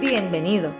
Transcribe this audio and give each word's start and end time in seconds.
Bienvenido. 0.00 0.72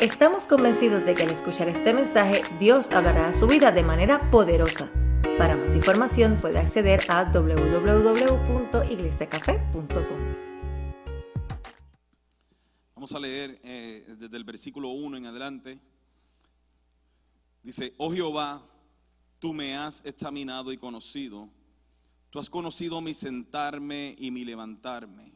Estamos 0.00 0.46
convencidos 0.46 1.06
de 1.06 1.14
que 1.14 1.22
al 1.22 1.30
escuchar 1.30 1.66
este 1.66 1.94
mensaje 1.94 2.42
Dios 2.58 2.90
hablará 2.90 3.28
a 3.28 3.32
su 3.32 3.46
vida 3.46 3.72
de 3.72 3.82
manera 3.82 4.30
poderosa. 4.30 4.90
Para 5.38 5.56
más 5.56 5.74
información 5.74 6.38
puede 6.42 6.58
acceder 6.58 7.00
a 7.08 7.24
www.iglesiacafé.com. 7.24 9.86
Vamos 12.94 13.14
a 13.14 13.18
leer 13.18 13.58
eh, 13.64 14.04
desde 14.18 14.36
el 14.36 14.44
versículo 14.44 14.90
1 14.90 15.16
en 15.16 15.24
adelante. 15.24 15.78
Dice, 17.62 17.94
oh 17.96 18.12
Jehová, 18.12 18.60
tú 19.38 19.54
me 19.54 19.74
has 19.74 20.04
examinado 20.04 20.70
y 20.70 20.76
conocido. 20.76 21.48
Tú 22.28 22.38
has 22.38 22.50
conocido 22.50 23.00
mi 23.00 23.14
sentarme 23.14 24.14
y 24.18 24.30
mi 24.30 24.44
levantarme. 24.44 25.35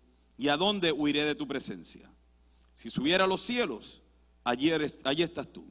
y 0.41 0.47
a 0.47 0.57
dónde 0.57 0.91
huiré 0.91 1.23
de 1.23 1.35
tu 1.35 1.47
presencia? 1.47 2.09
Si 2.73 2.89
subiera 2.89 3.25
a 3.25 3.27
los 3.27 3.41
cielos, 3.41 4.01
allí, 4.43 4.71
estás 5.21 5.47
tú. 5.53 5.63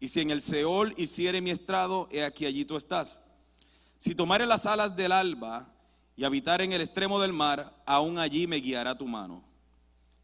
Y 0.00 0.08
si 0.08 0.18
en 0.18 0.32
el 0.32 0.42
Seol 0.42 0.92
hiciere 0.96 1.40
mi 1.40 1.50
estrado, 1.50 2.08
he 2.10 2.24
aquí 2.24 2.44
allí 2.44 2.64
tú 2.64 2.76
estás. 2.76 3.20
Si 3.98 4.16
tomare 4.16 4.44
las 4.44 4.66
alas 4.66 4.96
del 4.96 5.12
alba 5.12 5.72
y 6.16 6.24
habitar 6.24 6.62
en 6.62 6.72
el 6.72 6.80
extremo 6.80 7.20
del 7.20 7.32
mar, 7.32 7.80
aún 7.86 8.18
allí 8.18 8.48
me 8.48 8.56
guiará 8.56 8.98
tu 8.98 9.06
mano 9.06 9.44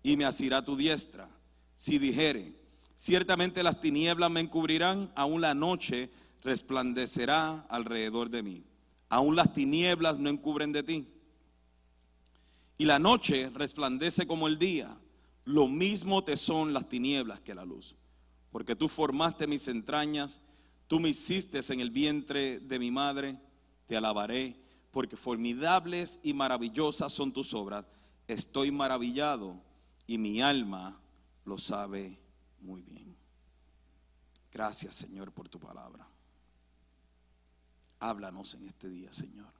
y 0.02 0.16
me 0.16 0.24
asirá 0.24 0.64
tu 0.64 0.74
diestra. 0.74 1.30
Si 1.76 1.98
dijere, 1.98 2.56
ciertamente 2.96 3.62
las 3.62 3.80
tinieblas 3.80 4.28
me 4.28 4.40
encubrirán, 4.40 5.12
aún 5.14 5.40
la 5.40 5.54
noche 5.54 6.10
resplandecerá 6.42 7.64
alrededor 7.68 8.28
de 8.28 8.42
mí. 8.42 8.64
Aún 9.08 9.36
las 9.36 9.52
tinieblas 9.52 10.18
no 10.18 10.30
encubren 10.30 10.72
de 10.72 10.82
ti. 10.82 11.06
Y 12.78 12.84
la 12.84 13.00
noche 13.00 13.50
resplandece 13.52 14.26
como 14.26 14.46
el 14.46 14.58
día. 14.58 14.96
Lo 15.44 15.66
mismo 15.66 16.22
te 16.22 16.36
son 16.36 16.72
las 16.72 16.88
tinieblas 16.88 17.40
que 17.40 17.54
la 17.54 17.64
luz. 17.64 17.96
Porque 18.50 18.76
tú 18.76 18.88
formaste 18.88 19.48
mis 19.48 19.66
entrañas, 19.66 20.40
tú 20.86 21.00
me 21.00 21.08
hiciste 21.08 21.60
en 21.72 21.80
el 21.80 21.90
vientre 21.90 22.60
de 22.60 22.78
mi 22.78 22.90
madre, 22.90 23.38
te 23.86 23.96
alabaré, 23.96 24.56
porque 24.92 25.16
formidables 25.16 26.20
y 26.22 26.32
maravillosas 26.32 27.12
son 27.12 27.32
tus 27.32 27.52
obras. 27.52 27.84
Estoy 28.28 28.70
maravillado 28.70 29.60
y 30.06 30.16
mi 30.16 30.40
alma 30.40 31.00
lo 31.44 31.58
sabe 31.58 32.18
muy 32.60 32.82
bien. 32.82 33.16
Gracias 34.52 34.94
Señor 34.94 35.32
por 35.32 35.48
tu 35.48 35.58
palabra. 35.58 36.06
Háblanos 38.00 38.54
en 38.54 38.64
este 38.64 38.88
día, 38.88 39.12
Señor. 39.12 39.57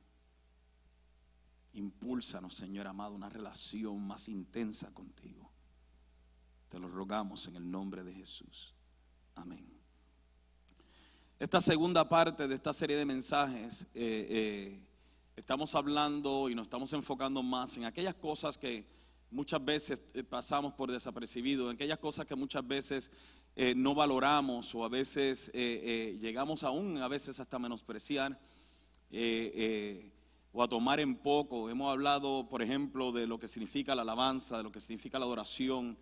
Impúlsanos, 1.78 2.54
Señor 2.54 2.88
amado, 2.88 3.14
una 3.14 3.28
relación 3.28 4.04
más 4.04 4.28
intensa 4.28 4.92
contigo. 4.92 5.48
Te 6.68 6.80
lo 6.80 6.88
rogamos 6.88 7.46
en 7.46 7.54
el 7.54 7.70
nombre 7.70 8.02
de 8.02 8.12
Jesús. 8.12 8.74
Amén. 9.36 9.64
Esta 11.38 11.60
segunda 11.60 12.08
parte 12.08 12.48
de 12.48 12.56
esta 12.56 12.72
serie 12.72 12.96
de 12.96 13.04
mensajes, 13.04 13.86
eh, 13.94 14.26
eh, 14.28 14.88
estamos 15.36 15.76
hablando 15.76 16.48
y 16.48 16.56
nos 16.56 16.64
estamos 16.64 16.92
enfocando 16.94 17.44
más 17.44 17.76
en 17.76 17.84
aquellas 17.84 18.16
cosas 18.16 18.58
que 18.58 18.84
muchas 19.30 19.64
veces 19.64 20.02
eh, 20.14 20.24
pasamos 20.24 20.74
por 20.74 20.90
desapercibido, 20.90 21.70
en 21.70 21.76
aquellas 21.76 21.98
cosas 21.98 22.26
que 22.26 22.34
muchas 22.34 22.66
veces 22.66 23.12
no 23.74 23.92
valoramos 23.92 24.72
o 24.76 24.84
a 24.84 24.88
veces 24.88 25.50
llegamos 25.52 26.62
aún 26.62 26.98
a 26.98 27.08
veces 27.08 27.40
hasta 27.40 27.58
menospreciar 27.58 28.38
o 30.58 30.62
a 30.64 30.68
tomar 30.68 30.98
en 30.98 31.14
poco. 31.14 31.70
Hemos 31.70 31.92
hablado, 31.92 32.48
por 32.48 32.62
ejemplo, 32.62 33.12
de 33.12 33.28
lo 33.28 33.38
que 33.38 33.46
significa 33.46 33.94
la 33.94 34.02
alabanza, 34.02 34.56
de 34.56 34.64
lo 34.64 34.72
que 34.72 34.80
significa 34.80 35.16
la 35.16 35.24
adoración, 35.24 35.96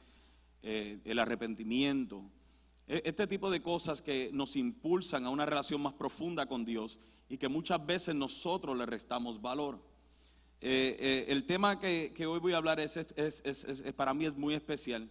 el 0.62 1.19
arrepentimiento. 1.19 2.25
E, 2.89 3.03
este 3.05 3.27
tipo 3.27 3.50
de 3.50 3.61
cosas 3.61 4.00
que 4.00 4.31
nos 4.33 4.56
impulsan 4.56 5.27
a 5.27 5.28
una 5.28 5.45
relación 5.45 5.83
más 5.83 5.93
profunda 5.93 6.47
con 6.47 6.65
Dios 6.65 6.99
y 7.28 7.37
que 7.37 7.49
muchas 7.49 7.84
veces 7.84 8.15
nosotros 8.15 8.78
le 8.78 8.87
restamos 8.87 9.43
valor. 9.43 9.78
el 10.62 11.45
tema 11.45 11.78
que, 11.78 12.15
hoy 12.27 12.41
voy 12.41 12.55
a 12.55 12.56
hablar 12.56 12.81
es, 12.81 12.99
para 13.95 14.15
mí 14.15 14.25
es 14.25 14.37
muy 14.39 14.55
especial 14.55 15.11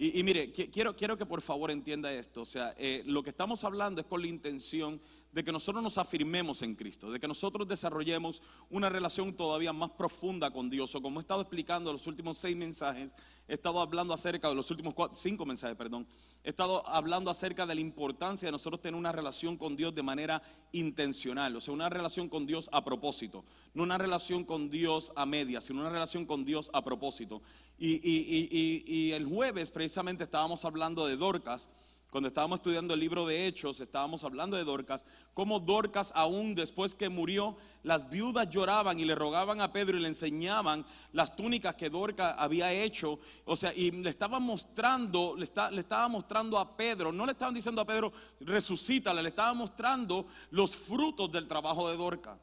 y, 0.00 0.22
mire, 0.22 0.52
quiero, 0.52 0.94
quiero 0.94 1.16
que 1.16 1.26
por 1.26 1.42
favor 1.42 1.72
entienda 1.72 2.12
esto. 2.12 2.42
O 2.42 2.46
sea, 2.46 2.72
eh, 2.78 3.02
lo 3.04 3.20
que 3.24 3.30
estamos 3.30 3.64
hablando 3.64 4.00
es 4.00 4.06
con 4.06 4.22
la 4.22 4.28
intención 4.28 5.00
de 5.38 5.44
que 5.44 5.52
nosotros 5.52 5.84
nos 5.84 5.98
afirmemos 5.98 6.62
en 6.62 6.74
Cristo, 6.74 7.12
de 7.12 7.20
que 7.20 7.28
nosotros 7.28 7.68
desarrollemos 7.68 8.42
una 8.70 8.88
relación 8.88 9.32
todavía 9.32 9.72
más 9.72 9.90
profunda 9.90 10.50
con 10.50 10.68
Dios. 10.68 10.92
O 10.96 11.00
como 11.00 11.20
he 11.20 11.22
estado 11.22 11.42
explicando 11.42 11.92
los 11.92 12.08
últimos 12.08 12.38
seis 12.38 12.56
mensajes, 12.56 13.14
he 13.46 13.54
estado 13.54 13.80
hablando 13.80 14.12
acerca 14.12 14.48
de 14.48 14.56
los 14.56 14.68
últimos 14.72 14.96
cinco 15.12 15.46
mensajes, 15.46 15.76
perdón, 15.76 16.08
he 16.42 16.50
estado 16.50 16.84
hablando 16.88 17.30
acerca 17.30 17.66
de 17.66 17.76
la 17.76 17.80
importancia 17.80 18.48
de 18.48 18.52
nosotros 18.52 18.82
tener 18.82 18.98
una 18.98 19.12
relación 19.12 19.56
con 19.56 19.76
Dios 19.76 19.94
de 19.94 20.02
manera 20.02 20.42
intencional, 20.72 21.54
o 21.54 21.60
sea, 21.60 21.72
una 21.72 21.88
relación 21.88 22.28
con 22.28 22.44
Dios 22.44 22.68
a 22.72 22.84
propósito, 22.84 23.44
no 23.74 23.84
una 23.84 23.96
relación 23.96 24.42
con 24.44 24.68
Dios 24.68 25.12
a 25.14 25.24
media, 25.24 25.60
sino 25.60 25.82
una 25.82 25.90
relación 25.90 26.26
con 26.26 26.44
Dios 26.44 26.68
a 26.72 26.82
propósito. 26.82 27.42
Y 27.78 29.12
el 29.12 29.24
jueves 29.24 29.70
precisamente 29.70 30.24
estábamos 30.24 30.64
hablando 30.64 31.06
de 31.06 31.16
Dorcas 31.16 31.70
cuando 32.10 32.28
estábamos 32.28 32.58
estudiando 32.58 32.94
el 32.94 33.00
libro 33.00 33.26
de 33.26 33.46
Hechos, 33.46 33.80
estábamos 33.80 34.24
hablando 34.24 34.56
de 34.56 34.64
Dorcas, 34.64 35.04
como 35.34 35.60
Dorcas 35.60 36.10
aún 36.14 36.54
después 36.54 36.94
que 36.94 37.10
murió, 37.10 37.56
las 37.82 38.08
viudas 38.08 38.48
lloraban 38.48 38.98
y 38.98 39.04
le 39.04 39.14
rogaban 39.14 39.60
a 39.60 39.72
Pedro 39.72 39.98
y 39.98 40.00
le 40.00 40.08
enseñaban 40.08 40.86
las 41.12 41.36
túnicas 41.36 41.74
que 41.74 41.90
Dorcas 41.90 42.34
había 42.38 42.72
hecho, 42.72 43.18
o 43.44 43.56
sea, 43.56 43.74
y 43.74 43.90
le 43.90 44.08
estaban 44.08 44.42
mostrando, 44.42 45.36
le, 45.36 45.44
estaba 45.44 46.08
mostrando 46.08 46.58
a 46.58 46.76
Pedro, 46.76 47.12
no 47.12 47.26
le 47.26 47.32
estaban 47.32 47.54
diciendo 47.54 47.82
a 47.82 47.86
Pedro, 47.86 48.10
resucítale, 48.40 49.22
le 49.22 49.28
estaban 49.28 49.58
mostrando 49.58 50.26
los 50.50 50.74
frutos 50.74 51.30
del 51.30 51.46
trabajo 51.46 51.90
de 51.90 51.96
Dorcas. 51.98 52.38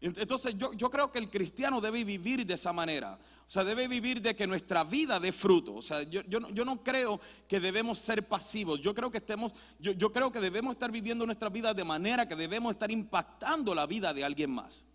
Entonces 0.00 0.56
yo, 0.56 0.72
yo 0.72 0.90
creo 0.90 1.10
que 1.10 1.18
el 1.18 1.28
cristiano 1.28 1.80
debe 1.80 2.04
vivir 2.04 2.46
de 2.46 2.54
esa 2.54 2.72
manera. 2.72 3.18
O 3.48 3.50
sea, 3.50 3.64
debe 3.64 3.88
vivir 3.88 4.20
de 4.20 4.36
que 4.36 4.46
nuestra 4.46 4.84
vida 4.84 5.18
dé 5.18 5.32
fruto. 5.32 5.74
O 5.74 5.82
sea, 5.82 6.02
yo, 6.02 6.20
yo, 6.28 6.50
yo 6.50 6.64
no 6.64 6.84
creo 6.84 7.18
que 7.48 7.58
debemos 7.58 7.98
ser 7.98 8.28
pasivos. 8.28 8.80
Yo 8.80 8.94
creo 8.94 9.10
que 9.10 9.18
estemos, 9.18 9.52
yo 9.78 10.12
creo 10.12 10.30
que 10.30 10.38
debemos 10.38 10.72
estar 10.74 10.92
viviendo 10.92 11.24
nuestra 11.24 11.48
vida 11.48 11.72
de 11.72 11.82
manera 11.82 12.28
que 12.28 12.36
debemos 12.36 12.72
estar 12.72 12.90
impactando 12.90 13.74
la 13.74 13.86
vida 13.86 14.12
de 14.12 14.22
alguien 14.22 14.50
más. 14.50 14.86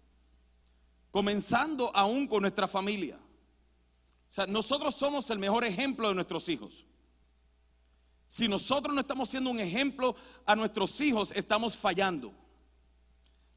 Comenzando 1.09 1.91
aún 1.96 2.28
con 2.28 2.41
nuestra 2.41 2.68
familia. 2.68 3.18
O 3.18 4.31
sea, 4.31 4.46
nosotros 4.46 4.96
somos 4.96 5.30
el 5.31 5.40
mejor 5.40 5.64
ejemplo 5.64 6.08
de 6.09 6.16
nuestros 6.16 6.47
hijos. 6.47 6.85
Si 8.28 8.47
nosotros 8.47 8.96
no 8.96 9.02
estamos 9.02 9.30
siendo 9.30 9.50
un 9.50 9.59
ejemplo 9.59 10.16
a 10.46 10.56
nuestros 10.56 11.00
hijos, 11.02 11.31
estamos 11.35 11.78
fallando. 11.78 12.34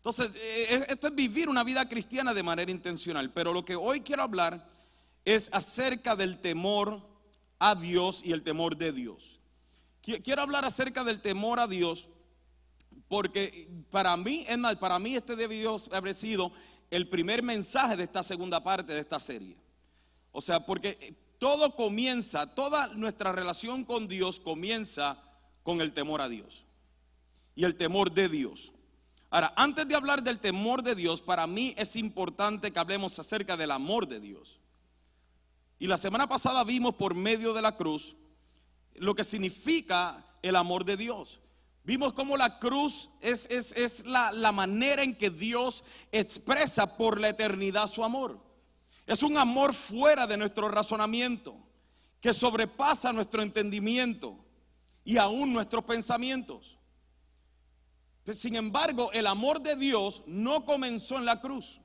Entonces, 0.07 0.37
eh, 0.37 0.67
eh, 0.71 0.87
esto 0.91 1.09
es 1.09 1.17
vivir 1.17 1.49
una 1.49 1.65
vida 1.65 1.89
cristiana 1.89 2.33
de 2.33 2.45
manera 2.45 2.71
intencional. 2.71 3.33
Pero 3.33 3.53
lo 3.53 3.65
que 3.65 3.75
hoy 3.75 4.03
quiero 4.03 4.23
hablar 4.23 4.65
es 5.25 5.51
acerca 5.53 6.15
del 6.15 6.39
temor 6.39 7.05
a 7.59 7.75
Dios 7.75 8.23
y 8.25 8.31
el 8.31 8.45
temor 8.45 8.77
de 8.77 8.93
Dios. 8.93 9.41
Quiero 10.01 10.43
hablar 10.43 10.65
acerca 10.65 11.03
del 11.03 11.21
temor 11.21 11.59
a 11.59 11.67
Dios 11.67 12.09
porque 13.09 13.69
para 13.91 14.17
mí, 14.17 14.45
es 14.47 14.57
mal, 14.57 14.79
para 14.79 15.01
mí 15.01 15.17
este 15.17 15.35
debió 15.35 15.75
haber 15.91 16.15
sido 16.15 16.53
el 16.89 17.09
primer 17.09 17.43
mensaje 17.43 17.97
de 17.97 18.05
esta 18.05 18.23
segunda 18.23 18.63
parte 18.63 18.93
de 18.93 19.01
esta 19.01 19.19
serie. 19.19 19.57
O 20.31 20.41
sea, 20.41 20.65
porque 20.65 21.17
todo 21.39 21.75
comienza, 21.75 22.55
toda 22.55 22.87
nuestra 22.95 23.33
relación 23.33 23.85
con 23.85 24.07
Dios 24.07 24.39
comienza 24.39 25.21
con 25.65 25.81
el 25.81 25.93
temor 25.93 26.21
a 26.21 26.29
Dios 26.29 26.65
y 27.57 27.65
el 27.65 27.75
temor 27.75 28.13
de 28.13 28.29
Dios. 28.29 28.73
Ahora, 29.37 29.53
antes 29.55 29.87
de 29.87 29.95
hablar 29.95 30.23
del 30.23 30.39
temor 30.39 30.83
de 30.83 30.95
Dios, 30.95 31.21
para 31.21 31.47
mí 31.47 31.75
es 31.77 31.95
importante 31.97 32.73
que 32.73 32.79
hablemos 32.79 33.19
acerca 33.19 33.55
del 33.55 33.71
amor 33.71 34.09
de 34.09 34.19
Dios. 34.19 34.61
Y 35.79 35.89
la 35.89 35.99
semana 35.99 36.27
pasada 36.27 36.65
vimos 36.65 36.95
por 36.95 37.15
medio 37.15 37.53
de 37.53 37.61
la 37.61 37.77
cruz 37.77 38.17
lo 38.95 39.15
que 39.15 39.25
significa 39.25 40.25
el 40.41 40.57
amor 40.57 40.87
de 40.87 40.97
Dios. 40.97 41.41
Vimos 41.85 42.15
cómo 42.15 42.39
la 42.39 42.59
cruz 42.59 43.11
es, 43.21 43.45
es, 43.51 44.07
la, 44.07 44.33
la 44.33 44.53
manera 44.53 45.03
en 45.03 45.15
que 45.15 45.29
Dios 45.29 45.85
expresa 46.13 46.97
por 46.97 47.21
la 47.21 47.29
eternidad 47.29 47.89
su 47.89 48.05
amor. 48.05 48.41
Es 49.07 49.23
un 49.23 49.37
amor 49.37 49.75
fuera 49.75 50.27
de 50.27 50.39
nuestro 50.39 50.71
razonamiento, 50.71 51.55
que 52.23 52.33
sobrepasa 52.33 53.13
nuestro 53.13 53.43
entendimiento 53.43 54.39
y 55.05 55.19
aún 55.19 55.53
nuestros 55.53 55.85
pensamientos. 55.85 56.76
Sin 58.35 58.57
embargo, 58.57 59.11
el 59.13 59.27
amor 59.27 59.61
de 59.61 59.77
Dios 59.77 60.23
no 60.27 60.65
comenzó 60.65 61.17
en 61.17 61.25
la 61.25 61.41
cruz. 61.41 61.81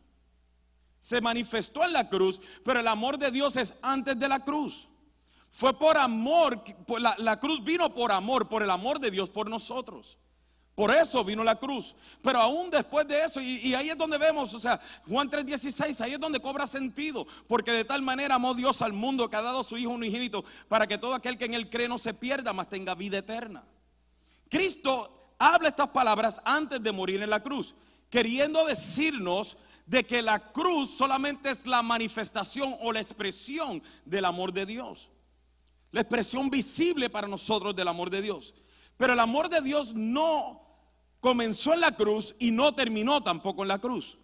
Se 1.00 1.22
manifestó 1.22 1.84
en 1.84 1.94
la 1.94 2.10
cruz, 2.10 2.40
pero 2.64 2.80
el 2.80 2.88
amor 2.88 3.18
de 3.18 3.32
Dios 3.32 3.56
es 3.58 3.74
antes 3.82 4.18
de 4.18 4.28
la 4.28 4.44
cruz. 4.44 4.88
Fue 5.50 5.78
por 5.78 5.98
amor, 5.98 6.64
la, 7.00 7.16
la 7.18 7.40
cruz 7.40 7.64
vino 7.64 7.94
por 7.94 8.12
amor, 8.12 8.48
por 8.48 8.64
el 8.64 8.70
amor 8.70 9.00
de 9.00 9.12
Dios 9.12 9.30
por 9.30 9.50
nosotros. 9.50 10.18
Por 10.76 10.92
eso 10.96 11.24
vino 11.24 11.44
la 11.44 11.58
cruz. 11.58 11.94
Pero 12.24 12.40
aún 12.40 12.70
después 12.70 13.08
de 13.08 13.24
eso, 13.24 13.42
y, 13.42 13.74
ahí 13.76 13.90
es 13.90 13.98
donde 13.98 14.18
vemos, 14.18 14.54
o 14.54 14.60
sea, 14.60 14.80
Juan 15.08 15.30
3:16, 15.30 16.02
ahí 16.02 16.14
es 16.14 16.20
donde 16.20 16.40
cobra 16.40 16.66
sentido. 16.66 17.28
Porque 17.48 17.72
de 17.72 17.86
tal 17.86 18.02
manera 18.02 18.36
amó 18.36 18.54
Dios 18.54 18.82
al 18.82 18.94
mundo 18.94 19.30
que 19.30 19.36
ha 19.36 19.42
dado 19.42 19.60
a 19.60 19.64
su 19.64 19.78
Hijo 19.78 19.92
unigénito 19.92 20.44
para 20.70 20.88
que 20.88 20.98
todo 20.98 21.14
aquel 21.14 21.38
que 21.38 21.46
en 21.46 21.54
él 21.54 21.70
cree 21.70 21.88
no 21.88 21.98
se 21.98 22.14
pierda, 22.14 22.54
mas 22.54 22.70
tenga 22.70 22.96
vida 22.96 23.18
eterna. 23.18 23.64
Cristo 24.50 25.21
habla 25.42 25.70
estas 25.70 25.90
palabras 25.90 26.40
antes 26.46 26.82
de 26.82 26.92
morir 26.92 27.22
en 27.22 27.30
la 27.30 27.42
cruz, 27.42 27.74
queriendo 28.10 28.64
decirnos 28.66 29.58
de 29.88 30.06
que 30.06 30.22
la 30.22 30.52
cruz 30.52 30.92
solamente 30.92 31.50
es 31.50 31.66
la 31.66 31.82
manifestación 31.82 32.78
o 32.82 32.92
la 32.94 33.02
expresión 33.02 33.82
del 34.06 34.26
amor 34.26 34.54
de 34.54 34.66
Dios. 34.66 35.10
La 35.92 36.02
expresión 36.02 36.50
visible 36.50 37.10
para 37.10 37.28
nosotros 37.28 37.76
del 37.76 37.88
amor 37.88 38.10
de 38.10 38.22
Dios. 38.22 38.54
Pero 38.98 39.14
el 39.14 39.20
amor 39.20 39.50
de 39.50 39.62
Dios 39.62 39.94
no 39.94 40.62
comenzó 41.20 41.74
en 41.74 41.82
la 41.82 41.96
cruz 41.96 42.36
y 42.40 42.52
no 42.52 42.74
terminó 42.74 43.24
tampoco 43.24 43.64
en 43.64 43.68
la 43.68 43.80
cruz. 43.80 44.18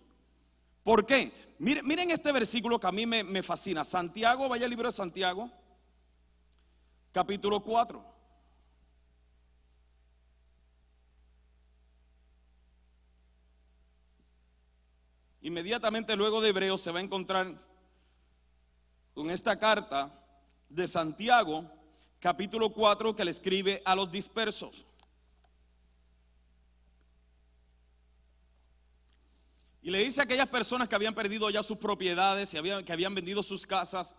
¿Por 0.83 1.05
qué? 1.05 1.55
Miren, 1.59 2.11
este 2.11 2.31
versículo 2.31 2.79
que 2.79 2.87
a 2.87 2.91
mí 2.91 3.05
me, 3.05 3.23
me 3.23 3.41
fascina. 3.43 3.83
Santiago, 3.83 4.47
vaya 4.47 4.65
al 4.65 4.69
libro 4.69 4.87
de 4.87 4.93
Santiago, 4.93 5.49
capítulo 7.11 7.59
4. 7.59 8.16
Inmediatamente 15.47 16.17
luego 16.17 16.41
de 16.41 16.49
Hebreo 16.49 16.77
se 16.77 16.91
va 16.91 16.99
a 16.99 17.01
encontrar 17.01 17.57
con 19.13 19.31
esta 19.31 19.57
carta 19.57 20.11
de 20.67 20.85
Santiago 20.89 21.63
capítulo 22.19 22.73
4 22.73 23.15
que 23.15 23.23
le 23.23 23.31
escribe 23.31 23.81
a 23.85 23.95
los 23.95 24.11
dispersos. 24.11 24.85
Y 29.81 29.89
le 29.89 30.03
dice 30.03 30.19
a 30.19 30.25
aquellas 30.25 30.49
personas 30.49 30.89
que 30.89 30.95
habían 30.95 31.15
perdido 31.15 31.49
ya 31.49 31.63
sus 31.63 31.77
propiedades, 31.77 32.53
y 32.53 32.83
que 32.83 32.91
habían 32.91 33.15
vendido 33.15 33.41
sus 33.41 33.65
casas, 33.65 34.15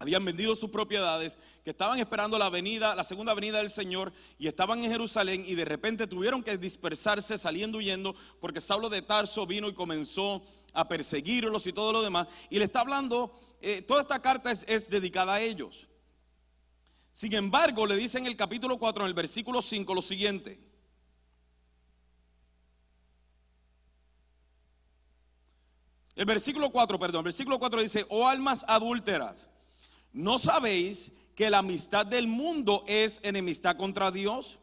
habían 0.00 0.24
vendido 0.24 0.54
sus 0.54 0.70
propiedades, 0.70 1.36
que 1.62 1.70
estaban 1.70 1.98
esperando 1.98 2.38
la 2.38 2.48
venida, 2.48 2.94
la 2.94 3.04
segunda 3.04 3.34
venida 3.34 3.58
del 3.58 3.68
Señor, 3.68 4.12
y 4.38 4.48
estaban 4.48 4.82
en 4.82 4.90
Jerusalén, 4.90 5.44
y 5.46 5.54
de 5.54 5.66
repente 5.66 6.06
tuvieron 6.06 6.42
que 6.42 6.56
dispersarse 6.56 7.36
saliendo 7.36 7.76
huyendo, 7.76 8.14
porque 8.40 8.62
Saulo 8.62 8.88
de 8.88 9.02
Tarso 9.02 9.46
vino 9.46 9.68
y 9.68 9.74
comenzó 9.74 10.42
a 10.72 10.88
perseguirlos 10.88 11.66
y 11.66 11.74
todo 11.74 11.92
lo 11.92 12.00
demás. 12.00 12.28
Y 12.48 12.58
le 12.58 12.64
está 12.64 12.80
hablando, 12.80 13.38
eh, 13.60 13.82
toda 13.82 14.00
esta 14.00 14.22
carta 14.22 14.50
es 14.50 14.88
dedicada 14.88 15.34
a 15.34 15.40
ellos. 15.42 15.86
Sin 17.12 17.34
embargo, 17.34 17.84
le 17.84 17.96
dice 17.96 18.16
en 18.16 18.26
el 18.26 18.36
capítulo 18.36 18.78
4, 18.78 19.04
en 19.04 19.08
el 19.08 19.14
versículo 19.14 19.60
5, 19.60 19.92
lo 19.92 20.00
siguiente. 20.00 20.58
El 26.16 26.24
versículo 26.24 26.70
4, 26.70 26.98
perdón, 26.98 27.18
el 27.20 27.24
versículo 27.24 27.58
4 27.58 27.82
dice, 27.82 28.06
oh 28.08 28.26
almas 28.26 28.64
adúlteras, 28.66 29.50
¿no 30.12 30.38
sabéis 30.38 31.12
que 31.34 31.50
la 31.50 31.58
amistad 31.58 32.06
del 32.06 32.26
mundo 32.26 32.84
es 32.86 33.20
enemistad 33.22 33.76
contra 33.76 34.10
Dios? 34.10 34.58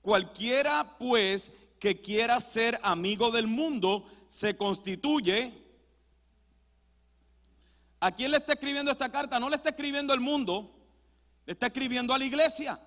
Cualquiera 0.00 0.96
pues 0.98 1.52
que 1.78 2.00
quiera 2.00 2.40
ser 2.40 2.78
amigo 2.82 3.30
del 3.30 3.46
mundo 3.46 4.06
se 4.28 4.56
constituye. 4.56 5.52
¿A 8.00 8.12
quién 8.12 8.30
le 8.30 8.38
está 8.38 8.52
escribiendo 8.52 8.90
esta 8.90 9.10
carta? 9.10 9.40
No 9.40 9.50
le 9.50 9.56
está 9.56 9.70
escribiendo 9.70 10.14
el 10.14 10.20
mundo, 10.20 10.70
está 11.46 11.66
escribiendo 11.66 12.14
a 12.14 12.18
la 12.18 12.24
iglesia. 12.24 12.80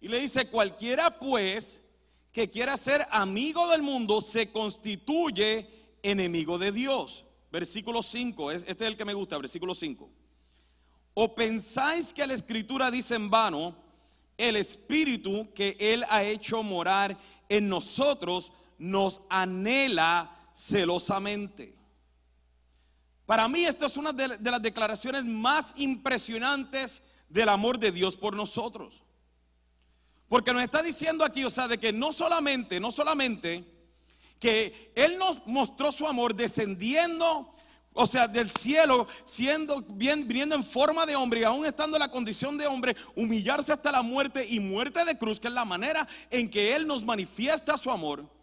Y 0.00 0.08
le 0.08 0.20
dice, 0.20 0.48
cualquiera 0.48 1.18
pues 1.18 1.82
que 2.32 2.50
quiera 2.50 2.76
ser 2.76 3.06
amigo 3.10 3.68
del 3.68 3.82
mundo 3.82 4.20
se 4.20 4.52
constituye 4.52 5.68
enemigo 6.02 6.58
de 6.58 6.72
Dios. 6.72 7.25
Versículo 7.56 8.02
5, 8.02 8.50
este 8.50 8.70
es 8.70 8.80
el 8.82 8.98
que 8.98 9.06
me 9.06 9.14
gusta, 9.14 9.38
versículo 9.38 9.74
5. 9.74 10.10
¿O 11.14 11.34
pensáis 11.34 12.12
que 12.12 12.26
la 12.26 12.34
escritura 12.34 12.90
dice 12.90 13.14
en 13.14 13.30
vano, 13.30 13.74
el 14.36 14.56
espíritu 14.56 15.50
que 15.54 15.74
Él 15.80 16.04
ha 16.10 16.22
hecho 16.22 16.62
morar 16.62 17.16
en 17.48 17.66
nosotros 17.66 18.52
nos 18.76 19.22
anhela 19.30 20.30
celosamente? 20.52 21.74
Para 23.24 23.48
mí 23.48 23.64
esto 23.64 23.86
es 23.86 23.96
una 23.96 24.12
de, 24.12 24.28
las 24.38 24.60
declaraciones 24.60 25.24
más 25.24 25.72
impresionantes 25.78 27.02
del 27.30 27.48
amor 27.48 27.78
de 27.78 27.90
Dios 27.90 28.18
por 28.18 28.36
nosotros. 28.36 29.02
Porque 30.28 30.52
nos 30.52 30.62
está 30.62 30.82
diciendo 30.82 31.24
aquí, 31.24 31.42
o 31.42 31.48
sea, 31.48 31.68
de 31.68 31.78
que 31.78 31.90
no 31.90 32.12
solamente, 32.12 32.78
no 32.80 32.90
solamente 32.90 33.75
que 34.40 34.92
Él 34.94 35.18
nos 35.18 35.46
mostró 35.46 35.90
su 35.92 36.06
amor 36.06 36.34
descendiendo, 36.34 37.52
o 37.92 38.06
sea, 38.06 38.28
del 38.28 38.50
cielo, 38.50 39.06
siendo 39.24 39.82
bien, 39.82 40.28
viniendo 40.28 40.54
en 40.54 40.64
forma 40.64 41.06
de 41.06 41.16
hombre 41.16 41.40
y 41.40 41.44
aún 41.44 41.64
estando 41.64 41.96
en 41.96 42.00
la 42.00 42.10
condición 42.10 42.58
de 42.58 42.66
hombre, 42.66 42.96
humillarse 43.14 43.72
hasta 43.72 43.90
la 43.90 44.02
muerte 44.02 44.46
y 44.48 44.60
muerte 44.60 45.04
de 45.04 45.16
cruz, 45.16 45.40
que 45.40 45.48
es 45.48 45.54
la 45.54 45.64
manera 45.64 46.06
en 46.30 46.50
que 46.50 46.76
Él 46.76 46.86
nos 46.86 47.04
manifiesta 47.04 47.78
su 47.78 47.90
amor 47.90 48.35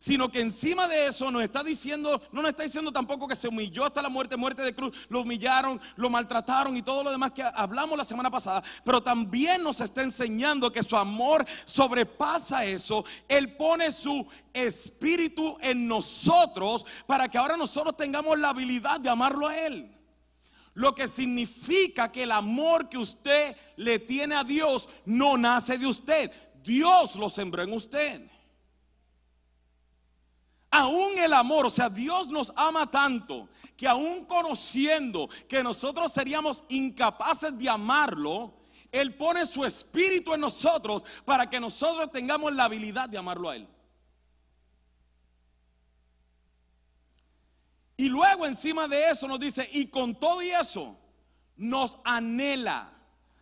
sino 0.00 0.30
que 0.30 0.40
encima 0.40 0.88
de 0.88 1.08
eso 1.08 1.30
nos 1.30 1.42
está 1.42 1.62
diciendo, 1.62 2.22
no 2.32 2.40
nos 2.40 2.48
está 2.48 2.62
diciendo 2.62 2.90
tampoco 2.90 3.28
que 3.28 3.36
se 3.36 3.48
humilló 3.48 3.84
hasta 3.84 4.00
la 4.00 4.08
muerte, 4.08 4.34
muerte 4.34 4.62
de 4.62 4.74
cruz, 4.74 5.06
lo 5.10 5.20
humillaron, 5.20 5.78
lo 5.96 6.08
maltrataron 6.08 6.74
y 6.74 6.80
todo 6.80 7.04
lo 7.04 7.10
demás 7.10 7.32
que 7.32 7.42
hablamos 7.42 7.98
la 7.98 8.04
semana 8.04 8.30
pasada, 8.30 8.62
pero 8.82 9.02
también 9.02 9.62
nos 9.62 9.78
está 9.82 10.00
enseñando 10.00 10.72
que 10.72 10.82
su 10.82 10.96
amor 10.96 11.44
sobrepasa 11.66 12.64
eso. 12.64 13.04
Él 13.28 13.54
pone 13.58 13.92
su 13.92 14.26
espíritu 14.54 15.58
en 15.60 15.86
nosotros 15.86 16.86
para 17.06 17.28
que 17.28 17.36
ahora 17.36 17.58
nosotros 17.58 17.94
tengamos 17.94 18.38
la 18.38 18.48
habilidad 18.48 19.00
de 19.00 19.10
amarlo 19.10 19.48
a 19.48 19.58
Él. 19.58 19.94
Lo 20.72 20.94
que 20.94 21.08
significa 21.08 22.10
que 22.10 22.22
el 22.22 22.32
amor 22.32 22.88
que 22.88 22.96
usted 22.96 23.54
le 23.76 23.98
tiene 23.98 24.34
a 24.34 24.44
Dios 24.44 24.88
no 25.04 25.36
nace 25.36 25.76
de 25.76 25.86
usted. 25.86 26.32
Dios 26.62 27.16
lo 27.16 27.28
sembró 27.28 27.62
en 27.62 27.74
usted. 27.74 28.30
Aún 30.70 31.18
el 31.18 31.32
amor, 31.32 31.66
o 31.66 31.70
sea, 31.70 31.90
Dios 31.90 32.28
nos 32.28 32.52
ama 32.54 32.88
tanto 32.88 33.48
que 33.76 33.88
aún 33.88 34.24
conociendo 34.24 35.28
que 35.48 35.64
nosotros 35.64 36.12
seríamos 36.12 36.64
incapaces 36.68 37.58
de 37.58 37.68
amarlo, 37.68 38.54
Él 38.92 39.16
pone 39.16 39.44
su 39.46 39.64
espíritu 39.64 40.32
en 40.32 40.40
nosotros 40.40 41.04
para 41.24 41.50
que 41.50 41.58
nosotros 41.58 42.12
tengamos 42.12 42.54
la 42.54 42.64
habilidad 42.64 43.08
de 43.08 43.18
amarlo 43.18 43.50
a 43.50 43.56
Él. 43.56 43.68
Y 47.96 48.08
luego 48.08 48.46
encima 48.46 48.86
de 48.86 49.10
eso 49.10 49.26
nos 49.26 49.40
dice, 49.40 49.68
y 49.72 49.88
con 49.88 50.18
todo 50.18 50.40
y 50.40 50.50
eso, 50.50 50.96
nos 51.56 51.98
anhela 52.04 52.90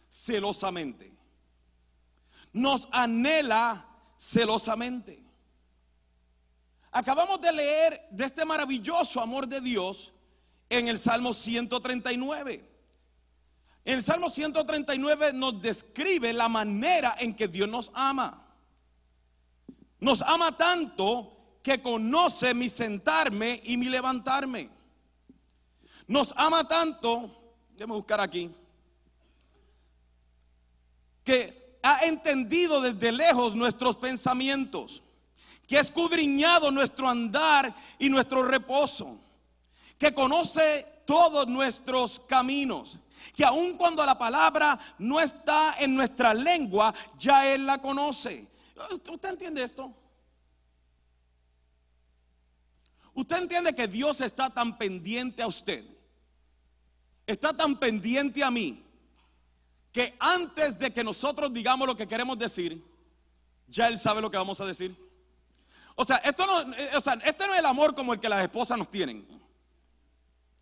celosamente. 0.08 1.12
Nos 2.52 2.88
anhela 2.90 3.86
celosamente. 4.16 5.27
Acabamos 6.98 7.40
de 7.40 7.52
leer 7.52 8.08
de 8.10 8.24
este 8.24 8.44
maravilloso 8.44 9.20
amor 9.20 9.46
de 9.46 9.60
Dios 9.60 10.12
en 10.68 10.88
el 10.88 10.98
Salmo 10.98 11.32
139. 11.32 12.68
En 13.84 13.94
el 13.94 14.02
Salmo 14.02 14.28
139 14.28 15.32
nos 15.32 15.62
describe 15.62 16.32
la 16.32 16.48
manera 16.48 17.14
en 17.20 17.34
que 17.34 17.46
Dios 17.46 17.68
nos 17.68 17.92
ama. 17.94 18.44
Nos 20.00 20.22
ama 20.22 20.56
tanto 20.56 21.60
que 21.62 21.80
conoce 21.80 22.52
mi 22.52 22.68
sentarme 22.68 23.60
y 23.62 23.76
mi 23.76 23.88
levantarme. 23.88 24.68
Nos 26.08 26.34
ama 26.36 26.66
tanto, 26.66 27.30
déjame 27.76 27.94
buscar 27.94 28.20
aquí, 28.20 28.50
que 31.22 31.78
ha 31.80 32.06
entendido 32.06 32.80
desde 32.80 33.12
lejos 33.12 33.54
nuestros 33.54 33.96
pensamientos 33.96 35.04
que 35.68 35.76
ha 35.76 35.80
escudriñado 35.80 36.72
nuestro 36.72 37.08
andar 37.08 37.72
y 37.98 38.08
nuestro 38.08 38.42
reposo, 38.42 39.20
que 39.96 40.12
conoce 40.12 41.02
todos 41.06 41.46
nuestros 41.46 42.18
caminos, 42.20 42.98
que 43.36 43.44
aun 43.44 43.76
cuando 43.76 44.04
la 44.04 44.18
palabra 44.18 44.76
no 44.98 45.20
está 45.20 45.76
en 45.78 45.94
nuestra 45.94 46.34
lengua, 46.34 46.92
ya 47.16 47.46
Él 47.54 47.66
la 47.66 47.80
conoce. 47.80 48.48
¿Usted 48.90 49.28
entiende 49.28 49.62
esto? 49.62 49.94
¿Usted 53.14 53.36
entiende 53.36 53.74
que 53.74 53.86
Dios 53.86 54.20
está 54.20 54.50
tan 54.50 54.76
pendiente 54.76 55.42
a 55.42 55.46
usted? 55.46 55.84
está 57.28 57.54
tan 57.54 57.76
pendiente 57.76 58.42
a 58.42 58.50
mí 58.50 58.82
que 59.92 60.16
antes 60.18 60.78
de 60.78 60.90
que 60.90 61.04
nosotros 61.04 61.52
digamos 61.52 61.86
lo 61.86 61.94
que 61.94 62.06
queremos 62.06 62.38
decir, 62.38 62.82
ya 63.66 63.86
Él 63.88 63.98
sabe 63.98 64.22
lo 64.22 64.30
que 64.30 64.38
vamos 64.38 64.60
a 64.60 64.64
decir. 64.64 64.96
O 66.00 66.04
sea, 66.04 66.18
esto 66.18 66.46
no, 66.46 66.60
eh, 66.74 66.90
o 66.94 67.00
sea, 67.00 67.14
este 67.24 67.44
no 67.44 67.54
es 67.54 67.58
el 67.58 67.66
amor 67.66 67.92
como 67.92 68.12
el 68.12 68.20
que 68.20 68.28
las 68.28 68.40
esposas 68.40 68.78
nos 68.78 68.88
tienen. 68.88 69.26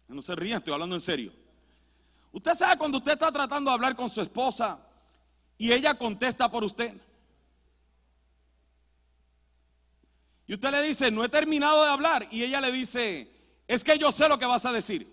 No 0.08 0.22
se 0.22 0.34
rían, 0.34 0.58
estoy 0.58 0.72
hablando 0.72 0.96
en 0.96 1.00
serio. 1.02 1.30
Usted 2.32 2.54
sabe 2.54 2.78
cuando 2.78 2.96
usted 2.96 3.12
está 3.12 3.30
tratando 3.30 3.70
de 3.70 3.74
hablar 3.74 3.94
con 3.94 4.08
su 4.08 4.22
esposa 4.22 4.80
y 5.58 5.70
ella 5.72 5.98
contesta 5.98 6.50
por 6.50 6.64
usted. 6.64 6.96
Y 10.46 10.54
usted 10.54 10.70
le 10.70 10.80
dice, 10.80 11.10
no 11.10 11.22
he 11.22 11.28
terminado 11.28 11.84
de 11.84 11.90
hablar. 11.90 12.26
Y 12.30 12.42
ella 12.42 12.62
le 12.62 12.72
dice, 12.72 13.30
es 13.68 13.84
que 13.84 13.98
yo 13.98 14.10
sé 14.10 14.30
lo 14.30 14.38
que 14.38 14.46
vas 14.46 14.64
a 14.64 14.72
decir. 14.72 15.12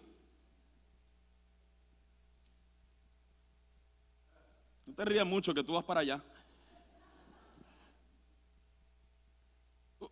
No 4.86 4.94
te 4.94 5.04
rías 5.04 5.26
mucho 5.26 5.54
que 5.54 5.66
tú 5.66 5.74
vas 5.74 5.84
para 5.84 6.00
allá. 6.00 6.24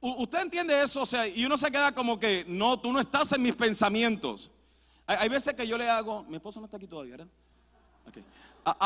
Usted 0.02 0.42
entiende 0.42 0.82
eso, 0.82 1.02
o 1.02 1.06
sea, 1.06 1.28
y 1.28 1.46
uno 1.46 1.58
se 1.58 1.72
queda 1.72 1.94
como 1.94 2.20
que, 2.20 2.44
no, 2.48 2.80
tú 2.80 2.92
no 2.92 3.00
estás 3.00 3.32
en 3.34 3.42
mis 3.42 3.56
pensamientos. 3.56 4.52
Hay, 5.06 5.30
veces 5.30 5.54
que 5.54 5.68
yo 5.68 5.78
le 5.78 5.90
hago, 5.90 6.24
mi 6.24 6.38
esposa 6.38 6.60
no 6.60 6.66
está 6.66 6.78
aquí 6.78 6.88
todavía, 6.88 7.18
¿verdad? 7.18 7.28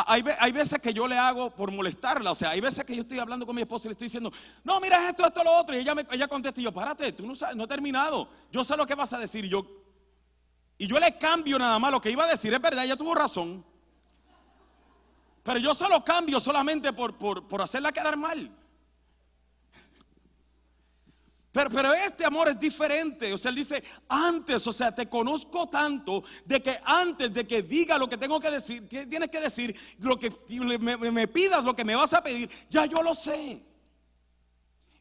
Hay, 0.08 0.24
hay, 0.40 0.52
veces 0.52 0.80
que 0.80 0.94
yo 0.94 1.08
le 1.08 1.18
hago 1.18 1.52
por 1.52 1.70
molestarla, 1.72 2.32
o 2.32 2.36
sea, 2.36 2.52
hay 2.52 2.62
veces 2.62 2.86
que 2.86 2.96
yo 2.96 3.02
estoy 3.02 3.20
hablando 3.20 3.46
con 3.46 3.56
mi 3.56 3.62
esposa 3.62 3.88
y 3.88 3.90
le 3.90 3.92
estoy 3.92 4.06
diciendo, 4.06 4.32
no, 4.64 4.80
mira 4.80 5.10
esto, 5.10 5.26
esto, 5.26 5.44
lo 5.44 5.52
otro, 5.52 5.76
y 5.76 5.80
ella, 5.80 5.94
me, 5.94 6.06
ella 6.12 6.28
contesta 6.28 6.62
y 6.62 6.64
yo, 6.64 6.72
párate, 6.72 7.12
tú 7.12 7.28
no, 7.28 7.36
sabes, 7.36 7.56
no 7.56 7.66
he 7.66 7.68
terminado, 7.68 8.28
yo 8.52 8.64
sé 8.64 8.78
lo 8.78 8.88
que 8.88 8.96
vas 8.96 9.12
a 9.14 9.20
decir, 9.20 9.46
yo, 9.46 9.66
y 10.78 10.88
yo 10.88 10.98
le 10.98 11.18
cambio 11.18 11.60
nada 11.60 11.78
más 11.78 11.92
lo 11.92 12.00
que 12.00 12.10
iba 12.10 12.24
a 12.24 12.28
decir, 12.28 12.54
es 12.54 12.62
verdad, 12.62 12.86
ella 12.86 12.96
tuvo 12.96 13.14
razón, 13.14 13.66
pero 15.44 15.60
yo 15.60 15.74
solo 15.76 16.04
cambio 16.04 16.40
solamente 16.40 16.94
por, 16.94 17.18
por, 17.18 17.46
por 17.46 17.62
hacerla 17.62 17.92
quedar 17.92 18.18
mal. 18.18 18.50
Pero, 21.56 21.94
este 21.94 22.26
amor 22.26 22.50
es 22.50 22.60
diferente. 22.60 23.32
O 23.32 23.38
sea, 23.38 23.48
él 23.48 23.56
dice, 23.56 23.82
antes, 24.10 24.68
o 24.68 24.74
sea, 24.74 24.94
te 24.94 25.08
conozco 25.08 25.70
tanto 25.70 26.22
de 26.44 26.62
que 26.62 26.78
antes 26.84 27.34
de 27.34 27.48
que 27.48 27.64
diga 27.64 27.98
lo 27.98 28.10
que 28.10 28.18
tengo 28.18 28.42
que 28.42 28.52
decir, 28.52 28.90
tienes 28.90 29.30
que 29.30 29.40
decir, 29.40 29.74
lo 30.00 30.20
que 30.20 30.30
me, 30.82 30.98
me 30.98 31.28
pidas, 31.30 31.64
lo 31.64 31.74
que 31.74 31.86
me 31.86 31.96
vas 31.96 32.14
a 32.14 32.22
pedir, 32.22 32.50
ya 32.70 32.86
yo 32.86 33.02
lo 33.02 33.16
sé. 33.16 33.64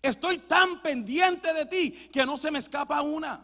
Estoy 0.01 0.39
tan 0.39 0.81
pendiente 0.81 1.53
de 1.53 1.67
ti 1.67 1.91
que 2.13 2.25
no 2.25 2.37
se 2.37 2.53
me 2.53 2.61
escapa 2.61 3.03
una. 3.03 3.41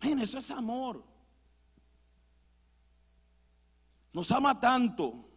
Miren, 0.00 0.20
eso 0.20 0.38
es 0.38 0.48
amor. 0.52 1.02
Nos 4.12 4.30
ama 4.30 4.60
tanto 4.60 5.28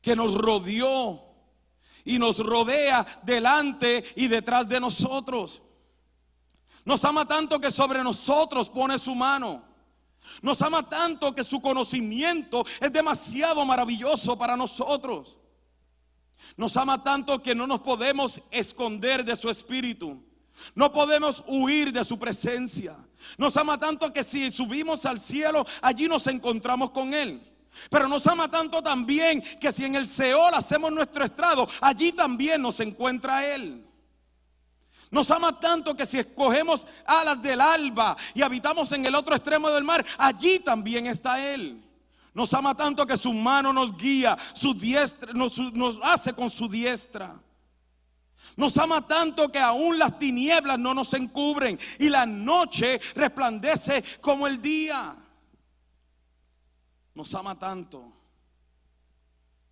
que 0.00 0.16
nos 0.16 0.32
rodeó 0.32 1.23
y 2.04 2.18
nos 2.18 2.38
rodea 2.38 3.06
delante 3.22 4.04
y 4.16 4.28
detrás 4.28 4.68
de 4.68 4.80
nosotros. 4.80 5.62
Nos 6.84 7.04
ama 7.04 7.26
tanto 7.26 7.58
que 7.58 7.70
sobre 7.70 8.02
nosotros 8.02 8.68
pone 8.68 8.98
su 8.98 9.14
mano. 9.14 9.64
Nos 10.42 10.60
ama 10.62 10.88
tanto 10.88 11.34
que 11.34 11.44
su 11.44 11.60
conocimiento 11.60 12.64
es 12.80 12.92
demasiado 12.92 13.64
maravilloso 13.64 14.36
para 14.36 14.56
nosotros. 14.56 15.38
Nos 16.56 16.76
ama 16.76 17.02
tanto 17.02 17.42
que 17.42 17.54
no 17.54 17.66
nos 17.66 17.80
podemos 17.80 18.42
esconder 18.50 19.24
de 19.24 19.36
su 19.36 19.48
espíritu. 19.48 20.22
No 20.74 20.92
podemos 20.92 21.42
huir 21.46 21.92
de 21.92 22.04
su 22.04 22.18
presencia. 22.18 22.96
Nos 23.38 23.56
ama 23.56 23.78
tanto 23.78 24.12
que 24.12 24.22
si 24.22 24.50
subimos 24.50 25.06
al 25.06 25.18
cielo, 25.18 25.66
allí 25.80 26.06
nos 26.06 26.26
encontramos 26.26 26.90
con 26.90 27.14
Él. 27.14 27.53
Pero 27.90 28.08
nos 28.08 28.26
ama 28.26 28.50
tanto 28.50 28.82
también 28.82 29.42
que 29.60 29.72
si 29.72 29.84
en 29.84 29.94
el 29.94 30.06
Seol 30.06 30.54
hacemos 30.54 30.92
nuestro 30.92 31.24
estrado, 31.24 31.68
allí 31.80 32.12
también 32.12 32.62
nos 32.62 32.80
encuentra 32.80 33.44
Él. 33.46 33.86
Nos 35.10 35.30
ama 35.30 35.58
tanto 35.60 35.96
que 35.96 36.06
si 36.06 36.18
escogemos 36.18 36.86
alas 37.06 37.40
del 37.40 37.60
alba 37.60 38.16
y 38.34 38.42
habitamos 38.42 38.90
en 38.92 39.06
el 39.06 39.14
otro 39.14 39.36
extremo 39.36 39.70
del 39.70 39.84
mar, 39.84 40.04
allí 40.18 40.58
también 40.58 41.06
está 41.06 41.52
Él. 41.54 41.80
Nos 42.32 42.52
ama 42.52 42.74
tanto 42.74 43.06
que 43.06 43.16
su 43.16 43.32
mano 43.32 43.72
nos 43.72 43.96
guía, 43.96 44.36
su 44.54 44.74
diestra 44.74 45.32
nos, 45.32 45.56
nos 45.72 46.00
hace 46.02 46.32
con 46.32 46.50
su 46.50 46.68
diestra. 46.68 47.40
Nos 48.56 48.76
ama 48.78 49.06
tanto 49.06 49.50
que 49.50 49.58
aún 49.58 49.98
las 49.98 50.18
tinieblas 50.18 50.78
no 50.78 50.94
nos 50.94 51.14
encubren 51.14 51.78
y 51.98 52.08
la 52.08 52.26
noche 52.26 53.00
resplandece 53.14 54.02
como 54.20 54.46
el 54.46 54.60
día 54.60 55.14
nos 57.14 57.34
ama 57.34 57.58
tanto 57.58 58.12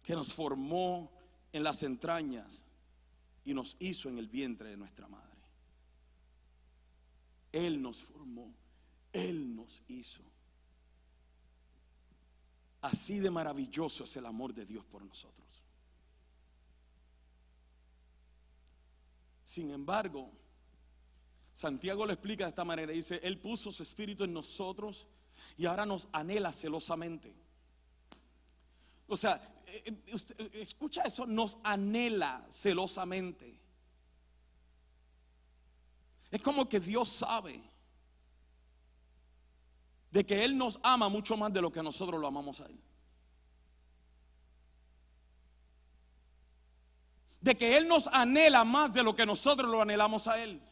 que 0.02 0.14
nos 0.14 0.32
formó 0.32 1.10
en 1.52 1.62
las 1.62 1.82
entrañas 1.82 2.64
y 3.44 3.54
nos 3.54 3.76
hizo 3.80 4.08
en 4.08 4.18
el 4.18 4.28
vientre 4.28 4.70
de 4.70 4.76
nuestra 4.76 5.08
madre. 5.08 5.30
Él 7.52 7.82
nos 7.82 8.02
formó, 8.02 8.54
Él 9.12 9.54
nos 9.54 9.82
hizo. 9.88 10.22
Así 12.80 13.20
de 13.20 13.30
maravilloso 13.30 14.04
es 14.04 14.16
el 14.16 14.26
amor 14.26 14.54
de 14.54 14.64
Dios 14.64 14.84
por 14.84 15.04
nosotros. 15.04 15.62
Sin 19.44 19.70
embargo, 19.70 20.32
Santiago 21.52 22.06
lo 22.06 22.12
explica 22.12 22.44
de 22.44 22.50
esta 22.50 22.64
manera. 22.64 22.92
Dice, 22.92 23.20
Él 23.22 23.38
puso 23.38 23.70
su 23.70 23.82
espíritu 23.82 24.24
en 24.24 24.32
nosotros 24.32 25.06
y 25.56 25.66
ahora 25.66 25.86
nos 25.86 26.08
anhela 26.12 26.52
celosamente. 26.52 27.34
O 29.08 29.16
sea, 29.16 29.40
eh, 29.66 29.82
eh, 29.86 30.16
eh, 30.38 30.50
escucha 30.54 31.02
eso, 31.02 31.26
nos 31.26 31.58
anhela 31.62 32.44
celosamente. 32.48 33.60
Es 36.30 36.40
como 36.40 36.68
que 36.68 36.80
Dios 36.80 37.08
sabe 37.08 37.60
de 40.10 40.24
que 40.24 40.44
Él 40.44 40.56
nos 40.56 40.78
ama 40.82 41.08
mucho 41.08 41.36
más 41.36 41.52
de 41.52 41.60
lo 41.60 41.70
que 41.72 41.82
nosotros 41.82 42.20
lo 42.20 42.26
amamos 42.26 42.60
a 42.60 42.66
Él. 42.66 42.78
De 47.40 47.56
que 47.56 47.76
Él 47.76 47.88
nos 47.88 48.06
anhela 48.06 48.64
más 48.64 48.92
de 48.92 49.02
lo 49.02 49.16
que 49.16 49.26
nosotros 49.26 49.70
lo 49.70 49.82
anhelamos 49.82 50.28
a 50.28 50.42
Él. 50.42 50.62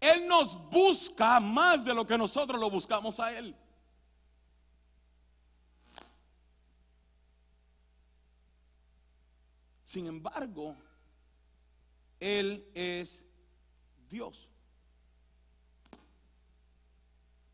Él 0.00 0.26
nos 0.26 0.56
busca 0.70 1.38
más 1.38 1.84
de 1.84 1.94
lo 1.94 2.06
que 2.06 2.16
nosotros 2.16 2.58
lo 2.58 2.70
buscamos 2.70 3.20
a 3.20 3.36
Él. 3.36 3.54
Sin 9.84 10.06
embargo, 10.06 10.74
Él 12.18 12.66
es 12.74 13.24
Dios. 14.08 14.48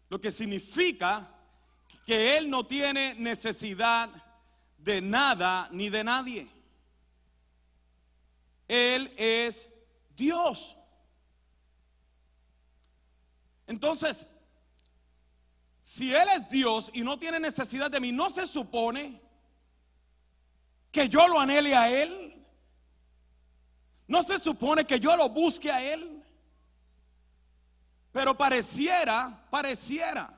Lo 0.08 0.20
que 0.20 0.30
significa 0.30 1.28
que 2.04 2.36
Él 2.36 2.48
no 2.48 2.64
tiene 2.64 3.14
necesidad 3.16 4.08
de 4.78 5.00
nada 5.00 5.68
ni 5.72 5.90
de 5.90 6.04
nadie. 6.04 6.48
Él 8.68 9.12
es 9.16 9.68
Dios. 10.14 10.75
Entonces, 13.66 14.28
si 15.80 16.12
Él 16.12 16.28
es 16.36 16.48
Dios 16.48 16.90
y 16.94 17.02
no 17.02 17.18
tiene 17.18 17.38
necesidad 17.38 17.90
de 17.90 18.00
mí, 18.00 18.12
¿no 18.12 18.30
se 18.30 18.46
supone 18.46 19.20
que 20.90 21.08
yo 21.08 21.28
lo 21.28 21.38
anhele 21.38 21.74
a 21.74 21.90
Él? 21.90 22.44
¿No 24.08 24.22
se 24.22 24.38
supone 24.38 24.86
que 24.86 25.00
yo 25.00 25.16
lo 25.16 25.28
busque 25.28 25.70
a 25.70 25.82
Él? 25.82 26.24
Pero 28.12 28.36
pareciera, 28.36 29.46
pareciera, 29.50 30.32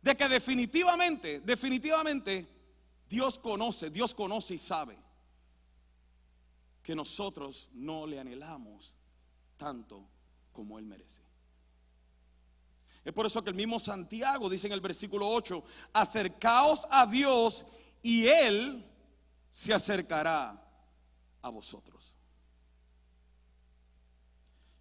de 0.00 0.16
que 0.16 0.28
definitivamente, 0.28 1.40
definitivamente, 1.40 2.48
Dios 3.08 3.38
conoce, 3.38 3.90
Dios 3.90 4.14
conoce 4.14 4.54
y 4.54 4.58
sabe 4.58 4.96
que 6.82 6.94
nosotros 6.94 7.68
no 7.72 8.06
le 8.06 8.18
anhelamos 8.18 8.96
tanto 9.56 10.08
como 10.52 10.78
Él 10.78 10.86
merece. 10.86 11.29
Es 13.04 13.12
por 13.12 13.26
eso 13.26 13.42
que 13.42 13.50
el 13.50 13.56
mismo 13.56 13.78
Santiago 13.78 14.48
dice 14.50 14.66
en 14.66 14.74
el 14.74 14.80
versículo 14.80 15.28
8, 15.28 15.62
acercaos 15.92 16.86
a 16.90 17.06
Dios 17.06 17.66
y 18.02 18.26
Él 18.26 18.84
se 19.48 19.72
acercará 19.72 20.62
a 21.42 21.48
vosotros. 21.48 22.14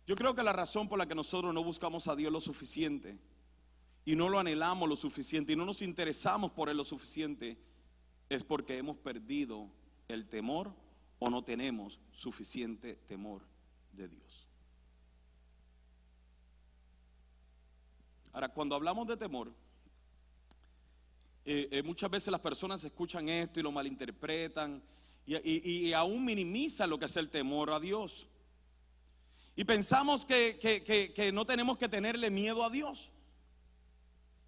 Yo 0.05 0.15
creo 0.15 0.33
que 0.33 0.43
la 0.43 0.53
razón 0.53 0.89
por 0.89 0.97
la 0.97 1.07
que 1.07 1.15
nosotros 1.15 1.53
no 1.53 1.63
buscamos 1.63 2.07
a 2.07 2.15
Dios 2.15 2.31
lo 2.31 2.41
suficiente 2.41 3.17
y 4.05 4.15
no 4.15 4.27
lo 4.27 4.39
anhelamos 4.39 4.89
lo 4.89 4.95
suficiente 4.95 5.53
y 5.53 5.55
no 5.55 5.65
nos 5.65 5.81
interesamos 5.81 6.51
por 6.51 6.69
Él 6.69 6.77
lo 6.77 6.83
suficiente 6.83 7.57
es 8.27 8.43
porque 8.43 8.77
hemos 8.77 8.97
perdido 8.97 9.69
el 10.07 10.27
temor 10.27 10.73
o 11.19 11.29
no 11.29 11.43
tenemos 11.43 11.99
suficiente 12.11 12.95
temor 12.95 13.43
de 13.93 14.07
Dios. 14.07 14.38
Ahora, 18.33 18.49
cuando 18.49 18.75
hablamos 18.75 19.07
de 19.07 19.17
temor, 19.17 19.51
eh, 21.45 21.67
eh, 21.71 21.83
muchas 21.83 22.09
veces 22.11 22.31
las 22.31 22.41
personas 22.41 22.83
escuchan 22.83 23.27
esto 23.29 23.59
y 23.59 23.63
lo 23.63 23.71
malinterpretan 23.71 24.81
y, 25.25 25.93
aún 25.93 26.25
minimizan 26.25 26.89
lo 26.89 26.97
que 26.97 27.05
es 27.05 27.17
el 27.17 27.29
temor 27.29 27.71
a 27.71 27.79
Dios. 27.79 28.27
Y 29.55 29.63
pensamos 29.63 30.25
que, 30.25 30.57
que- 30.59 30.83
que- 31.13 31.31
no 31.31 31.45
tenemos 31.45 31.77
que 31.77 31.89
tenerle 31.89 32.29
miedo 32.29 32.63
a 32.63 32.69
Dios. 32.69 33.11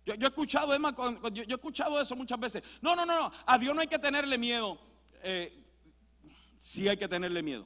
Yo, 0.05 0.13
he 0.15 0.25
escuchado, 0.25 0.73
Emma, 0.73 0.95
yo 1.33 1.43
he 1.43 1.53
escuchado 1.53 1.99
eso 2.01 2.15
muchas 2.15 2.39
veces. 2.39 2.63
No, 2.81 2.95
no, 2.95 3.05
no, 3.05 3.29
no, 3.29 3.31
a 3.45 3.57
Dios 3.59 3.75
no 3.75 3.81
hay 3.81 3.87
que 3.87 3.99
tenerle 3.99 4.37
miedo. 4.37 4.79
Eh, 5.23 5.63
sí 6.57 6.87
hay 6.87 6.97
que 6.97 7.07
tenerle 7.07 7.43
miedo. 7.43 7.65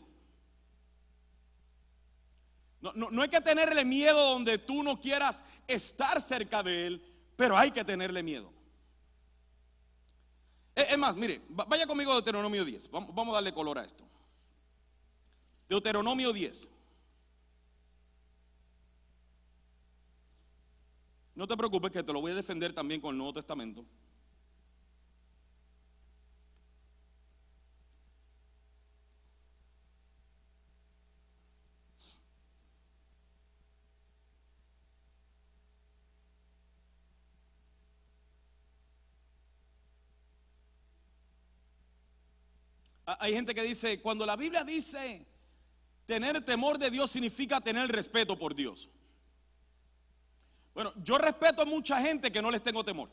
No, 2.82 2.92
no, 2.94 3.10
no 3.10 3.22
hay 3.22 3.30
que 3.30 3.42
tenerle 3.42 3.84
miedo 3.84 4.32
donde 4.32 4.58
tú 4.60 4.84
no 4.84 5.00
quieras 5.00 5.44
estar 5.68 6.22
cerca 6.22 6.62
de 6.62 6.86
Él, 6.88 7.02
pero 7.36 7.58
hay 7.58 7.72
que 7.72 7.84
tenerle 7.84 8.22
miedo. 8.22 8.52
Es 10.76 10.90
es 10.92 10.98
más, 10.98 11.16
mire, 11.16 11.42
va- 11.58 11.66
vaya 11.66 11.88
conmigo 11.88 12.12
a 12.12 12.16
Deuteronomio 12.16 12.64
10. 12.66 12.90
Vamos, 12.92 13.14
vamos 13.16 13.32
a 13.34 13.36
darle 13.36 13.54
color 13.54 13.80
a 13.80 13.86
esto. 13.86 14.06
Deuteronomio 15.70 16.32
10. 16.32 16.70
No 21.34 21.48
te 21.48 21.58
preocupes 21.58 21.92
que 21.92 22.04
te 22.04 22.14
lo 22.14 22.22
voy 22.22 22.32
a 22.32 22.36
defender 22.36 22.72
también 22.74 23.02
con 23.02 23.12
el 23.12 23.18
Nuevo 23.18 23.34
Testamento. 23.34 23.84
Hay 43.06 43.34
gente 43.34 43.54
que 43.54 43.62
dice, 43.62 44.02
cuando 44.02 44.26
la 44.26 44.36
Biblia 44.36 44.64
dice 44.64 45.26
tener 46.06 46.44
temor 46.44 46.78
de 46.78 46.90
Dios 46.90 47.12
significa 47.12 47.62
tener 47.62 47.92
respeto 47.92 48.38
por 48.38 48.56
Dios. 48.56 48.90
Bueno, 50.74 50.92
yo 51.04 51.18
respeto 51.18 51.62
a 51.62 51.66
mucha 51.66 52.02
gente 52.02 52.32
que 52.32 52.42
no 52.42 52.52
les 52.52 52.62
tengo 52.62 52.84
temor. 52.84 53.10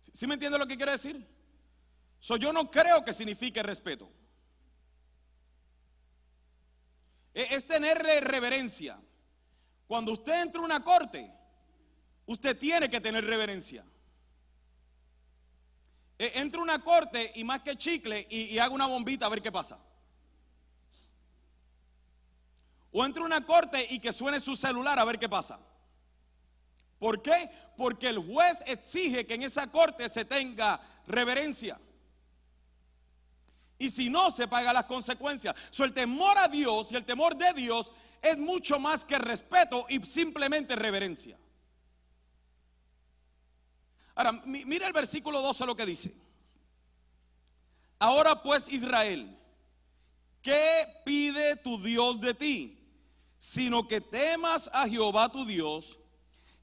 ¿Sí, 0.00 0.26
me 0.26 0.34
entiende 0.34 0.58
lo 0.58 0.66
que 0.66 0.76
quiere 0.76 0.92
decir? 0.92 1.26
So, 2.18 2.36
yo 2.36 2.52
no 2.52 2.70
creo 2.70 3.04
que 3.04 3.12
signifique 3.12 3.62
respeto. 3.62 4.10
E- 7.32 7.48
Es 7.54 7.66
tenerle 7.66 8.20
reverencia. 8.20 9.00
Cuando 9.86 10.12
usted 10.12 10.42
entra 10.42 10.60
a 10.60 10.64
una 10.64 10.82
corte, 10.82 11.30
usted 12.26 12.58
tiene 12.58 12.88
que 12.90 13.00
tener 13.00 13.24
reverencia. 13.24 13.84
E- 16.18 16.32
Entra 16.34 16.60
a 16.60 16.62
una 16.62 16.82
corte 16.82 17.32
y 17.34 17.44
más 17.44 17.62
que 17.62 17.76
chicle 17.76 18.26
y, 18.30 18.54
y 18.54 18.58
haga 18.58 18.74
una 18.74 18.86
bombita 18.86 19.26
a 19.26 19.28
ver 19.28 19.42
qué 19.42 19.52
pasa. 19.52 19.78
O 22.92 23.04
entra 23.04 23.22
a 23.22 23.26
una 23.26 23.44
corte 23.44 23.84
y 23.90 23.98
que 23.98 24.12
suene 24.12 24.38
su 24.38 24.54
celular 24.54 24.98
a 24.98 25.04
ver 25.04 25.18
qué 25.18 25.28
pasa. 25.28 25.58
¿Por 26.98 27.20
qué? 27.20 27.50
Porque 27.76 28.08
el 28.08 28.18
juez 28.18 28.62
exige 28.66 29.26
que 29.26 29.34
en 29.34 29.42
esa 29.42 29.70
corte 29.70 30.08
se 30.08 30.24
tenga 30.24 30.80
reverencia. 31.06 31.78
Y 33.78 33.90
si 33.90 34.08
no, 34.08 34.30
se 34.30 34.46
paga 34.46 34.72
las 34.72 34.84
consecuencias. 34.84 35.54
So, 35.70 35.84
el 35.84 35.92
temor 35.92 36.38
a 36.38 36.48
Dios 36.48 36.92
y 36.92 36.96
el 36.96 37.04
temor 37.04 37.36
de 37.36 37.52
Dios 37.52 37.92
es 38.22 38.38
mucho 38.38 38.78
más 38.78 39.04
que 39.04 39.18
respeto 39.18 39.84
y 39.88 40.00
simplemente 40.02 40.76
reverencia. 40.76 41.36
Ahora, 44.14 44.32
mi- 44.32 44.64
mira 44.64 44.86
el 44.86 44.92
versículo 44.92 45.40
12 45.42 45.66
lo 45.66 45.74
que 45.74 45.86
dice. 45.86 46.14
Ahora 47.98 48.42
pues 48.42 48.68
Israel, 48.68 49.36
¿qué 50.42 50.84
pide 51.04 51.56
tu 51.56 51.80
Dios 51.82 52.20
de 52.20 52.34
ti? 52.34 52.78
Sino 53.38 53.86
que 53.86 54.00
temas 54.00 54.70
a 54.72 54.88
Jehová 54.88 55.30
tu 55.30 55.44
Dios, 55.44 55.98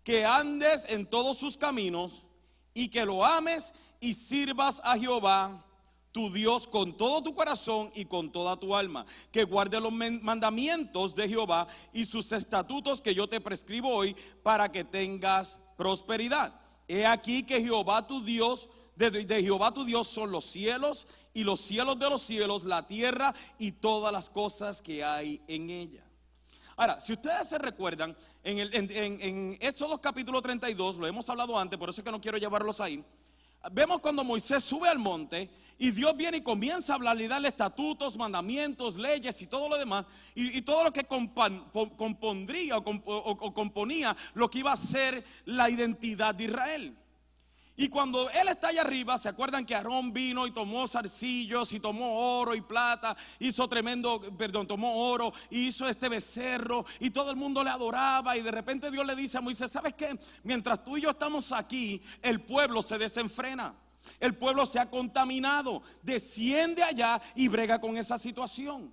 que 0.04 0.26
andes 0.26 0.86
en 0.90 1.06
todos 1.06 1.38
sus 1.38 1.58
caminos 1.58 2.26
y 2.74 2.90
que 2.90 3.06
lo 3.06 3.26
ames 3.26 3.74
y 4.00 4.14
sirvas 4.14 4.82
a 4.84 4.98
Jehová 4.98 5.66
tu 6.12 6.32
Dios 6.32 6.68
con 6.68 6.98
todo 6.98 7.24
tu 7.24 7.34
corazón 7.34 7.90
y 7.96 8.06
con 8.06 8.32
toda 8.32 8.58
tu 8.60 8.76
alma, 8.76 9.06
que 9.32 9.46
guarde 9.46 9.80
los 9.80 9.94
mandamientos 9.94 11.16
de 11.16 11.30
Jehová 11.30 11.68
y 11.94 12.04
sus 12.06 12.32
estatutos 12.34 13.02
que 13.02 13.16
yo 13.16 13.28
te 13.30 13.40
prescribo 13.40 13.90
hoy 13.90 14.14
para 14.44 14.70
que 14.72 14.84
tengas 14.84 15.60
prosperidad. 15.78 16.54
He 16.94 17.06
aquí 17.06 17.44
que 17.44 17.62
Jehová 17.62 18.06
tu 18.06 18.22
Dios, 18.22 18.68
de, 18.98 19.42
Jehová 19.42 19.74
tu 19.74 19.86
Dios 19.86 20.10
son 20.10 20.30
los 20.30 20.44
cielos 20.44 21.08
y 21.34 21.46
los 21.46 21.62
cielos 21.62 21.98
de 21.98 22.10
los 22.10 22.22
cielos, 22.22 22.66
la 22.66 22.86
tierra 22.86 23.34
y 23.58 23.72
todas 23.72 24.12
las 24.12 24.30
cosas 24.30 24.82
que 24.82 25.02
hay 25.02 25.42
en 25.48 25.70
ella. 25.70 26.04
Ahora, 26.76 27.00
si 27.00 27.14
ustedes 27.14 27.48
se 27.48 27.58
recuerdan, 27.60 28.14
en, 28.44 28.60
el, 28.60 28.76
en, 28.76 28.92
en, 28.92 29.22
en 29.22 29.58
Éxodo 29.62 30.02
capítulo 30.02 30.42
32, 30.42 30.98
lo 30.98 31.08
hemos 31.08 31.30
hablado 31.30 31.58
antes, 31.58 31.80
por 31.80 31.90
eso 31.90 32.02
es 32.02 32.06
que 32.06 32.12
no 32.12 32.20
quiero 32.20 32.38
llevarlos 32.38 32.82
ahí. 32.82 33.02
Vemos 33.72 34.00
cuando 34.00 34.24
Moisés 34.24 34.64
sube 34.64 34.90
al 34.90 34.98
monte 34.98 35.50
y 35.78 35.92
Dios 35.92 36.16
viene 36.16 36.38
y 36.38 36.42
comienza 36.42 36.94
a 36.94 36.96
hablar 36.96 37.20
y 37.22 37.28
darle 37.28 37.48
estatutos, 37.50 38.18
mandamientos, 38.18 38.98
leyes 38.98 39.40
y 39.42 39.48
todo 39.48 39.70
lo 39.70 39.78
demás, 39.78 40.06
y, 40.36 40.62
todo 40.62 40.84
lo 40.84 40.92
que 40.94 41.04
compondría 41.06 42.78
o, 42.78 42.84
compo- 42.84 43.04
o- 43.12 43.32
o 43.32 43.54
componía 43.54 44.16
lo 44.34 44.50
que 44.50 44.60
iba 44.60 44.72
a 44.72 44.78
ser 44.78 45.24
la 45.46 45.70
identidad 45.70 46.34
de 46.36 46.46
Israel. 46.46 46.98
Y 47.78 47.88
cuando 47.88 48.30
él 48.30 48.48
está 48.50 48.68
allá 48.68 48.82
arriba, 48.82 49.18
¿se 49.18 49.30
acuerdan 49.30 49.66
que 49.66 49.74
Aarón 49.74 50.12
vino 50.12 50.46
y 50.46 50.52
tomó 50.52 50.88
zarcillos 50.88 51.72
y 51.74 51.80
tomó 51.80 52.40
oro 52.40 52.54
y 52.54 52.62
plata? 52.62 53.16
Hizo 53.40 53.68
tremendo, 53.68 54.22
perdón, 54.38 54.68
tomó 54.68 55.10
oro 55.10 55.34
y 55.50 55.68
hizo 55.68 55.88
este 55.88 56.10
becerro 56.10 56.86
y 57.00 57.10
todo 57.10 57.32
el 57.32 57.38
mundo 57.38 57.64
le 57.64 57.70
adoraba 57.70 58.36
y 58.38 58.42
de 58.42 58.52
repente 58.52 58.92
Dios 58.92 59.06
le 59.06 59.16
dice 59.16 59.38
a 59.38 59.42
Moisés, 59.42 59.72
¿sabes 59.72 59.94
qué? 59.94 60.20
Mientras 60.44 60.84
tú 60.84 60.98
y 60.98 61.02
yo 61.02 61.12
estamos 61.12 61.52
aquí, 61.54 62.02
el 62.22 62.42
pueblo 62.42 62.82
se 62.82 62.98
desenfrena. 62.98 63.74
El 64.20 64.36
pueblo 64.36 64.66
se 64.66 64.80
ha 64.80 64.90
contaminado. 64.90 65.82
Desciende 66.02 66.84
allá 66.84 67.22
y 67.36 67.48
brega 67.48 67.80
con 67.80 67.98
esa 67.98 68.18
situación. 68.18 68.92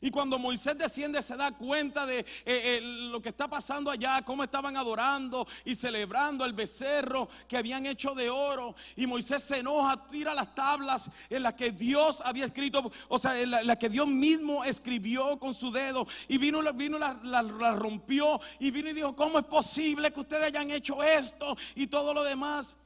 Y 0.00 0.10
cuando 0.10 0.38
Moisés 0.38 0.76
desciende 0.78 1.22
se 1.22 1.36
da 1.36 1.50
cuenta 1.52 2.06
de 2.06 2.20
eh, 2.20 2.24
eh, 2.44 2.80
lo 3.10 3.20
que 3.20 3.30
está 3.30 3.48
pasando 3.48 3.90
allá, 3.90 4.22
cómo 4.22 4.44
estaban 4.44 4.76
adorando 4.76 5.46
y 5.64 5.74
celebrando 5.74 6.44
el 6.44 6.52
becerro 6.52 7.28
que 7.48 7.56
habían 7.56 7.86
hecho 7.86 8.14
de 8.14 8.30
oro. 8.30 8.74
Y 8.96 9.06
Moisés 9.06 9.42
se 9.42 9.58
enoja, 9.58 10.06
tira 10.06 10.34
las 10.34 10.54
tablas 10.54 11.10
en 11.30 11.42
las 11.42 11.54
que 11.54 11.72
Dios 11.72 12.22
había 12.24 12.44
escrito, 12.44 12.90
o 13.08 13.18
sea, 13.18 13.40
en 13.40 13.50
la, 13.50 13.76
que 13.76 13.88
Dios 13.88 14.06
mismo 14.06 14.64
escribió 14.64 15.38
con 15.38 15.54
su 15.54 15.70
dedo. 15.70 16.06
Y 16.28 16.38
vino, 16.38 16.60
vino 16.74 16.98
la- 16.98 17.20
la 17.24 17.72
rompió 17.72 18.40
y 18.58 18.70
vino 18.70 18.90
y 18.90 18.92
dijo, 18.92 19.14
¿cómo 19.16 19.38
es 19.38 19.44
posible 19.44 20.12
que 20.12 20.20
ustedes 20.20 20.44
hayan 20.46 20.70
hecho 20.70 21.02
esto 21.02 21.56
y 21.74 21.86
todo 21.86 22.14
lo 22.14 22.22
demás? 22.24 22.76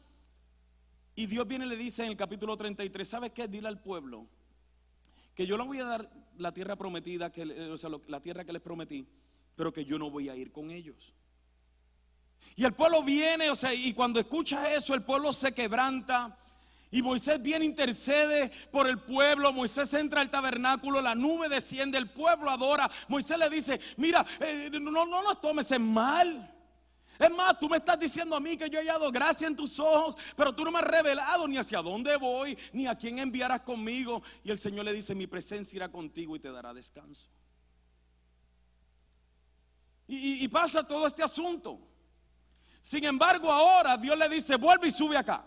Y 1.14 1.26
Dios 1.26 1.46
viene 1.46 1.66
y 1.66 1.68
le 1.68 1.76
dice 1.76 2.02
en 2.04 2.10
el 2.10 2.16
capítulo 2.16 2.56
33, 2.56 3.06
¿sabes 3.06 3.32
qué? 3.32 3.46
Dile 3.46 3.68
al 3.68 3.78
pueblo 3.80 4.26
que 5.34 5.46
yo 5.46 5.56
le 5.58 5.64
voy 5.64 5.78
a 5.80 5.84
dar 5.84 6.10
la 6.38 6.52
tierra 6.52 6.76
prometida, 6.76 7.30
que, 7.30 7.44
le- 7.44 7.70
o 7.70 7.78
sea, 7.78 7.90
la 8.08 8.20
tierra 8.20 8.44
que 8.44 8.52
les 8.52 8.62
prometí, 8.62 9.06
pero 9.54 9.72
que 9.72 9.84
yo 9.84 9.98
no 9.98 10.10
voy 10.10 10.28
a 10.28 10.36
ir 10.36 10.50
con 10.52 10.70
ellos. 10.70 11.12
Y 12.56 12.64
el 12.64 12.72
pueblo 12.72 13.02
viene, 13.02 13.50
o 13.50 13.54
sea, 13.54 13.72
y 13.72 13.92
cuando 13.92 14.18
escucha 14.18 14.72
eso, 14.74 14.94
el 14.94 15.02
pueblo 15.02 15.32
se 15.32 15.52
quebranta. 15.52 16.36
Y 16.90 17.00
Moisés 17.00 17.40
viene, 17.40 17.64
intercede 17.64 18.50
por 18.70 18.86
el 18.86 18.98
pueblo. 18.98 19.52
Moisés 19.52 19.94
entra 19.94 20.20
al 20.20 20.30
tabernáculo, 20.30 21.00
la 21.00 21.14
nube 21.14 21.48
desciende, 21.48 21.96
el 21.96 22.10
pueblo 22.10 22.50
adora. 22.50 22.90
Moisés 23.08 23.38
le 23.38 23.48
dice: 23.48 23.80
Mira, 23.96 24.26
eh, 24.40 24.68
no, 24.72 24.90
no 25.06 25.22
nos 25.22 25.40
tomes 25.40 25.70
en 25.70 25.82
mal. 25.82 26.48
Es 27.18 27.30
más, 27.30 27.58
tú 27.58 27.68
me 27.68 27.76
estás 27.76 27.98
diciendo 27.98 28.34
a 28.34 28.40
mí 28.40 28.56
que 28.56 28.68
yo 28.68 28.78
he 28.78 28.82
hallado 28.82 29.10
gracia 29.12 29.46
en 29.46 29.54
tus 29.54 29.78
ojos, 29.78 30.16
pero 30.36 30.54
tú 30.54 30.64
no 30.64 30.70
me 30.70 30.78
has 30.78 30.84
revelado 30.84 31.46
ni 31.46 31.58
hacia 31.58 31.80
dónde 31.80 32.16
voy, 32.16 32.58
ni 32.72 32.86
a 32.86 32.96
quién 32.96 33.18
enviarás 33.18 33.60
conmigo. 33.60 34.22
Y 34.42 34.50
el 34.50 34.58
Señor 34.58 34.84
le 34.84 34.92
dice, 34.92 35.14
mi 35.14 35.26
presencia 35.26 35.76
irá 35.76 35.88
contigo 35.90 36.34
y 36.36 36.40
te 36.40 36.50
dará 36.50 36.72
descanso. 36.72 37.28
Y, 40.08 40.46
pasa 40.48 40.86
todo 40.86 41.06
este 41.06 41.22
asunto. 41.22 41.80
Sin 42.80 43.04
embargo, 43.04 43.50
ahora 43.50 43.96
Dios 43.96 44.18
le 44.18 44.28
dice, 44.28 44.56
vuelve 44.56 44.88
y 44.88 44.90
sube 44.90 45.16
acá. 45.16 45.44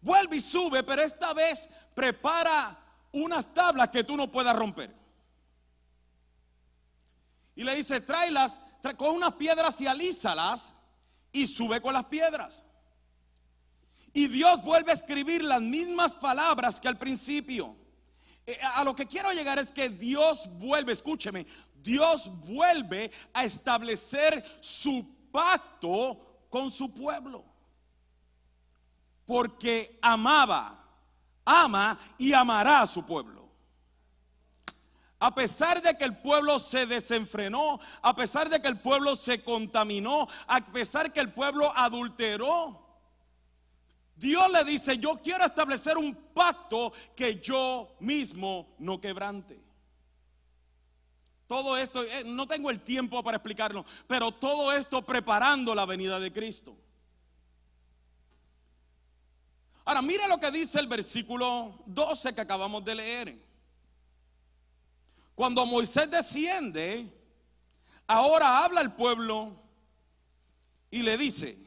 Vuelve 0.00 0.36
y 0.36 0.40
sube, 0.40 0.82
pero 0.84 1.02
esta 1.02 1.32
vez 1.32 1.68
prepara 1.94 2.78
unas 3.10 3.52
tablas 3.52 3.88
que 3.88 4.04
tú 4.04 4.16
no 4.16 4.30
puedas 4.30 4.54
romper. 4.54 4.94
Y 7.56 7.64
le 7.64 7.74
dice, 7.74 8.00
tráelas, 8.00 8.60
con 8.92 9.14
unas 9.14 9.32
piedras 9.34 9.80
y 9.80 9.86
alízalas 9.86 10.74
y 11.32 11.46
sube 11.46 11.80
con 11.80 11.94
las 11.94 12.04
piedras. 12.04 12.62
Y 14.12 14.28
Dios 14.28 14.62
vuelve 14.62 14.92
a 14.92 14.94
escribir 14.94 15.42
las 15.42 15.60
mismas 15.60 16.14
palabras 16.14 16.78
que 16.80 16.88
al 16.88 16.98
principio. 16.98 17.74
Eh, 18.46 18.58
a 18.74 18.84
lo 18.84 18.94
que 18.94 19.06
quiero 19.06 19.32
llegar 19.32 19.58
es 19.58 19.72
que 19.72 19.88
Dios 19.88 20.48
vuelve, 20.58 20.92
escúcheme, 20.92 21.46
Dios 21.82 22.30
vuelve 22.46 23.10
a 23.32 23.44
establecer 23.44 24.44
su 24.60 25.04
pacto 25.32 26.46
con 26.50 26.70
su 26.70 26.92
pueblo. 26.92 27.44
Porque 29.24 29.98
amaba, 30.02 30.84
ama 31.44 31.98
y 32.18 32.34
amará 32.34 32.82
a 32.82 32.86
su 32.86 33.04
pueblo. 33.04 33.43
A 35.18 35.34
pesar 35.34 35.80
de 35.80 35.96
que 35.96 36.04
el 36.04 36.16
pueblo 36.18 36.58
se 36.58 36.86
desenfrenó, 36.86 37.80
a 38.02 38.14
pesar 38.14 38.48
de 38.50 38.60
que 38.60 38.68
el 38.68 38.78
pueblo 38.78 39.16
se 39.16 39.42
contaminó, 39.42 40.26
a 40.46 40.60
pesar 40.60 41.12
que 41.12 41.20
el 41.20 41.32
pueblo 41.32 41.72
adulteró, 41.76 42.84
Dios 44.16 44.50
le 44.50 44.64
dice, 44.64 44.98
yo 44.98 45.14
quiero 45.22 45.44
establecer 45.44 45.96
un 45.96 46.14
pacto 46.14 46.92
que 47.16 47.40
yo 47.40 47.96
mismo 48.00 48.74
no 48.78 49.00
quebrante. 49.00 49.60
Todo 51.46 51.76
esto, 51.76 52.02
eh, 52.02 52.22
no 52.24 52.46
tengo 52.46 52.70
el 52.70 52.80
tiempo 52.80 53.22
para 53.22 53.36
explicarlo, 53.36 53.84
pero 54.06 54.32
todo 54.32 54.72
esto 54.72 55.02
preparando 55.02 55.74
la 55.74 55.84
venida 55.84 56.18
de 56.18 56.32
Cristo. 56.32 56.76
Ahora, 59.84 60.00
mire 60.00 60.26
lo 60.26 60.38
que 60.38 60.50
dice 60.50 60.80
el 60.80 60.86
versículo 60.86 61.74
12 61.86 62.34
que 62.34 62.40
acabamos 62.40 62.84
de 62.84 62.94
leer. 62.94 63.53
Cuando 65.34 65.66
Moisés 65.66 66.10
desciende, 66.10 67.12
ahora 68.06 68.64
habla 68.64 68.80
el 68.80 68.92
pueblo 68.92 69.56
y 70.90 71.02
le 71.02 71.16
dice, 71.18 71.64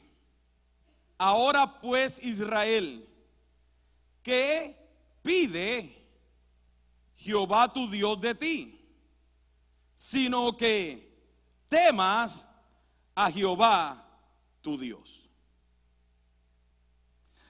Ahora 1.18 1.80
pues 1.82 2.20
Israel, 2.24 3.08
¿qué 4.22 4.78
pide 5.24 6.06
Jehová 7.16 7.74
tu 7.74 7.90
Dios 7.90 8.22
de 8.22 8.36
ti? 8.36 8.80
Sino 9.96 10.56
que 10.56 11.08
temas 11.68 12.48
a 13.16 13.32
Jehová 13.32 14.06
tu 14.62 14.78
Dios. 14.78 15.28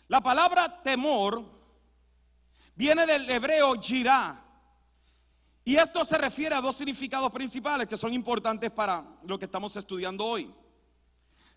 La 0.08 0.22
palabra 0.22 0.82
temor 0.82 1.44
viene 2.74 3.06
del 3.06 3.30
hebreo 3.30 3.74
jirá. 3.82 4.46
Y 5.68 5.76
esto 5.76 6.06
se 6.06 6.18
refiere 6.18 6.56
a 6.56 6.62
dos 6.62 6.78
significados 6.78 7.30
principales 7.30 7.88
que 7.88 7.98
son 7.98 8.14
importantes 8.14 8.72
para 8.72 9.04
lo 9.24 9.38
que 9.38 9.44
estamos 9.44 9.76
estudiando 9.76 10.24
hoy. 10.24 10.50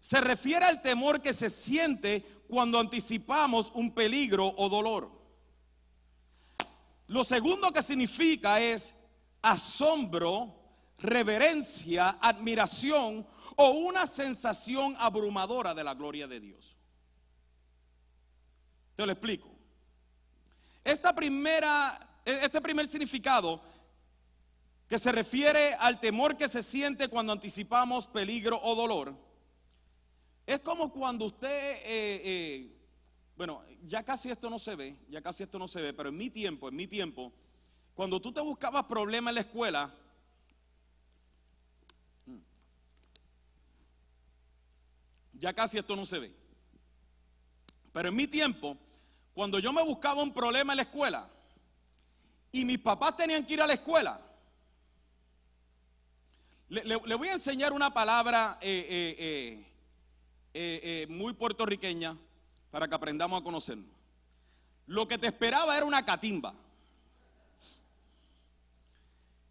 Se 0.01 0.20
refiere 0.20 0.64
al 0.64 0.83
temor 0.83 1.23
que 1.23 1.33
se 1.33 1.49
siente 1.49 2.20
cuando 2.49 2.81
anticipamos 2.81 3.70
un 3.73 3.94
peligro 3.94 4.53
o 4.57 4.68
dolor. 4.68 5.12
Lo 7.07 7.23
segundo 7.23 7.70
que 7.70 7.85
significa 7.85 8.61
es 8.61 8.96
asombro, 9.42 10.57
reverencia, 10.99 12.18
admiración 12.20 13.25
o 13.55 13.70
una 13.70 14.09
sensación 14.09 14.96
abrumadora 14.99 15.73
de 15.73 15.85
la 15.85 15.94
gloria 15.94 16.27
de 16.27 16.40
Dios. 16.40 16.77
Te 18.96 19.07
lo 19.07 19.12
explico. 19.12 19.49
Esta 20.83 21.12
primera, 21.12 22.20
este 22.25 22.61
primer 22.61 22.88
significado 22.88 23.62
que 24.90 24.98
se 24.98 25.12
refiere 25.12 25.72
al 25.74 26.00
temor 26.00 26.37
que 26.37 26.48
se 26.48 26.62
siente 26.62 27.09
cuando 27.09 27.33
anticipamos 27.33 28.09
peligro 28.09 28.61
o 28.61 28.74
dolor 28.74 29.31
es 30.44 30.59
como 30.59 30.92
cuando 30.92 31.26
usted, 31.26 31.48
eh, 31.48 32.22
eh, 32.24 32.76
bueno, 33.37 33.62
ya 33.87 34.03
casi 34.05 34.33
esto 34.33 34.50
no 34.50 34.59
se 34.59 34.74
ve, 34.74 34.96
ya 35.09 35.22
casi 35.22 35.44
esto 35.44 35.61
no 35.61 35.68
se 35.68 35.81
ve, 35.81 35.94
pero 35.94 36.09
en 36.09 36.16
mi 36.16 36.29
tiempo, 36.29 36.68
en 36.68 36.74
mi 36.74 36.88
tiempo, 36.88 37.33
cuando 37.94 38.20
tú 38.20 38.33
te 38.33 38.40
buscabas 38.40 38.83
problemas 38.83 39.31
en 39.31 39.35
la 39.37 39.40
escuela, 39.42 39.94
ya 45.35 45.53
casi 45.53 45.79
esto 45.79 45.94
no 45.94 46.05
se 46.05 46.18
ve. 46.18 46.35
Pero 47.92 48.09
en 48.09 48.16
mi 48.16 48.26
tiempo, 48.26 48.76
cuando 49.33 49.61
yo 49.61 49.72
me 49.72 49.85
buscaba 49.85 50.20
un 50.20 50.35
problema 50.35 50.72
en 50.72 50.79
la 50.79 50.83
escuela 50.83 51.31
y 52.50 52.64
mis 52.64 52.81
papás 52.81 53.16
tenían 53.16 53.46
que 53.46 53.55
ir 53.55 53.62
a 53.62 53.68
la 53.68 53.74
escuela, 53.74 54.20
le, 56.71 57.15
voy 57.17 57.29
a 57.29 57.33
enseñar 57.33 57.73
una 57.73 57.93
palabra 57.93 58.57
eh, 58.61 59.17
eh, 59.19 59.67
eh, 60.55 61.07
muy 61.11 61.33
puertorriqueña 61.33 62.17
para 62.71 62.87
que 62.87 62.95
aprendamos 62.95 63.41
a 63.41 63.45
conocernos. 63.45 63.91
Lo 64.87 65.07
que 65.09 65.19
te 65.19 65.27
esperaba 65.27 65.77
era 65.77 65.85
una 65.85 66.05
catimba. 66.05 66.55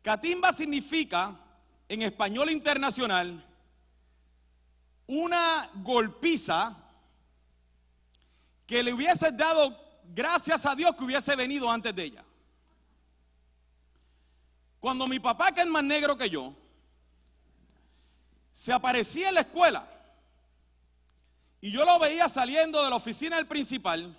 Catimba 0.02 0.54
significa, 0.54 1.36
en 1.90 2.04
español 2.04 2.52
internacional, 2.52 3.46
una 5.08 5.70
golpiza 5.76 6.78
que 8.66 8.82
le 8.82 8.94
hubiese 8.94 9.32
dado 9.34 9.78
gracias 10.16 10.66
a 10.66 10.74
Dios 10.74 10.96
que 10.96 11.04
hubiese 11.04 11.36
venido 11.36 11.70
antes 11.70 11.94
de 11.94 12.04
ella. 12.04 12.24
Cuando 14.80 15.06
mi 15.06 15.20
papá, 15.20 15.52
que 15.52 15.62
es 15.62 15.68
más 15.68 15.84
negro 15.84 16.16
que 16.16 16.30
yo, 16.30 16.54
se 18.52 18.74
aparecía 18.74 19.30
en 19.30 19.36
la 19.36 19.42
escuela, 19.42 19.88
y 21.62 21.72
yo 21.72 21.86
lo 21.86 22.00
veía 22.00 22.30
saliendo 22.30 22.84
de 22.84 22.90
la 22.90 22.96
oficina 22.96 23.36
del 23.36 23.48
principal, 23.48 24.18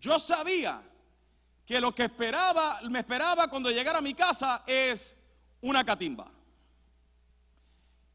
yo 0.00 0.18
sabía 0.18 0.80
que 1.66 1.80
lo 1.80 1.94
que 1.94 2.04
esperaba, 2.04 2.80
me 2.88 3.00
esperaba 3.00 3.48
cuando 3.48 3.70
llegara 3.70 3.98
a 3.98 4.02
mi 4.02 4.14
casa 4.14 4.62
es 4.66 5.16
una 5.60 5.84
catimba. 5.84 6.26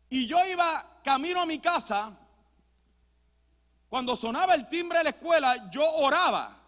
Y 0.09 0.25
yo 0.27 0.43
iba 0.45 1.01
camino 1.03 1.41
a 1.41 1.45
mi 1.45 1.59
casa, 1.59 2.17
cuando 3.89 4.15
sonaba 4.15 4.55
el 4.55 4.67
timbre 4.67 4.99
de 4.99 5.03
la 5.03 5.09
escuela, 5.11 5.69
yo 5.69 5.87
oraba 5.87 6.63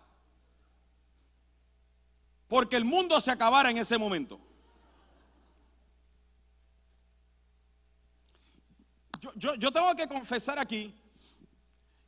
porque 2.47 2.75
el 2.75 2.85
mundo 2.85 3.19
se 3.19 3.31
acabara 3.31 3.71
en 3.71 3.77
ese 3.77 3.97
momento. 3.97 4.39
Yo, 9.35 9.55
yo 9.55 9.71
tengo 9.71 9.95
que 9.95 10.07
confesar 10.07 10.59
aquí 10.59 10.93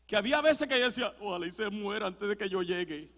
que 0.07 0.15
había 0.15 0.41
veces 0.41 0.67
que 0.67 0.79
yo 0.79 0.85
decía, 0.85 1.13
ojalá 1.19 1.45
y 1.45 1.51
se 1.51 1.69
muera 1.69 2.07
antes 2.07 2.29
de 2.29 2.37
que 2.37 2.47
yo 2.47 2.61
llegue. 2.61 3.11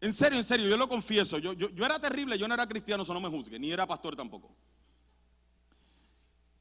En 0.00 0.12
serio, 0.12 0.36
en 0.36 0.44
serio, 0.44 0.68
yo 0.68 0.76
lo 0.76 0.88
confieso. 0.88 1.38
Yo, 1.38 1.52
yo, 1.52 1.84
era 1.84 1.98
terrible, 2.00 2.36
yo 2.36 2.48
no 2.48 2.54
era 2.54 2.66
cristiano, 2.66 3.04
eso 3.04 3.14
no 3.14 3.20
me 3.20 3.28
juzgue, 3.28 3.58
ni 3.58 3.70
era 3.70 3.86
pastor 3.86 4.16
tampoco. 4.16 4.50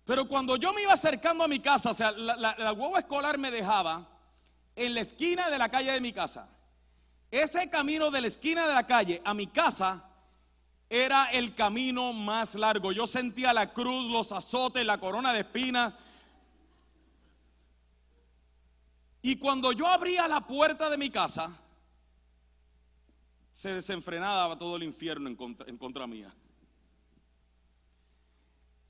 Pero 0.06 0.28
cuando 0.28 0.56
yo 0.58 0.72
me 0.74 0.84
iba 0.84 0.94
acercando 0.94 1.44
a 1.44 1.48
mi 1.48 1.60
casa, 1.60 1.90
o 1.90 1.94
sea, 1.94 2.12
la, 2.12 2.36
la, 2.36 2.74
huevo 2.74 2.98
escolar 2.98 3.38
me 3.38 3.52
dejaba 3.52 4.08
en 4.76 4.94
la 4.94 5.02
esquina 5.02 5.50
de 5.50 5.58
la 5.58 5.70
calle 5.70 5.92
de 5.92 6.00
mi 6.00 6.14
casa. 6.14 6.48
Ese 7.30 7.70
camino 7.70 8.10
de 8.10 8.22
la 8.22 8.28
esquina 8.28 8.68
de 8.68 8.74
la 8.74 8.86
calle 8.86 9.22
a 9.26 9.34
mi 9.34 9.48
casa 9.48 10.04
era 10.90 11.26
el 11.32 11.54
camino 11.54 12.14
más 12.14 12.56
largo. 12.56 12.92
Yo 12.92 13.08
sentía 13.08 13.54
la 13.54 13.74
cruz, 13.74 14.10
los 14.10 14.32
azotes, 14.32 14.86
la 14.86 15.00
corona 15.00 15.34
de 15.34 15.40
espinas. 15.40 15.94
Y 19.22 19.36
cuando 19.38 19.72
yo 19.72 19.88
abría 19.88 20.28
la 20.28 20.42
puerta 20.42 20.90
de 20.90 20.98
mi 20.98 21.10
casa, 21.10 21.52
se 23.52 23.74
desenfrenaba 23.74 24.58
todo 24.58 24.78
el 24.78 24.84
infierno 24.84 25.28
en 25.28 25.36
contra, 25.36 25.68
en 25.68 25.78
contra 25.78 26.08
mía. 26.08 26.34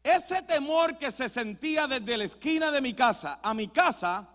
Ese 0.04 0.42
temor 0.44 0.98
que 0.98 1.12
se 1.12 1.28
sentía 1.28 1.88
desde 1.88 2.18
la 2.18 2.24
esquina 2.26 2.72
de 2.72 2.82
mi 2.82 2.94
casa 2.94 3.40
a 3.42 3.54
mi 3.54 3.68
casa 3.68 4.30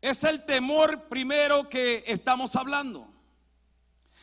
es 0.00 0.22
el 0.24 0.44
temor 0.46 1.08
primero 1.08 1.68
que 1.68 2.04
estamos 2.06 2.54
hablando. 2.56 3.17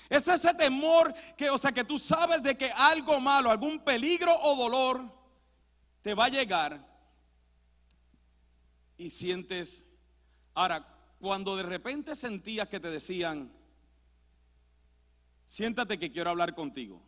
Es 0.09 0.27
ese 0.27 0.53
temor 0.53 1.13
que, 1.35 1.49
o 1.49 1.57
sea, 1.57 1.71
que 1.71 1.83
tú 1.83 1.97
sabes 1.97 2.43
de 2.43 2.55
que 2.55 2.71
algo 2.71 3.19
malo, 3.19 3.49
algún 3.49 3.79
peligro 3.79 4.33
o 4.33 4.55
dolor 4.55 5.01
te 6.01 6.13
va 6.13 6.25
a 6.25 6.29
llegar 6.29 6.85
y 8.97 9.09
sientes 9.09 9.85
Ahora, 10.55 10.87
cuando 11.19 11.57
de 11.57 11.63
repente 11.63 12.15
sentías 12.15 12.69
que 12.69 12.79
te 12.79 12.89
decían, 12.89 13.51
siéntate 15.45 15.99
que 15.99 16.11
quiero 16.11 16.29
hablar 16.29 16.55
contigo. 16.55 17.01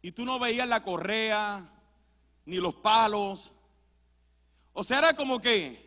Y 0.00 0.12
tú 0.12 0.24
no 0.24 0.38
veías 0.38 0.66
la 0.66 0.82
correa, 0.82 1.70
ni 2.46 2.56
los 2.56 2.74
palos. 2.76 3.52
O 4.72 4.82
sea, 4.82 4.98
era 4.98 5.14
como 5.14 5.38
que... 5.38 5.83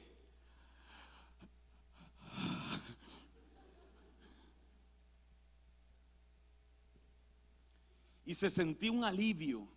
Y 8.27 8.35
se 8.35 8.51
sentía 8.51 8.91
un 8.91 9.03
alivio 9.03 9.67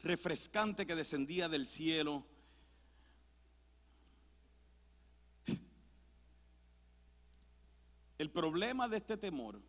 refrescante 0.00 0.84
que 0.84 0.94
descendía 0.94 1.48
del 1.48 1.64
cielo 1.64 2.26
El 8.18 8.30
problema 8.30 8.88
de 8.88 8.98
este 8.98 9.16
temor 9.16 9.60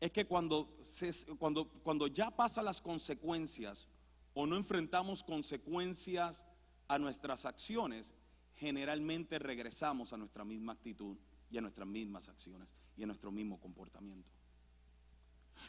es 0.00 0.10
que 0.10 0.26
cuando, 0.26 0.76
cuando, 1.38 1.68
cuando 1.82 2.06
ya 2.06 2.30
pasan 2.30 2.64
las 2.64 2.80
consecuencias 2.82 3.88
o 4.34 4.46
no 4.46 4.56
enfrentamos 4.56 5.22
consecuencias 5.22 6.44
a 6.88 6.98
nuestras 6.98 7.46
acciones, 7.46 8.14
generalmente 8.54 9.38
regresamos 9.38 10.12
a 10.12 10.16
nuestra 10.16 10.44
misma 10.44 10.72
actitud 10.72 11.16
y 11.50 11.58
a 11.58 11.60
nuestras 11.60 11.88
mismas 11.88 12.28
acciones 12.28 12.68
y 12.96 13.04
a 13.04 13.06
nuestro 13.06 13.30
mismo 13.30 13.58
comportamiento. 13.58 14.30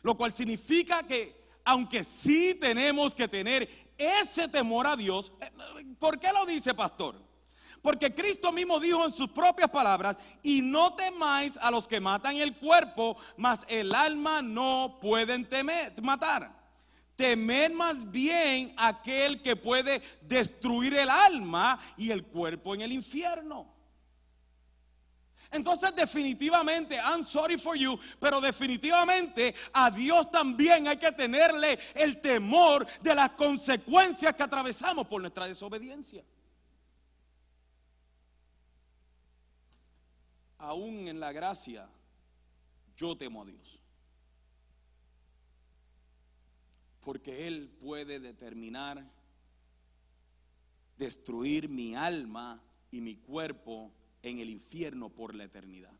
Lo 0.01 0.15
cual 0.15 0.31
significa 0.31 1.03
que 1.03 1.39
aunque 1.65 2.03
sí 2.03 2.55
tenemos 2.59 3.13
que 3.13 3.27
tener 3.27 3.69
ese 3.97 4.47
temor 4.47 4.87
a 4.87 4.95
Dios, 4.95 5.31
eh, 5.41 5.51
¿por 5.99 6.19
qué 6.19 6.29
lo 6.33 6.45
dice 6.45 6.73
pastor? 6.73 7.15
Porque 7.81 8.13
Cristo 8.13 8.51
mismo 8.51 8.79
dijo 8.79 9.05
en 9.05 9.11
sus 9.11 9.29
propias 9.29 9.69
palabras, 9.69 10.17
y 10.43 10.61
no 10.61 10.95
temáis 10.95 11.57
a 11.57 11.71
los 11.71 11.87
que 11.87 11.99
matan 11.99 12.35
el 12.37 12.57
cuerpo, 12.57 13.15
mas 13.37 13.65
el 13.69 13.93
alma 13.93 14.41
no 14.41 14.97
pueden 15.01 15.47
temer, 15.47 15.93
matar. 16.01 16.57
Temed 17.15 17.71
más 17.71 18.09
bien 18.09 18.73
aquel 18.77 19.41
que 19.41 19.55
puede 19.55 20.01
destruir 20.21 20.93
el 20.93 21.09
alma 21.09 21.79
y 21.97 22.11
el 22.11 22.23
cuerpo 22.23 22.75
en 22.75 22.81
el 22.81 22.91
infierno. 22.91 23.78
Entonces 25.51 25.95
definitivamente, 25.95 26.95
I'm 26.95 27.23
sorry 27.23 27.57
for 27.57 27.75
you, 27.75 27.97
pero 28.19 28.39
definitivamente 28.39 29.55
a 29.73 29.89
Dios 29.89 30.29
también 30.29 30.87
hay 30.87 30.97
que 30.97 31.11
tenerle 31.11 31.79
el 31.95 32.21
temor 32.21 32.85
de 33.01 33.15
las 33.15 33.31
consecuencias 33.31 34.35
que 34.35 34.43
atravesamos 34.43 35.07
por 35.07 35.21
nuestra 35.21 35.47
desobediencia. 35.47 36.23
aún 40.59 41.07
en 41.07 41.19
la 41.19 41.31
gracia, 41.31 41.89
yo 42.95 43.17
temo 43.17 43.41
a 43.41 43.45
Dios. 43.45 43.79
Porque 47.01 47.47
Él 47.47 47.69
puede 47.79 48.19
determinar 48.19 49.03
destruir 50.97 51.69
mi 51.69 51.95
alma 51.95 52.61
y 52.91 52.99
mi 52.99 53.15
cuerpo 53.15 53.91
en 54.23 54.39
el 54.39 54.49
infierno 54.49 55.09
por 55.09 55.35
la 55.35 55.45
eternidad. 55.45 55.93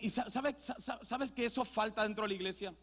¿Y 0.00 0.10
sabes, 0.10 0.72
sabes 1.02 1.32
que 1.32 1.44
eso 1.44 1.64
falta 1.64 2.02
dentro 2.02 2.24
de 2.24 2.28
la 2.28 2.34
iglesia? 2.34 2.74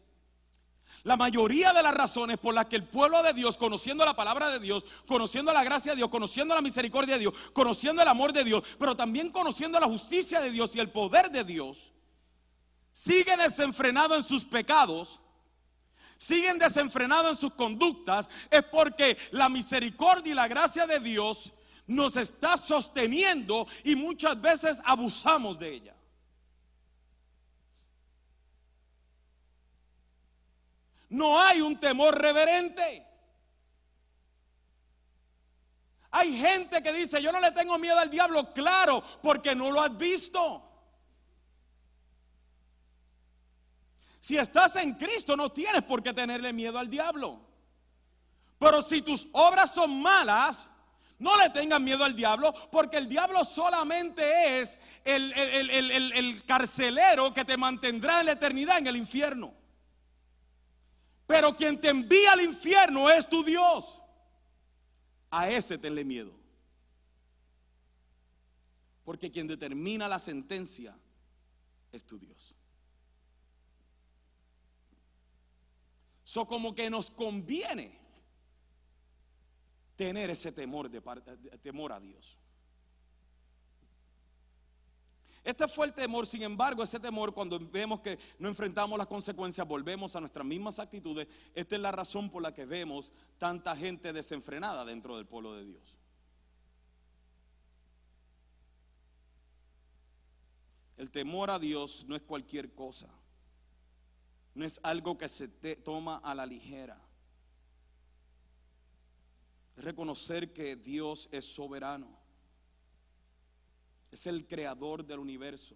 La 1.02 1.16
mayoría 1.16 1.72
de 1.72 1.82
las 1.82 1.94
razones 1.94 2.38
por 2.38 2.54
las 2.54 2.66
que 2.66 2.76
el 2.76 2.84
pueblo 2.84 3.22
de 3.22 3.32
Dios, 3.32 3.58
conociendo 3.58 4.04
la 4.04 4.16
palabra 4.16 4.50
de 4.50 4.60
Dios, 4.60 4.84
conociendo 5.06 5.52
la 5.52 5.64
gracia 5.64 5.92
de 5.92 5.96
Dios, 5.96 6.08
conociendo 6.08 6.54
la 6.54 6.60
misericordia 6.60 7.14
de 7.14 7.20
Dios, 7.20 7.34
conociendo 7.52 8.02
el 8.02 8.08
amor 8.08 8.32
de 8.32 8.44
Dios, 8.44 8.62
pero 8.78 8.96
también 8.96 9.30
conociendo 9.30 9.78
la 9.80 9.86
justicia 9.86 10.40
de 10.40 10.50
Dios 10.50 10.74
y 10.76 10.80
el 10.80 10.90
poder 10.90 11.30
de 11.30 11.44
Dios, 11.44 11.92
siguen 12.92 13.38
desenfrenados 13.38 14.16
en 14.16 14.22
sus 14.22 14.44
pecados, 14.44 15.20
siguen 16.16 16.58
desenfrenados 16.58 17.30
en 17.32 17.36
sus 17.36 17.52
conductas, 17.54 18.30
es 18.50 18.62
porque 18.64 19.18
la 19.32 19.48
misericordia 19.48 20.32
y 20.32 20.34
la 20.34 20.48
gracia 20.48 20.86
de 20.86 21.00
Dios 21.00 21.52
nos 21.86 22.16
está 22.16 22.56
sosteniendo 22.56 23.66
y 23.84 23.94
muchas 23.94 24.40
veces 24.40 24.80
abusamos 24.84 25.58
de 25.58 25.72
ella. 25.72 25.94
No 31.10 31.40
hay 31.40 31.60
un 31.60 31.78
temor 31.78 32.20
reverente. 32.20 33.06
Hay 36.10 36.36
gente 36.38 36.82
que 36.82 36.92
dice, 36.92 37.20
yo 37.20 37.32
no 37.32 37.40
le 37.40 37.52
tengo 37.52 37.76
miedo 37.78 37.98
al 37.98 38.08
diablo, 38.08 38.52
claro, 38.52 39.02
porque 39.22 39.54
no 39.54 39.70
lo 39.70 39.80
has 39.80 39.96
visto. 39.96 40.62
Si 44.20 44.38
estás 44.38 44.76
en 44.76 44.94
Cristo, 44.94 45.36
no 45.36 45.52
tienes 45.52 45.82
por 45.82 46.02
qué 46.02 46.12
tenerle 46.12 46.52
miedo 46.52 46.78
al 46.78 46.88
diablo. 46.88 47.40
Pero 48.58 48.80
si 48.80 49.02
tus 49.02 49.28
obras 49.32 49.74
son 49.74 50.00
malas, 50.00 50.70
no 51.18 51.36
le 51.38 51.50
tengas 51.50 51.80
miedo 51.80 52.04
al 52.04 52.14
diablo, 52.14 52.52
porque 52.70 52.96
el 52.96 53.08
diablo 53.08 53.44
solamente 53.44 54.60
es 54.60 54.78
el, 55.04 55.32
el, 55.32 56.44
carcelero 56.44 57.32
que 57.32 57.44
te 57.44 57.56
mantendrá 57.56 58.20
en 58.20 58.26
la 58.26 58.32
eternidad 58.32 58.78
en 58.78 58.86
el 58.88 58.96
infierno. 58.96 59.54
Pero 61.26 61.54
quien 61.54 61.80
te 61.80 61.88
envía 61.88 62.32
al 62.32 62.42
infierno 62.42 63.08
es 63.08 63.28
tu 63.28 63.42
Dios. 63.44 64.02
A 65.30 65.48
ese 65.48 65.78
tenle 65.78 66.04
miedo. 66.04 66.32
Porque 69.04 69.30
quien 69.30 69.46
determina 69.46 70.08
la 70.08 70.18
sentencia 70.18 70.96
es 71.92 72.04
tu 72.04 72.18
Dios. 72.18 72.54
So 76.24 76.46
como 76.46 76.74
que 76.74 76.90
nos 76.90 77.10
conviene 77.10 78.03
tener 79.96 80.30
ese 80.30 80.52
temor 80.52 80.90
de, 80.90 81.00
temor 81.58 81.92
a 81.92 82.00
Dios. 82.00 82.38
Este 85.44 85.68
fue 85.68 85.86
el 85.86 85.92
temor, 85.92 86.26
sin 86.26 86.42
embargo, 86.42 86.82
ese 86.82 86.98
temor 86.98 87.34
cuando 87.34 87.58
vemos 87.58 88.00
que 88.00 88.18
no 88.38 88.48
enfrentamos 88.48 88.96
las 88.96 89.06
consecuencias, 89.06 89.68
volvemos 89.68 90.16
a 90.16 90.20
nuestras 90.20 90.46
mismas 90.46 90.78
actitudes. 90.78 91.28
Esta 91.54 91.76
es 91.76 91.82
la 91.82 91.92
razón 91.92 92.30
por 92.30 92.42
la 92.42 92.54
que 92.54 92.64
vemos 92.64 93.12
tanta 93.36 93.76
gente 93.76 94.14
desenfrenada 94.14 94.86
dentro 94.86 95.16
del 95.16 95.26
pueblo 95.26 95.54
de 95.54 95.66
Dios. 95.66 95.98
El 100.96 101.10
temor 101.10 101.50
a 101.50 101.58
Dios 101.58 102.06
no 102.08 102.16
es 102.16 102.22
cualquier 102.22 102.74
cosa. 102.74 103.10
No 104.54 104.64
es 104.64 104.80
algo 104.82 105.18
que 105.18 105.28
se 105.28 105.48
toma 105.76 106.18
a 106.18 106.34
la 106.34 106.46
ligera. 106.46 106.96
Es 109.76 109.84
reconocer 109.84 110.52
que 110.52 110.76
Dios 110.76 111.28
es 111.32 111.44
soberano 111.44 112.24
es 114.14 114.28
el 114.28 114.46
creador 114.46 115.04
del 115.04 115.18
universo. 115.18 115.74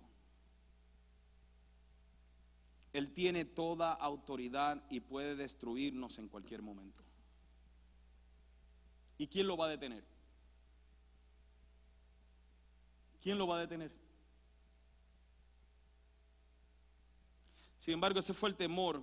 Él 2.92 3.12
tiene 3.12 3.44
toda 3.44 3.92
autoridad 3.92 4.80
y 4.90 5.00
puede 5.00 5.34
destruirnos 5.34 6.20
en 6.20 6.28
cualquier 6.28 6.62
momento. 6.62 7.02
¿Y 9.18 9.26
quién 9.26 9.48
lo 9.48 9.56
va 9.56 9.66
a 9.66 9.70
detener? 9.70 10.04
¿Quién 13.20 13.36
lo 13.36 13.48
va 13.48 13.56
a 13.56 13.60
detener? 13.60 13.90
Sin 17.76 17.94
embargo, 17.94 18.20
ese 18.20 18.34
fue 18.34 18.50
el 18.50 18.56
temor 18.56 19.02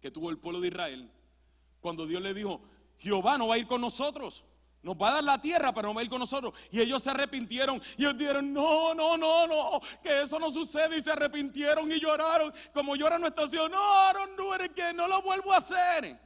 que 0.00 0.10
tuvo 0.10 0.30
el 0.30 0.38
pueblo 0.38 0.60
de 0.60 0.66
Israel 0.66 1.08
cuando 1.80 2.08
Dios 2.08 2.20
le 2.20 2.34
dijo, 2.34 2.60
Jehová 3.02 3.36
no 3.36 3.48
va 3.48 3.56
a 3.56 3.58
ir 3.58 3.66
con 3.66 3.80
nosotros. 3.80 4.44
Nos 4.80 4.96
va 4.96 5.08
a 5.08 5.12
dar 5.14 5.24
la 5.24 5.40
tierra, 5.40 5.74
pero 5.74 5.88
no 5.88 5.94
va 5.94 6.00
a 6.00 6.04
ir 6.04 6.10
con 6.10 6.20
nosotros. 6.20 6.54
Y 6.70 6.80
ellos 6.80 7.02
se 7.02 7.10
arrepintieron. 7.10 7.82
Y 7.96 8.02
ellos 8.02 8.16
dijeron, 8.16 8.52
no, 8.52 8.94
no, 8.94 9.16
no, 9.16 9.46
no, 9.46 9.80
que 10.02 10.22
eso 10.22 10.38
no 10.38 10.50
sucede. 10.50 10.96
Y 10.96 11.02
se 11.02 11.10
arrepintieron 11.10 11.90
y 11.90 11.98
lloraron. 11.98 12.52
Como 12.72 12.94
llora 12.94 13.18
nuestra 13.18 13.46
Señor, 13.48 13.70
no, 13.70 14.12
no, 14.12 14.74
que 14.74 14.92
no 14.94 15.08
lo 15.08 15.20
vuelvo 15.22 15.52
a 15.52 15.56
hacer. 15.56 16.18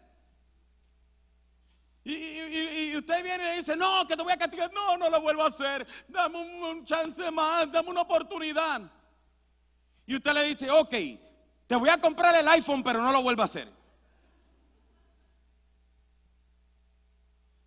Y, 2.04 2.94
usted 2.96 3.24
viene 3.24 3.42
y 3.44 3.46
le 3.46 3.56
dice, 3.56 3.74
no, 3.74 4.06
que 4.06 4.14
te 4.14 4.22
voy 4.22 4.32
a 4.32 4.38
castigar. 4.38 4.70
No, 4.72 4.98
no 4.98 5.08
lo 5.08 5.20
vuelvo 5.22 5.42
a 5.42 5.48
hacer. 5.48 5.86
Dame 6.08 6.38
un 6.38 6.84
chance 6.84 7.30
más, 7.30 7.72
dame 7.72 7.88
una 7.88 8.02
oportunidad. 8.02 8.82
Y 10.06 10.16
usted 10.16 10.32
le 10.32 10.44
dice, 10.44 10.70
ok, 10.70 10.94
te 11.66 11.74
voy 11.74 11.88
a 11.88 11.98
comprar 11.98 12.34
el 12.36 12.46
iPhone, 12.48 12.82
pero 12.82 13.02
no 13.02 13.12
lo 13.12 13.22
vuelvo 13.22 13.40
a 13.42 13.46
hacer. 13.46 13.75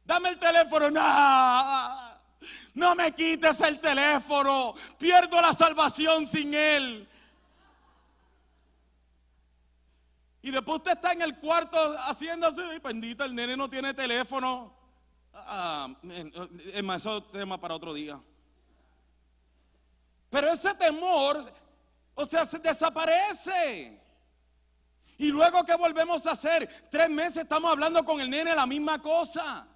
Dame 0.09 0.29
el 0.29 0.39
teléfono. 0.39 0.89
No, 0.89 2.19
no 2.73 2.95
me 2.95 3.11
quites 3.13 3.61
el 3.61 3.79
teléfono. 3.79 4.73
Pierdo 4.97 5.39
la 5.39 5.53
salvación 5.53 6.25
sin 6.25 6.51
él. 6.51 7.07
Y 10.41 10.49
después 10.49 10.77
usted 10.77 10.93
está 10.93 11.11
en 11.11 11.21
el 11.21 11.37
cuarto 11.37 11.77
haciéndose, 12.07 12.79
bendita, 12.79 13.25
el 13.25 13.35
nene 13.35 13.55
no 13.55 13.69
tiene 13.69 13.93
teléfono. 13.93 14.73
Ah, 15.31 15.87
eso 16.01 17.17
es 17.19 17.27
tema 17.31 17.59
para 17.59 17.75
otro 17.75 17.93
día. 17.93 18.19
Pero 20.31 20.51
ese 20.51 20.73
temor, 20.73 21.53
o 22.15 22.25
sea, 22.25 22.47
se 22.47 22.57
desaparece. 22.57 24.01
Y 25.19 25.27
luego 25.27 25.63
que 25.63 25.75
volvemos 25.75 26.25
a 26.25 26.31
hacer, 26.31 26.67
tres 26.89 27.11
meses 27.11 27.43
estamos 27.43 27.69
hablando 27.69 28.03
con 28.03 28.19
el 28.19 28.27
nene 28.31 28.55
la 28.55 28.65
misma 28.65 28.99
cosa. 28.99 29.67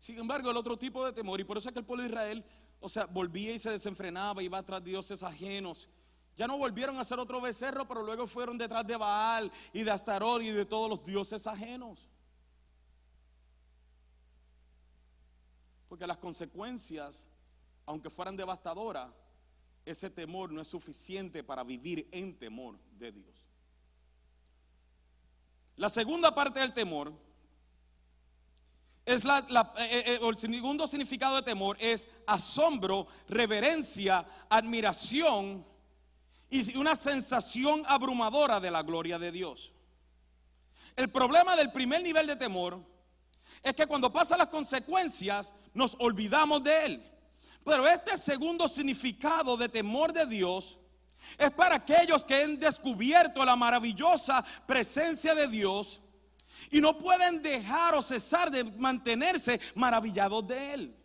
Sin 0.00 0.18
embargo, 0.18 0.50
el 0.50 0.56
otro 0.56 0.78
tipo 0.78 1.04
de 1.04 1.12
temor, 1.12 1.38
y 1.40 1.44
por 1.44 1.58
eso 1.58 1.68
es 1.68 1.74
que 1.74 1.78
el 1.78 1.84
pueblo 1.84 2.02
de 2.02 2.08
Israel, 2.08 2.42
o 2.80 2.88
sea, 2.88 3.04
volvía 3.04 3.52
y 3.52 3.58
se 3.58 3.70
desenfrenaba, 3.70 4.42
iba 4.42 4.62
tras 4.62 4.82
dioses 4.82 5.22
ajenos. 5.22 5.90
Ya 6.34 6.46
no 6.46 6.56
volvieron 6.56 6.96
a 6.96 7.04
ser 7.04 7.18
otro 7.18 7.38
becerro, 7.38 7.86
pero 7.86 8.02
luego 8.02 8.26
fueron 8.26 8.56
detrás 8.56 8.86
de 8.86 8.96
Baal 8.96 9.52
y 9.74 9.82
de 9.82 9.90
Astarot 9.90 10.40
y 10.40 10.52
de 10.52 10.64
todos 10.64 10.88
los 10.88 11.04
dioses 11.04 11.46
ajenos. 11.46 12.08
Porque 15.86 16.06
las 16.06 16.16
consecuencias, 16.16 17.28
aunque 17.84 18.08
fueran 18.08 18.38
devastadoras, 18.38 19.12
ese 19.84 20.08
temor 20.08 20.50
no 20.50 20.62
es 20.62 20.68
suficiente 20.68 21.44
para 21.44 21.62
vivir 21.62 22.08
en 22.10 22.38
temor 22.38 22.78
de 22.92 23.12
Dios. 23.12 23.36
La 25.76 25.90
segunda 25.90 26.34
parte 26.34 26.60
del 26.60 26.72
temor 26.72 27.12
es 29.10 29.24
la, 29.24 29.38
eh, 29.76 29.86
eh, 29.90 30.02
eh, 30.06 30.20
el 30.22 30.38
segundo 30.38 30.86
significado 30.86 31.36
de 31.36 31.42
temor 31.42 31.76
es 31.80 32.06
asombro, 32.28 33.08
reverencia, 33.28 34.24
admiración 34.48 35.66
y 36.48 36.76
una 36.76 36.94
sensación 36.94 37.82
abrumadora 37.86 38.60
de 38.60 38.70
la 38.70 38.82
gloria 38.82 39.18
de 39.18 39.32
Dios. 39.32 39.72
El 40.94 41.10
problema 41.10 41.56
del 41.56 41.72
primer 41.72 42.02
nivel 42.02 42.28
de 42.28 42.36
temor 42.36 42.80
es 43.62 43.74
que 43.74 43.86
cuando 43.86 44.12
pasan 44.12 44.38
las 44.38 44.48
consecuencias 44.48 45.52
nos 45.74 45.96
olvidamos 45.98 46.62
de 46.62 46.86
él. 46.86 47.06
Pero 47.64 47.86
este 47.88 48.16
segundo 48.16 48.68
significado 48.68 49.56
de 49.56 49.68
temor 49.68 50.12
de 50.12 50.26
Dios 50.26 50.78
es 51.36 51.50
para 51.50 51.76
aquellos 51.76 52.24
que 52.24 52.42
han 52.42 52.60
descubierto 52.60 53.44
la 53.44 53.56
maravillosa 53.56 54.44
presencia 54.66 55.34
de 55.34 55.48
Dios 55.48 56.00
y 56.70 56.80
no 56.80 56.98
pueden 56.98 57.42
dejar 57.42 57.94
o 57.94 58.02
cesar 58.02 58.50
de 58.50 58.64
mantenerse 58.64 59.60
maravillados 59.74 60.46
de 60.46 60.74
Él. 60.74 60.96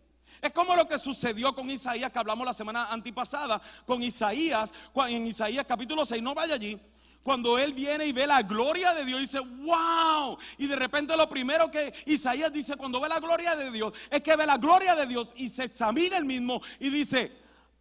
Es 0.41 0.53
como 0.53 0.75
lo 0.75 0.87
que 0.87 0.97
sucedió 0.97 1.55
con 1.55 1.69
Isaías, 1.69 2.11
que 2.11 2.19
hablamos 2.19 2.45
la 2.45 2.53
semana 2.53 2.91
antipasada, 2.91 3.61
con 3.85 4.03
Isaías, 4.03 4.71
en 5.07 5.25
Isaías 5.27 5.65
capítulo 5.67 6.05
6, 6.05 6.21
no 6.21 6.35
vaya 6.35 6.55
allí, 6.55 6.79
cuando 7.25 7.57
él 7.57 7.73
viene 7.73 8.05
y 8.05 8.11
ve 8.11 8.27
la 8.27 8.43
gloria 8.43 8.93
de 8.93 9.03
Dios, 9.03 9.19
dice, 9.19 9.39
wow. 9.39 10.37
Y 10.59 10.67
de 10.67 10.75
repente 10.75 11.17
lo 11.17 11.27
primero 11.27 11.71
que 11.71 11.91
Isaías 12.05 12.53
dice 12.53 12.75
cuando 12.75 13.01
ve 13.01 13.09
la 13.09 13.19
gloria 13.19 13.55
de 13.55 13.71
Dios 13.71 13.93
es 14.11 14.21
que 14.21 14.35
ve 14.35 14.45
la 14.45 14.57
gloria 14.57 14.93
de 14.93 15.07
Dios 15.07 15.33
y 15.35 15.49
se 15.49 15.63
examina 15.63 16.17
el 16.17 16.25
mismo 16.25 16.61
y 16.79 16.91
dice, 16.91 17.31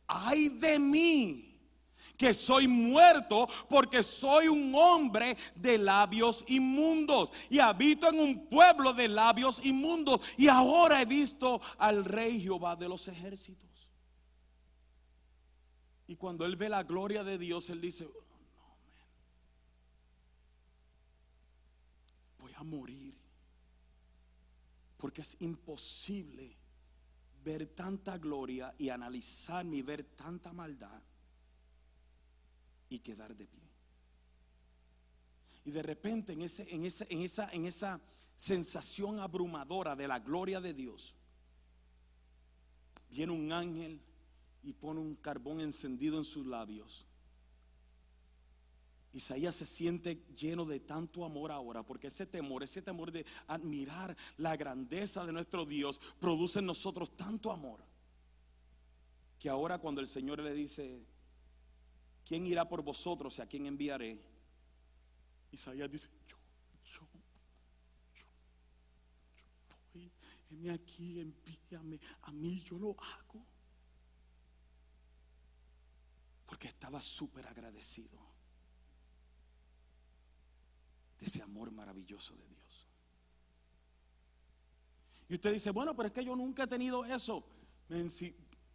ay 0.07 0.49
de 0.49 0.79
mí, 0.79 1.44
que 2.17 2.33
soy 2.33 2.69
muerto 2.69 3.49
porque 3.69 4.03
soy 4.03 4.49
un 4.49 4.75
hombre 4.75 5.37
de 5.55 5.79
labios 5.79 6.45
inmundos 6.49 7.33
y 7.51 7.59
habito 7.59 8.09
en 8.09 8.19
un 8.19 8.47
pueblo 8.47 8.93
de 8.93 9.09
labios 9.09 9.65
inmundos 9.65 10.21
y 10.37 10.49
ahora 10.49 11.03
he 11.03 11.05
visto 11.05 11.61
al 11.79 12.05
rey 12.05 12.41
Jehová 12.41 12.77
de 12.77 12.89
los 12.89 13.09
ejércitos. 13.09 13.71
Y 16.07 16.17
cuando 16.17 16.45
él 16.45 16.57
ve 16.57 16.69
la 16.69 16.83
gloria 16.83 17.25
de 17.25 17.39
Dios, 17.39 17.71
él 17.71 17.81
dice, 17.81 18.07
a 22.57 22.63
morir. 22.63 23.15
Porque 24.97 25.23
es 25.23 25.37
imposible 25.41 26.57
ver 27.45 27.67
tanta 27.75 28.17
gloria 28.17 28.75
y 28.79 28.89
analizarme 28.89 29.77
y 29.77 29.83
ver 29.83 30.05
tanta 30.17 30.53
maldad 30.53 31.03
y 32.89 32.99
quedar 32.99 33.37
de 33.37 33.47
pie. 33.47 33.63
Y 35.65 35.71
de 35.71 35.83
repente 35.83 36.33
en, 36.33 36.43
ese, 36.43 36.73
en, 36.75 36.85
ese, 36.85 37.07
en, 37.09 37.23
esa, 37.23 37.51
en 37.53 37.65
esa 37.65 38.01
sensación 38.37 39.21
abrumadora 39.21 39.97
de 39.97 40.09
la 40.09 40.19
gloria 40.19 40.61
de 40.61 40.75
Dios, 40.75 41.15
viene 43.11 43.33
un 43.33 43.53
ángel 43.53 44.01
y 44.63 44.73
pone 44.73 45.01
un 45.01 45.15
carbón 45.15 45.61
encendido 45.61 46.19
en 46.19 46.25
sus 46.25 46.47
labios 46.47 47.07
Isaías 49.15 49.55
se 49.55 49.65
siente 49.65 50.25
lleno 50.37 50.65
de 50.65 50.81
tanto 50.81 51.25
amor 51.25 51.53
ahora, 51.53 51.85
porque 51.85 52.09
ese 52.09 52.27
temor, 52.27 52.65
ese 52.65 52.83
temor 52.83 53.13
de 53.13 53.25
admirar 53.47 54.17
la 54.39 54.57
grandeza 54.57 55.25
de 55.25 55.33
nuestro 55.33 55.65
Dios, 55.65 56.01
produce 56.19 56.59
en 56.59 56.67
nosotros 56.67 57.17
tanto 57.17 57.53
amor, 57.53 57.81
que 59.39 59.49
ahora 59.49 59.79
cuando 59.79 60.01
el 60.01 60.09
Señor 60.09 60.41
le 60.41 60.53
dice, 60.53 61.07
¿quién 62.25 62.47
irá 62.47 62.69
por 62.69 62.83
vosotros 62.83 63.39
y 63.39 63.43
a 63.43 63.47
quién 63.47 63.67
enviaré? 63.67 64.21
Isaías 65.53 65.91
dice, 65.91 66.09
yo, 66.27 66.37
yo, 66.85 67.09
yo, 68.15 68.25
yo 69.95 70.11
voy, 70.51 70.71
aquí, 70.71 71.21
envíame, 71.21 72.01
a 72.23 72.33
mí 72.33 72.63
yo 72.63 72.79
lo 72.79 72.97
hago. 73.01 73.47
Porque 76.47 76.69
estaba 76.69 77.01
súper 77.01 77.47
agradecido 77.47 78.35
ese 81.21 81.43
amor 81.43 81.71
maravilloso 81.71 82.37
de 82.37 82.47
Dios. 82.47 82.89
Y 85.29 85.35
usted 85.35 85.53
dice, 85.53 85.71
bueno, 85.71 85.97
pero 85.97 86.09
es 86.09 86.13
que 86.13 86.25
yo 86.25 86.37
nunca 86.37 86.65
he 86.65 86.67
tenido 86.67 87.05
eso. 87.05 87.45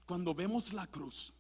Cuando 0.06 0.34
vemos 0.34 0.74
la 0.74 0.88
cruz, 0.88 1.36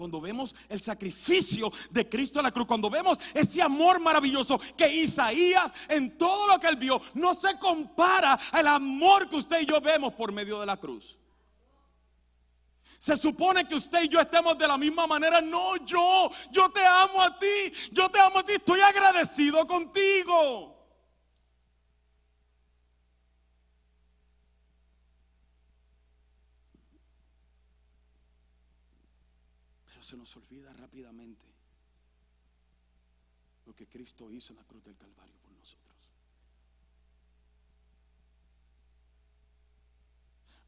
cuando 0.00 0.18
vemos 0.18 0.54
el 0.70 0.80
sacrificio 0.80 1.70
de 1.90 2.08
Cristo 2.08 2.38
en 2.38 2.44
la 2.44 2.50
cruz, 2.50 2.66
cuando 2.66 2.88
vemos 2.88 3.18
ese 3.34 3.60
amor 3.60 4.00
maravilloso 4.00 4.58
que 4.74 4.88
Isaías 4.88 5.70
en 5.88 6.16
todo 6.16 6.46
lo 6.46 6.58
que 6.58 6.68
él 6.68 6.76
vio, 6.76 6.98
no 7.12 7.34
se 7.34 7.58
compara 7.58 8.32
al 8.52 8.66
amor 8.66 9.28
que 9.28 9.36
usted 9.36 9.60
y 9.60 9.66
yo 9.66 9.78
vemos 9.78 10.14
por 10.14 10.32
medio 10.32 10.58
de 10.58 10.64
la 10.64 10.78
cruz. 10.78 11.18
Se 12.98 13.14
supone 13.14 13.68
que 13.68 13.74
usted 13.74 14.04
y 14.04 14.08
yo 14.08 14.18
estemos 14.20 14.56
de 14.56 14.66
la 14.66 14.78
misma 14.78 15.06
manera. 15.06 15.42
No, 15.42 15.76
yo, 15.84 16.30
yo 16.50 16.70
te 16.70 16.82
amo 16.82 17.20
a 17.20 17.38
ti. 17.38 17.70
Yo 17.92 18.08
te 18.08 18.18
amo 18.20 18.38
a 18.38 18.42
ti. 18.42 18.52
Estoy 18.52 18.80
agradecido 18.80 19.66
contigo. 19.66 20.79
Pero 30.00 30.08
se 30.08 30.16
nos 30.16 30.34
olvida 30.34 30.72
rápidamente 30.72 31.44
lo 33.66 33.74
que 33.74 33.86
Cristo 33.86 34.30
hizo 34.32 34.54
en 34.54 34.56
la 34.56 34.64
cruz 34.64 34.82
del 34.82 34.96
Calvario 34.96 35.36
por 35.42 35.52
nosotros. 35.52 35.94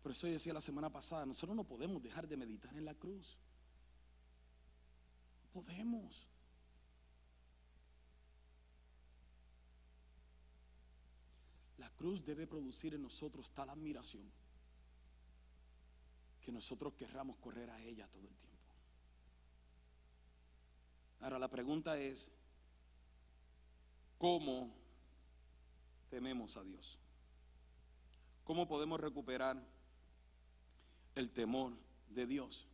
Por 0.03 0.13
eso 0.13 0.27
yo 0.27 0.35
decía 0.35 0.53
la 0.53 0.61
semana 0.61 0.91
pasada, 0.91 1.25
nosotros 1.25 1.57
no 1.57 1.65
podemos 1.65 2.03
dejar 2.03 2.29
de 2.29 2.37
meditar 2.37 2.77
en 2.77 2.85
la 2.85 2.95
cruz. 2.95 3.39
No 5.45 5.63
podemos. 5.63 6.29
La 11.79 11.89
cruz 11.89 12.23
debe 12.23 12.47
producir 12.47 12.93
en 12.93 13.01
nosotros 13.01 13.51
tal 13.51 13.71
admiración 13.71 14.31
que 16.43 16.53
nosotros 16.53 16.93
querramos 16.93 17.39
correr 17.39 17.71
a 17.71 17.83
ella 17.83 18.07
todo 18.11 18.29
el 18.29 18.37
tiempo. 18.37 18.52
Ahora 21.23 21.39
la 21.39 21.49
pregunta 21.49 21.99
es, 21.99 22.31
¿cómo 24.19 24.71
tememos 26.11 26.57
a 26.59 26.63
Dios? 26.63 26.99
¿Cómo 28.45 28.69
podemos 28.69 29.01
recuperar 29.01 29.57
el 31.15 31.31
temor 31.31 31.73
de 32.09 32.27
Dios. 32.27 32.67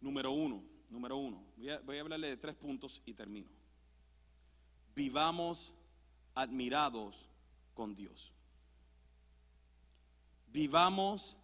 Número 0.00 0.32
uno, 0.32 0.62
número 0.88 1.16
uno. 1.16 1.42
Voy 1.56 1.70
a, 1.70 1.80
voy 1.80 1.98
a 1.98 2.00
hablarle 2.00 2.28
de 2.28 2.36
tres 2.36 2.54
puntos 2.54 3.02
y 3.04 3.14
termino. 3.14 3.48
Vivamos 4.94 5.74
admirados 6.34 7.28
con 7.74 7.94
Dios. 7.94 8.32
Vivamos 10.48 11.38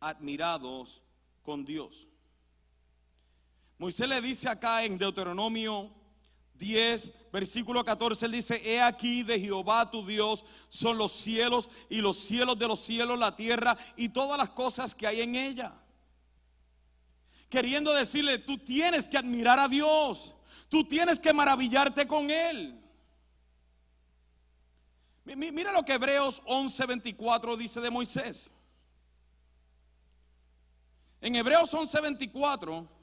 admirados 0.00 1.02
con 1.42 1.64
Dios. 1.64 2.06
Moisés 3.78 4.08
le 4.08 4.20
dice 4.20 4.48
acá 4.48 4.84
en 4.84 4.96
Deuteronomio 4.96 5.92
10, 6.54 7.30
versículo 7.32 7.84
14, 7.84 8.26
él 8.26 8.32
dice, 8.32 8.60
he 8.64 8.80
aquí 8.80 9.22
de 9.22 9.38
Jehová 9.38 9.90
tu 9.90 10.04
Dios 10.04 10.44
son 10.70 10.96
los 10.96 11.12
cielos 11.12 11.68
y 11.90 12.00
los 12.00 12.16
cielos 12.16 12.58
de 12.58 12.66
los 12.66 12.80
cielos, 12.80 13.18
la 13.18 13.36
tierra 13.36 13.76
y 13.96 14.08
todas 14.08 14.38
las 14.38 14.50
cosas 14.50 14.94
que 14.94 15.06
hay 15.06 15.20
en 15.20 15.34
ella. 15.34 15.72
Queriendo 17.50 17.92
decirle, 17.92 18.38
tú 18.38 18.58
tienes 18.58 19.06
que 19.06 19.18
admirar 19.18 19.58
a 19.58 19.68
Dios, 19.68 20.34
tú 20.68 20.84
tienes 20.84 21.20
que 21.20 21.32
maravillarte 21.32 22.06
con 22.06 22.30
Él. 22.30 22.82
Mira 25.24 25.72
lo 25.72 25.84
que 25.84 25.94
Hebreos 25.94 26.42
11:24 26.46 27.56
dice 27.56 27.80
de 27.80 27.90
Moisés. 27.90 28.52
En 31.20 31.34
Hebreos 31.34 31.72
11:24 31.74 32.95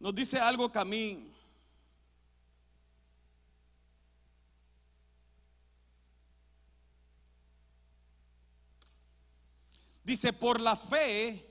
nos 0.00 0.14
dice 0.14 0.38
algo 0.38 0.70
mí 0.84 1.32
dice 10.04 10.32
por 10.32 10.60
la 10.60 10.76
fe 10.76 11.44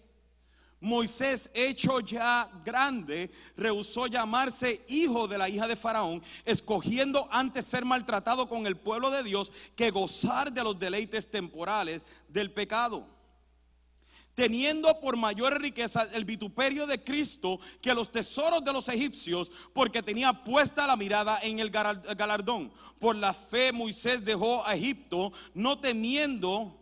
Moisés, 0.79 1.49
hecho 1.55 1.99
ya 2.01 2.51
grande, 2.63 3.31
rehusó 3.55 4.05
llamarse 4.05 4.85
hijo 4.89 5.27
de 5.27 5.39
la 5.39 5.49
hija 5.49 5.67
de 5.67 5.75
Faraón, 5.75 6.21
escogiendo 6.45 7.27
antes 7.31 7.65
ser 7.65 7.83
maltratado 7.83 8.47
con 8.47 8.67
el 8.67 8.77
pueblo 8.77 9.09
de 9.09 9.23
Dios 9.23 9.51
que 9.75 9.89
gozar 9.89 10.53
de 10.53 10.63
los 10.63 10.77
deleites 10.77 11.31
temporales 11.31 12.05
del 12.27 12.53
pecado 12.53 13.16
teniendo 14.37 14.99
por 14.99 15.17
mayor 15.17 15.59
riqueza 15.59 16.07
el 16.13 16.23
vituperio 16.23 16.85
de 16.85 17.03
Cristo 17.03 17.59
que 17.81 17.95
los 17.95 18.11
tesoros 18.11 18.63
de 18.63 18.71
los 18.71 18.87
egipcios, 18.87 19.51
porque 19.73 20.03
tenía 20.03 20.31
puesta 20.31 20.85
la 20.85 20.95
mirada 20.95 21.39
en 21.41 21.57
el 21.57 21.71
galardón. 21.71 22.71
Por 22.99 23.15
la 23.15 23.33
fe 23.33 23.71
Moisés 23.71 24.23
dejó 24.23 24.63
a 24.63 24.75
Egipto, 24.75 25.33
no 25.55 25.79
temiendo 25.79 26.79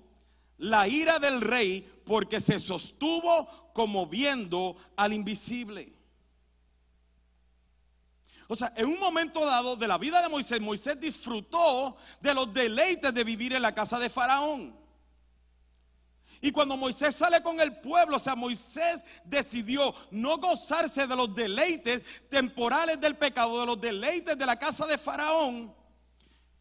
la 0.57 0.85
ira 0.89 1.17
del 1.17 1.39
rey, 1.39 1.89
porque 2.03 2.41
se 2.41 2.59
sostuvo 2.59 3.47
como 3.73 4.05
viendo 4.05 4.75
al 4.97 5.13
invisible. 5.13 5.93
O 8.49 8.55
sea, 8.57 8.73
en 8.75 8.87
un 8.87 8.99
momento 8.99 9.45
dado 9.45 9.77
de 9.77 9.87
la 9.87 9.97
vida 9.97 10.21
de 10.21 10.27
Moisés, 10.27 10.59
Moisés 10.59 10.99
disfrutó 10.99 11.95
de 12.19 12.33
los 12.33 12.53
deleites 12.53 13.13
de 13.13 13.23
vivir 13.23 13.53
en 13.53 13.61
la 13.61 13.73
casa 13.73 13.97
de 13.97 14.09
Faraón. 14.09 14.84
Y 16.45 16.51
cuando 16.51 16.77
Moisés 16.77 17.15
sale 17.15 17.41
con 17.41 17.59
el 17.59 17.75
pueblo, 17.77 18.17
o 18.17 18.19
sea, 18.19 18.35
Moisés 18.35 19.03
decidió 19.23 19.95
no 20.11 20.37
gozarse 20.37 21.07
de 21.07 21.15
los 21.15 21.33
deleites 21.33 22.03
temporales 22.29 23.01
del 23.01 23.15
pecado, 23.15 23.61
de 23.61 23.65
los 23.65 23.81
deleites 23.81 24.37
de 24.37 24.45
la 24.45 24.55
casa 24.55 24.85
de 24.85 24.99
Faraón, 24.99 25.73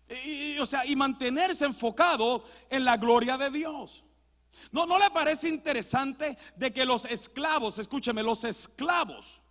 y, 0.08 0.58
o 0.58 0.64
sea, 0.64 0.86
y 0.86 0.96
mantenerse 0.96 1.66
enfocado 1.66 2.42
en 2.70 2.82
la 2.82 2.96
gloria 2.96 3.36
de 3.36 3.50
Dios. 3.50 4.02
¿No, 4.72 4.86
¿No 4.86 4.98
le 4.98 5.10
parece 5.10 5.50
interesante 5.50 6.38
de 6.56 6.72
que 6.72 6.86
los 6.86 7.04
esclavos, 7.04 7.78
escúcheme, 7.78 8.22
los 8.22 8.42
esclavos, 8.44 9.42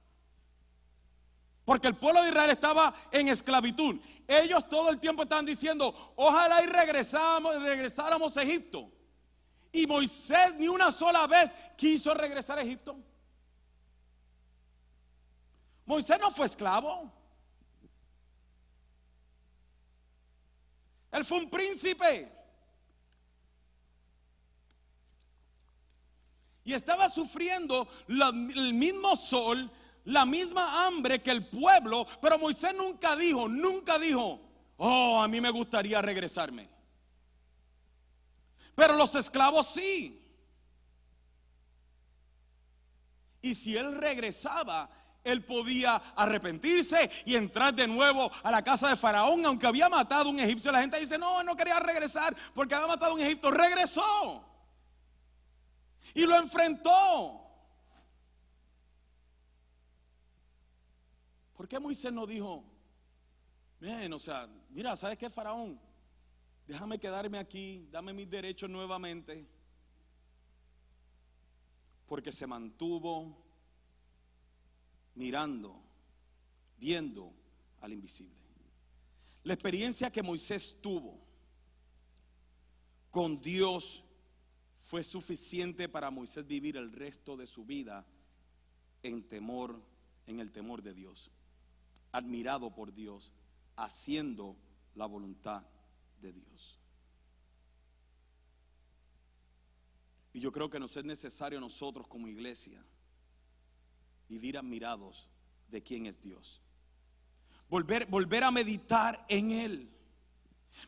porque 1.63 1.89
el 1.89 1.95
pueblo 1.95 2.23
de 2.23 2.29
Israel 2.29 2.49
estaba 2.49 2.91
en 3.11 3.27
esclavitud. 3.27 3.97
Ellos 4.27 4.67
todo 4.67 4.89
el 4.89 4.97
tiempo 4.97 5.21
estaban 5.21 5.45
diciendo, 5.45 5.93
ojalá 6.15 6.63
y 6.63 6.65
regresáramos, 6.65 7.61
regresáramos 7.61 8.36
a 8.36 8.41
Egipto. 8.41 8.89
Y 9.74 9.86
Moisés 9.86 10.55
ni 10.55 10.69
una 10.69 10.91
sola 10.91 11.28
vez 11.28 11.53
quiso 11.76 12.13
regresar 12.13 12.57
a 12.57 12.61
Egipto. 12.61 12.95
Moisés 15.86 16.17
no 16.21 16.32
fue 16.32 16.45
esclavo. 16.45 17.11
Él 21.11 21.26
fue 21.26 21.39
un 21.39 21.49
príncipe. 21.49 22.32
Y 26.63 26.74
estaba 26.74 27.09
sufriendo 27.09 27.88
el 28.07 28.74
mismo 28.74 29.15
sol 29.15 29.69
la 30.05 30.26
misma 30.26 30.86
hambre 30.86 31.21
que 31.21 31.32
el 31.32 31.47
pueblo, 31.47 32.05
pero 32.21 32.38
Moisés 32.38 32.76
nunca 32.76 33.15
dijo, 33.15 33.47
nunca 33.47 33.97
dijo, 33.97 34.39
oh, 34.78 35.21
a 35.21 35.28
mí 35.28 35.39
me 35.39 35.49
gustaría 35.49 36.01
regresarme. 36.01 36.72
Pero 38.76 38.93
los 38.93 39.13
esclavos 39.15 39.67
sí. 39.67 40.19
Y 43.41 43.53
si 43.53 43.76
él 43.76 43.95
regresaba, 43.95 44.89
él 45.24 45.43
podía 45.43 45.95
arrepentirse 46.15 47.09
y 47.26 47.36
entrar 47.36 47.74
de 47.74 47.88
nuevo 47.88 48.32
a 48.43 48.51
la 48.51 48.63
casa 48.63 48.89
de 48.89 48.95
Faraón, 48.95 49.45
aunque 49.45 49.67
había 49.67 49.89
matado 49.89 50.30
a 50.30 50.32
un 50.32 50.39
egipcio. 50.39 50.71
La 50.71 50.82
gente 50.82 50.99
dice, 50.99 51.17
no, 51.17 51.43
no 51.43 51.55
quería 51.55 51.80
regresar 51.80 52.36
porque 52.53 52.76
había 52.76 52.88
matado 52.88 53.11
a 53.11 53.15
un 53.15 53.21
egipcio. 53.21 53.51
Regresó. 53.51 54.45
Y 56.13 56.26
lo 56.26 56.38
enfrentó. 56.38 57.39
¿Por 61.55 61.67
qué 61.67 61.80
Moisés 61.80 62.11
no 62.11 62.26
dijo, 62.26 62.63
o 64.11 64.19
sea, 64.19 64.47
mira, 64.69 64.95
¿sabes 64.95 65.17
qué, 65.17 65.30
Faraón? 65.30 65.80
Déjame 66.68 66.99
quedarme 66.99 67.38
aquí, 67.38 67.88
dame 67.91 68.14
mis 68.14 68.30
derechos 68.30 68.70
nuevamente. 68.70 69.47
Porque 72.07 72.32
se 72.32 72.47
mantuvo 72.47 73.38
mirando, 75.16 75.82
viendo 76.78 77.34
al 77.82 77.93
invisible. 77.93 78.34
La 79.43 79.53
experiencia 79.53 80.11
que 80.11 80.24
Moisés 80.24 80.80
tuvo 80.82 81.20
con 83.09 83.41
Dios 83.41 84.03
fue 84.78 85.03
suficiente 85.03 85.89
para 85.89 86.09
Moisés 86.09 86.47
vivir 86.47 86.78
el 86.78 86.91
resto 86.91 87.36
de 87.36 87.45
su 87.45 87.66
vida 87.66 88.05
en 89.01 89.28
temor, 89.28 89.82
en 90.28 90.39
el 90.39 90.51
temor 90.51 90.82
de 90.82 90.93
Dios 90.93 91.32
admirado 92.14 92.74
por 92.74 92.93
Dios, 92.93 93.34
haciendo 93.76 94.55
la 94.95 95.07
voluntad 95.07 95.64
de 96.24 96.32
Dios. 96.32 96.80
Y 100.32 100.39
yo 100.39 100.51
creo 100.51 100.69
que 100.69 100.80
nos 100.80 100.97
es 100.97 101.03
necesario 101.03 101.59
nosotros 101.59 102.07
como 102.07 102.28
iglesia 102.28 102.84
vivir 104.28 104.57
admirados 104.57 105.28
de 105.67 105.84
quién 105.84 106.07
es 106.07 106.19
Dios. 106.19 106.61
Volver, 107.69 108.07
volver 108.07 108.43
a 108.43 108.51
meditar 108.51 109.24
en 109.28 109.51
Él. 109.51 109.89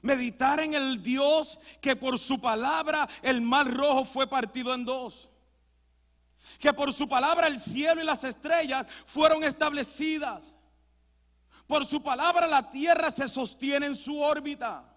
Meditar 0.01 0.59
en 0.61 0.73
el 0.73 1.03
Dios 1.03 1.59
que 1.79 1.95
por 1.95 2.17
su 2.17 2.41
palabra 2.41 3.07
el 3.21 3.41
mar 3.41 3.71
rojo 3.71 4.03
fue 4.03 4.27
partido 4.27 4.73
en 4.73 4.83
dos. 4.83 5.29
Que 6.57 6.73
por 6.73 6.91
su 6.91 7.07
palabra 7.07 7.47
el 7.47 7.59
cielo 7.59 8.01
y 8.01 8.05
las 8.05 8.23
estrellas 8.23 8.87
fueron 9.05 9.43
establecidas. 9.43 10.55
Por 11.67 11.85
su 11.85 12.01
palabra 12.01 12.47
la 12.47 12.69
tierra 12.71 13.11
se 13.11 13.27
sostiene 13.27 13.87
en 13.87 13.95
su 13.95 14.19
órbita. 14.19 14.94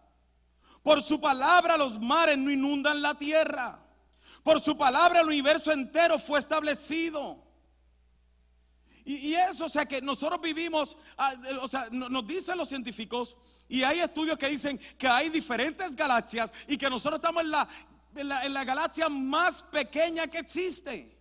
Por 0.83 1.03
su 1.03 1.21
palabra 1.21 1.77
los 1.77 2.01
mares 2.01 2.39
no 2.39 2.51
inundan 2.51 3.03
la 3.03 3.17
tierra. 3.17 3.79
Por 4.43 4.61
su 4.61 4.77
palabra 4.77 5.21
el 5.21 5.27
universo 5.27 5.73
entero 5.73 6.19
fue 6.19 6.39
establecido. 6.39 7.45
Y, 9.05 9.35
eso, 9.35 9.65
o 9.65 9.69
sea, 9.71 9.87
que 9.87 10.03
nosotros 10.03 10.39
vivimos, 10.39 10.99
ah, 11.17 11.33
o 11.63 11.69
sea, 11.69 11.89
nos 11.91 12.27
dicen 12.27 12.59
los 12.59 12.69
científicos, 12.69 13.39
y 13.67 13.83
hay 13.83 14.01
estudios 14.01 14.37
que 14.37 14.51
dicen 14.51 14.79
que 14.99 15.09
hay 15.09 15.31
diferentes 15.31 15.97
galaxias 15.97 16.53
y 16.67 16.77
que 16.77 16.91
nosotros 16.91 17.19
estamos 17.19 17.43
la, 17.47 17.67
en 18.15 18.29
la, 18.29 18.45
en 18.45 18.53
la 18.53 18.65
galaxia 18.65 19.09
más 19.09 19.63
pequeña 19.63 20.27
que 20.27 20.39
existe. 20.39 21.17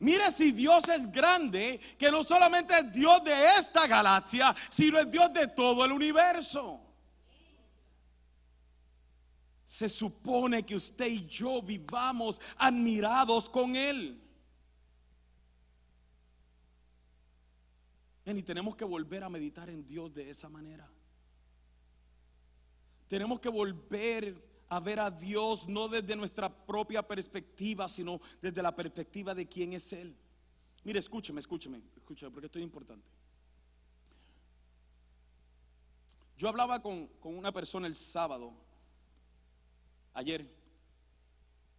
Mire 0.00 0.30
si 0.30 0.52
Dios 0.52 0.88
es 0.90 1.10
grande, 1.10 1.80
que 1.98 2.10
no 2.10 2.22
solamente 2.22 2.78
es 2.78 2.92
Dios 2.92 3.24
de 3.24 3.46
esta 3.58 3.86
galaxia, 3.86 4.54
sino 4.68 4.98
es 4.98 5.10
Dios 5.10 5.32
de 5.32 5.48
todo 5.48 5.84
el 5.84 5.92
universo. 5.92 6.87
Se 9.68 9.86
supone 9.86 10.64
que 10.64 10.74
usted 10.74 11.08
y 11.08 11.26
yo 11.26 11.60
vivamos 11.60 12.40
admirados 12.56 13.50
con 13.50 13.76
Él. 13.76 14.18
Y 18.24 18.42
tenemos 18.42 18.74
que 18.76 18.86
volver 18.86 19.22
a 19.22 19.28
meditar 19.28 19.68
en 19.68 19.84
Dios 19.84 20.14
de 20.14 20.30
esa 20.30 20.48
manera. 20.48 20.90
Tenemos 23.08 23.40
que 23.40 23.50
volver 23.50 24.42
a 24.70 24.80
ver 24.80 25.00
a 25.00 25.10
Dios 25.10 25.68
no 25.68 25.86
desde 25.86 26.16
nuestra 26.16 26.48
propia 26.48 27.06
perspectiva, 27.06 27.88
sino 27.88 28.22
desde 28.40 28.62
la 28.62 28.74
perspectiva 28.74 29.34
de 29.34 29.46
quién 29.46 29.74
es 29.74 29.92
Él. 29.92 30.16
Mire, 30.82 30.98
escúcheme, 30.98 31.40
escúcheme, 31.40 31.82
escúcheme, 31.94 32.30
porque 32.30 32.46
esto 32.46 32.58
es 32.58 32.64
importante. 32.64 33.06
Yo 36.38 36.48
hablaba 36.48 36.80
con, 36.80 37.06
con 37.20 37.36
una 37.36 37.52
persona 37.52 37.86
el 37.86 37.94
sábado, 37.94 38.66
ayer, 40.18 40.44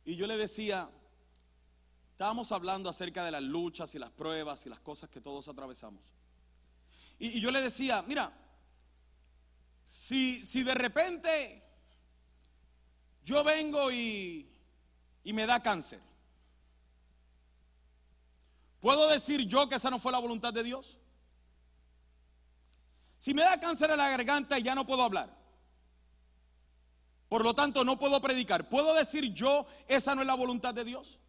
y 0.05 0.15
yo 0.15 0.25
le 0.25 0.37
decía, 0.37 0.89
estábamos 2.11 2.53
hablando 2.53 2.89
acerca 2.89 3.25
de 3.25 3.31
las 3.31 3.43
luchas 3.43 3.93
y 3.95 3.99
las 3.99 4.11
pruebas 4.11 4.65
y 4.65 4.69
las 4.69 4.79
cosas 4.79 5.09
que 5.09 5.19
todos 5.19 5.49
atravesamos. 5.49 6.01
Y, 7.19 7.41
yo 7.41 7.51
le 7.51 7.61
decía, 7.61 8.01
mira, 8.03 8.31
si, 9.83 10.43
si 10.45 10.63
de 10.63 10.73
repente 10.73 11.61
yo 13.25 13.43
vengo 13.43 13.91
y, 13.91 14.49
y 15.25 15.33
me 15.33 15.45
da 15.45 15.61
cáncer. 15.61 15.99
¿Puedo 18.79 19.09
decir 19.09 19.41
yo 19.41 19.67
que 19.67 19.75
esa 19.75 19.89
no 19.89 19.99
fue 19.99 20.13
la 20.13 20.19
voluntad 20.19 20.53
de 20.53 20.63
Dios? 20.63 20.97
Si 23.17 23.33
me 23.33 23.41
da 23.41 23.59
cáncer 23.59 23.91
en 23.91 23.97
la 23.97 24.09
garganta 24.09 24.57
y 24.57 24.63
ya 24.63 24.73
no 24.73 24.85
puedo 24.85 25.03
hablar. 25.03 25.38
Por 27.29 27.43
lo 27.43 27.53
tanto, 27.53 27.85
no 27.85 27.97
puedo 27.97 28.19
predicar. 28.19 28.67
¿Puedo 28.67 28.93
decir 28.95 29.31
yo 29.31 29.67
esa 29.87 30.15
no 30.15 30.21
es 30.21 30.27
la 30.27 30.33
voluntad 30.33 30.73
de 30.73 30.83
Dios? 30.83 31.19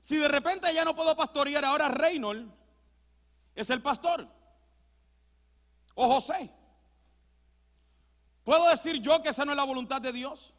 Si 0.00 0.16
de 0.16 0.28
repente 0.28 0.72
ya 0.72 0.84
no 0.84 0.94
puedo 0.94 1.16
pastorear, 1.16 1.64
ahora 1.64 1.88
Reynold 1.88 2.52
es 3.54 3.70
el 3.70 3.80
pastor. 3.80 4.28
O 5.94 6.08
José. 6.08 6.52
¿Puedo 8.44 8.68
decir 8.68 9.00
yo 9.00 9.22
que 9.22 9.30
esa 9.30 9.46
no 9.46 9.52
es 9.52 9.56
la 9.56 9.64
voluntad 9.64 10.02
de 10.02 10.12
Dios? 10.12 10.52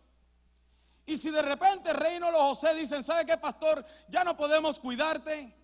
Y 1.05 1.17
si 1.17 1.29
de 1.29 1.43
repente 1.43 1.93
Reino 1.93 2.31
los 2.31 2.41
José 2.41 2.73
dicen, 2.73 3.03
¿sabe 3.03 3.25
qué, 3.25 3.37
pastor? 3.37 3.85
Ya 4.09 4.23
no 4.23 4.35
podemos 4.35 4.79
cuidarte. 4.79 5.55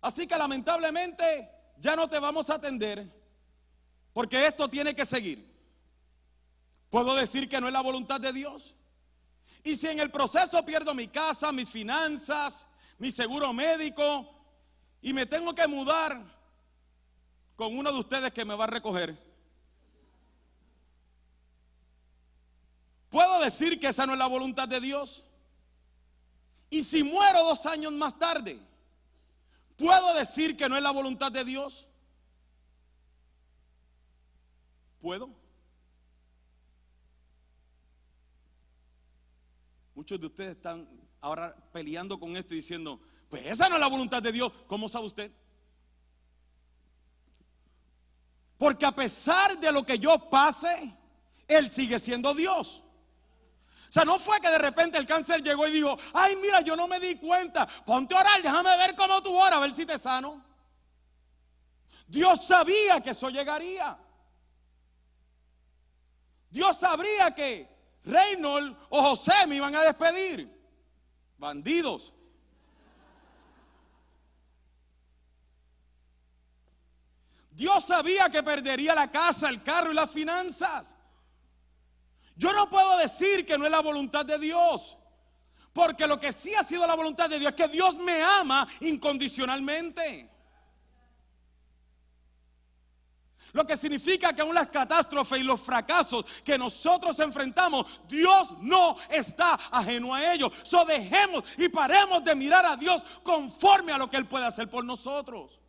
Así 0.00 0.26
que 0.26 0.36
lamentablemente 0.36 1.48
ya 1.78 1.94
no 1.94 2.08
te 2.08 2.18
vamos 2.18 2.50
a 2.50 2.54
atender 2.54 3.08
porque 4.12 4.44
esto 4.44 4.68
tiene 4.68 4.96
que 4.96 5.04
seguir. 5.04 5.51
¿Puedo 6.92 7.14
decir 7.14 7.48
que 7.48 7.58
no 7.58 7.68
es 7.68 7.72
la 7.72 7.80
voluntad 7.80 8.20
de 8.20 8.34
Dios? 8.34 8.74
Y 9.64 9.76
si 9.76 9.88
en 9.88 9.98
el 9.98 10.10
proceso 10.10 10.62
pierdo 10.62 10.92
mi 10.92 11.08
casa, 11.08 11.50
mis 11.50 11.70
finanzas, 11.70 12.66
mi 12.98 13.10
seguro 13.10 13.50
médico 13.54 14.28
y 15.00 15.14
me 15.14 15.24
tengo 15.24 15.54
que 15.54 15.66
mudar 15.66 16.22
con 17.56 17.78
uno 17.78 17.90
de 17.90 17.98
ustedes 17.98 18.30
que 18.34 18.44
me 18.44 18.54
va 18.54 18.64
a 18.64 18.66
recoger, 18.66 19.18
¿puedo 23.08 23.40
decir 23.40 23.80
que 23.80 23.86
esa 23.86 24.04
no 24.04 24.12
es 24.12 24.18
la 24.18 24.26
voluntad 24.26 24.68
de 24.68 24.78
Dios? 24.78 25.24
Y 26.68 26.82
si 26.82 27.02
muero 27.02 27.42
dos 27.42 27.64
años 27.64 27.94
más 27.94 28.18
tarde, 28.18 28.60
¿puedo 29.78 30.12
decir 30.12 30.58
que 30.58 30.68
no 30.68 30.76
es 30.76 30.82
la 30.82 30.90
voluntad 30.90 31.32
de 31.32 31.42
Dios? 31.42 31.88
¿Puedo? 35.00 35.41
Muchos 39.94 40.18
de 40.18 40.26
ustedes 40.26 40.56
están 40.56 40.88
ahora 41.20 41.54
peleando 41.72 42.18
con 42.18 42.36
esto 42.36 42.54
y 42.54 42.58
diciendo, 42.58 43.00
pues 43.28 43.46
esa 43.46 43.68
no 43.68 43.76
es 43.76 43.80
la 43.80 43.88
voluntad 43.88 44.22
de 44.22 44.32
Dios. 44.32 44.52
¿Cómo 44.66 44.88
sabe 44.88 45.06
usted? 45.06 45.32
Porque 48.58 48.86
a 48.86 48.92
pesar 48.92 49.58
de 49.58 49.72
lo 49.72 49.84
que 49.84 49.98
yo 49.98 50.30
pase, 50.30 50.94
Él 51.48 51.68
sigue 51.68 51.98
siendo 51.98 52.34
Dios. 52.34 52.82
O 53.88 53.92
sea, 53.92 54.04
no 54.04 54.18
fue 54.18 54.40
que 54.40 54.48
de 54.48 54.58
repente 54.58 54.96
el 54.96 55.04
cáncer 55.04 55.42
llegó 55.42 55.66
y 55.66 55.72
dijo, 55.72 55.98
ay, 56.14 56.36
mira, 56.36 56.62
yo 56.62 56.74
no 56.74 56.88
me 56.88 56.98
di 56.98 57.16
cuenta. 57.16 57.66
Ponte 57.84 58.14
a 58.14 58.20
orar, 58.20 58.40
déjame 58.42 58.76
ver 58.78 58.94
cómo 58.94 59.22
tú 59.22 59.34
oras, 59.34 59.54
a 59.54 59.60
ver 59.60 59.74
si 59.74 59.84
te 59.84 59.98
sano. 59.98 60.42
Dios 62.06 62.46
sabía 62.46 63.00
que 63.00 63.10
eso 63.10 63.28
llegaría. 63.28 63.98
Dios 66.48 66.78
sabría 66.78 67.34
que 67.34 67.71
Reynold 68.04 68.76
o 68.90 69.02
José 69.02 69.46
me 69.46 69.56
iban 69.56 69.74
a 69.74 69.82
despedir. 69.82 70.50
Bandidos. 71.38 72.12
Dios 77.50 77.84
sabía 77.84 78.30
que 78.30 78.42
perdería 78.42 78.94
la 78.94 79.10
casa, 79.10 79.48
el 79.48 79.62
carro 79.62 79.92
y 79.92 79.94
las 79.94 80.10
finanzas. 80.10 80.96
Yo 82.34 82.52
no 82.52 82.68
puedo 82.70 82.96
decir 82.98 83.44
que 83.44 83.58
no 83.58 83.66
es 83.66 83.70
la 83.70 83.80
voluntad 83.80 84.24
de 84.24 84.38
Dios. 84.38 84.96
Porque 85.72 86.06
lo 86.06 86.18
que 86.18 86.32
sí 86.32 86.54
ha 86.54 86.62
sido 86.62 86.86
la 86.86 86.94
voluntad 86.94 87.30
de 87.30 87.38
Dios 87.38 87.52
es 87.52 87.56
que 87.56 87.68
Dios 87.68 87.96
me 87.98 88.22
ama 88.22 88.66
incondicionalmente. 88.80 90.31
Lo 93.52 93.66
que 93.66 93.76
significa 93.76 94.32
que 94.32 94.40
aún 94.40 94.54
las 94.54 94.68
catástrofes 94.68 95.38
y 95.38 95.42
los 95.42 95.60
fracasos 95.60 96.24
que 96.42 96.56
nosotros 96.56 97.18
enfrentamos, 97.20 98.00
Dios 98.08 98.54
no 98.60 98.96
está 99.10 99.54
ajeno 99.70 100.14
a 100.14 100.32
ellos. 100.32 100.52
So 100.62 100.84
dejemos 100.86 101.44
y 101.58 101.68
paremos 101.68 102.24
de 102.24 102.34
mirar 102.34 102.64
a 102.64 102.76
Dios 102.76 103.04
conforme 103.22 103.92
a 103.92 103.98
lo 103.98 104.08
que 104.08 104.16
Él 104.16 104.26
puede 104.26 104.46
hacer 104.46 104.70
por 104.70 104.84
nosotros. 104.84 105.60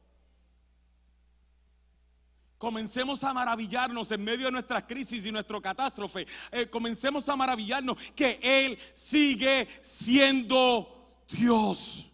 Comencemos 2.57 3.21
a 3.25 3.33
maravillarnos 3.33 4.09
en 4.11 4.23
medio 4.23 4.45
de 4.45 4.53
nuestras 4.53 4.83
crisis 4.83 5.25
y 5.25 5.31
nuestra 5.33 5.59
catástrofe. 5.59 6.25
Eh, 6.49 6.69
comencemos 6.69 7.27
a 7.27 7.35
maravillarnos 7.35 7.97
que 8.15 8.39
Él 8.41 8.79
sigue 8.93 9.67
siendo 9.81 11.25
Dios. 11.27 12.12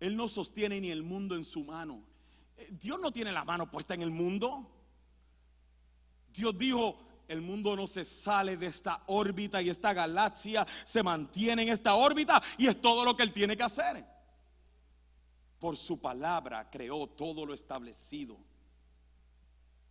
Él 0.00 0.16
no 0.16 0.28
sostiene 0.28 0.80
ni 0.80 0.90
el 0.90 1.02
mundo 1.02 1.36
en 1.36 1.44
su 1.44 1.64
mano. 1.64 2.02
Eh, 2.56 2.68
Dios 2.72 3.00
no 3.00 3.12
tiene 3.12 3.32
la 3.32 3.44
mano 3.44 3.70
puesta 3.70 3.94
en 3.94 4.02
el 4.02 4.10
mundo. 4.10 4.70
Dios 6.32 6.56
dijo, 6.56 6.98
el 7.28 7.40
mundo 7.40 7.74
no 7.74 7.86
se 7.86 8.04
sale 8.04 8.56
de 8.56 8.66
esta 8.66 9.02
órbita 9.06 9.60
y 9.60 9.70
esta 9.70 9.92
galaxia 9.92 10.66
se 10.84 11.02
mantiene 11.02 11.62
en 11.62 11.68
esta 11.70 11.94
órbita 11.94 12.42
y 12.58 12.66
es 12.66 12.80
todo 12.80 13.04
lo 13.04 13.16
que 13.16 13.22
Él 13.22 13.32
tiene 13.32 13.56
que 13.56 13.62
hacer. 13.62 14.04
Por 15.58 15.76
su 15.76 16.00
palabra 16.00 16.68
creó 16.70 17.06
todo 17.06 17.46
lo 17.46 17.54
establecido. 17.54 18.36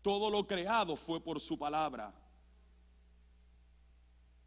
Todo 0.01 0.29
lo 0.29 0.45
creado 0.45 0.95
fue 0.95 1.19
por 1.19 1.39
su 1.39 1.57
palabra. 1.57 2.13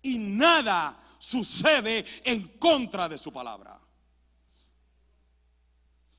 Y 0.00 0.16
nada 0.16 0.98
sucede 1.18 2.04
en 2.24 2.58
contra 2.58 3.08
de 3.08 3.18
su 3.18 3.32
palabra. 3.32 3.80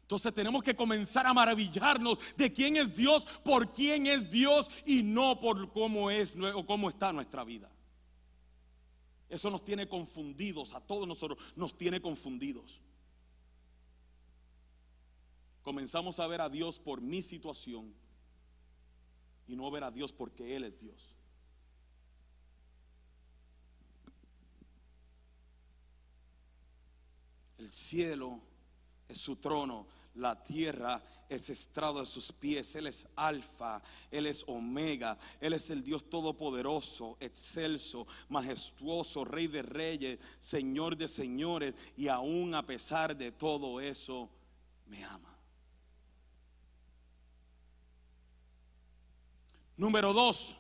Entonces 0.10 0.34
tenemos 0.34 0.64
que 0.64 0.76
comenzar 0.76 1.28
a 1.28 1.34
maravillarnos 1.34 2.18
de 2.36 2.52
quién 2.52 2.76
es 2.76 2.96
Dios, 2.96 3.26
por 3.44 3.72
quién 3.72 4.08
es 4.08 4.30
Dios 4.30 4.70
y 4.86 5.04
no 5.04 5.40
por 5.40 5.72
cómo 5.72 6.10
es 6.10 6.36
o 6.56 6.66
cómo 6.66 6.90
está 6.90 7.14
nuestra 7.14 7.44
vida. 7.44 7.70
Eso 9.30 9.52
nos 9.52 9.64
tiene 9.64 9.88
confundidos, 9.88 10.74
a 10.74 10.82
todos 10.82 11.08
nosotros 11.08 11.38
nos 11.56 11.78
tiene 11.78 12.02
confundidos 12.02 12.82
comenzamos 15.70 16.20
a 16.20 16.26
ver 16.26 16.42
a 16.42 16.50
Dios 16.50 16.80
por 16.80 17.00
mi 17.00 17.22
situación 17.22 17.94
y 19.48 19.56
no 19.56 19.70
ver 19.70 19.84
a 19.84 19.92
Dios 19.92 20.12
porque 20.12 20.56
Él 20.56 20.64
es 20.64 20.80
Dios. 20.80 21.16
El 27.60 27.70
cielo 27.70 28.42
es 29.10 29.18
su 29.18 29.36
trono, 29.38 29.88
la 30.16 30.42
tierra 30.42 31.04
es 31.28 31.50
estrado 31.50 32.00
de 32.00 32.06
sus 32.06 32.32
pies. 32.32 32.76
Él 32.76 32.88
es 32.88 33.08
alfa, 33.16 33.82
Él 34.12 34.28
es 34.28 34.44
omega, 34.48 35.18
Él 35.42 35.54
es 35.54 35.70
el 35.70 35.84
Dios 35.84 36.10
todopoderoso, 36.10 37.18
excelso, 37.20 38.08
majestuoso, 38.30 39.26
rey 39.26 39.48
de 39.48 39.64
reyes, 39.64 40.20
señor 40.40 40.96
de 40.96 41.08
señores. 41.08 41.74
Y 41.98 42.08
aún 42.08 42.54
a 42.54 42.66
pesar 42.66 43.16
de 43.18 43.32
todo 43.32 43.82
eso, 43.82 44.30
me 44.86 45.04
ama. 45.04 45.36
Número 49.76 50.14
dos, 50.14 50.56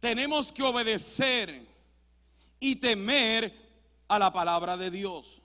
tenemos 0.00 0.50
que 0.50 0.62
obedecer 0.62 1.66
y 2.58 2.76
temer 2.76 3.54
a 4.08 4.18
la 4.18 4.32
palabra 4.32 4.76
de 4.76 4.90
Dios. 4.90 5.40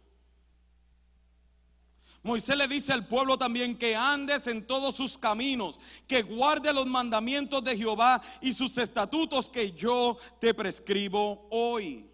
Moisés 2.22 2.58
le 2.58 2.68
dice 2.68 2.92
al 2.92 3.08
pueblo 3.08 3.38
también 3.38 3.78
que 3.78 3.96
andes 3.96 4.48
en 4.48 4.68
todos 4.68 4.96
sus 4.96 5.18
caminos, 5.18 5.80
que 6.06 6.22
guarde 6.22 6.74
los 6.74 6.86
mandamientos 6.86 7.64
de 7.64 7.78
Jehová 7.78 8.22
y 8.42 8.52
sus 8.52 8.78
estatutos 8.78 9.50
que 9.50 9.72
yo 9.72 10.18
te 10.40 10.54
prescribo 10.54 11.48
hoy. 11.50 12.10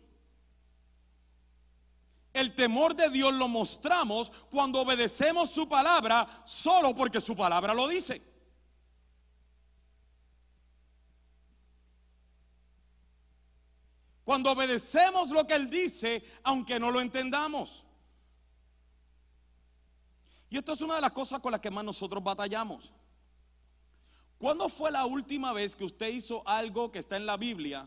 El 2.34 2.54
temor 2.54 2.96
de 2.96 3.10
Dios 3.10 3.34
lo 3.34 3.48
mostramos 3.48 4.32
cuando 4.52 4.82
obedecemos 4.82 5.50
su 5.50 5.68
palabra 5.68 6.28
solo 6.46 6.94
porque 6.94 7.22
su 7.22 7.36
palabra 7.36 7.74
lo 7.74 7.88
dice. 7.88 8.22
Cuando 14.26 14.52
obedecemos 14.52 15.30
lo 15.30 15.48
que 15.48 15.54
Él 15.54 15.70
dice, 15.70 16.24
aunque 16.44 16.80
no 16.80 16.92
lo 16.92 17.00
entendamos. 17.00 17.85
Y 20.56 20.58
esto 20.58 20.72
es 20.72 20.80
una 20.80 20.96
de 20.96 21.02
las 21.02 21.12
cosas 21.12 21.42
con 21.42 21.52
las 21.52 21.60
que 21.60 21.70
más 21.70 21.84
nosotros 21.84 22.24
batallamos. 22.24 22.94
¿Cuándo 24.38 24.70
fue 24.70 24.90
la 24.90 25.06
última 25.06 25.52
vez 25.52 25.76
que 25.76 25.84
usted 25.84 26.08
hizo 26.08 26.48
algo 26.48 26.90
que 26.94 27.00
está 27.00 27.18
en 27.18 27.26
la 27.26 27.36
Biblia, 27.36 27.86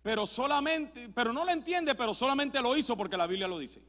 pero 0.00 0.28
solamente, 0.28 1.08
pero 1.08 1.32
no 1.32 1.44
lo 1.44 1.50
entiende, 1.50 1.96
pero 1.96 2.14
solamente 2.14 2.62
lo 2.62 2.76
hizo 2.76 2.96
porque 2.96 3.16
la 3.16 3.26
Biblia 3.26 3.48
lo 3.48 3.58
dice? 3.58 3.82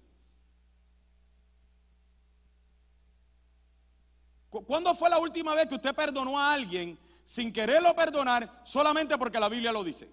¿Cuándo 4.50 4.96
fue 4.96 5.12
la 5.12 5.20
última 5.20 5.54
vez 5.54 5.68
que 5.68 5.76
usted 5.76 5.94
perdonó 5.94 6.40
a 6.40 6.54
alguien 6.54 6.98
sin 7.24 7.54
quererlo 7.54 7.96
perdonar 7.96 8.62
solamente 8.64 9.16
porque 9.20 9.40
la 9.40 9.50
Biblia 9.50 9.72
lo 9.72 9.84
dice? 9.84 10.12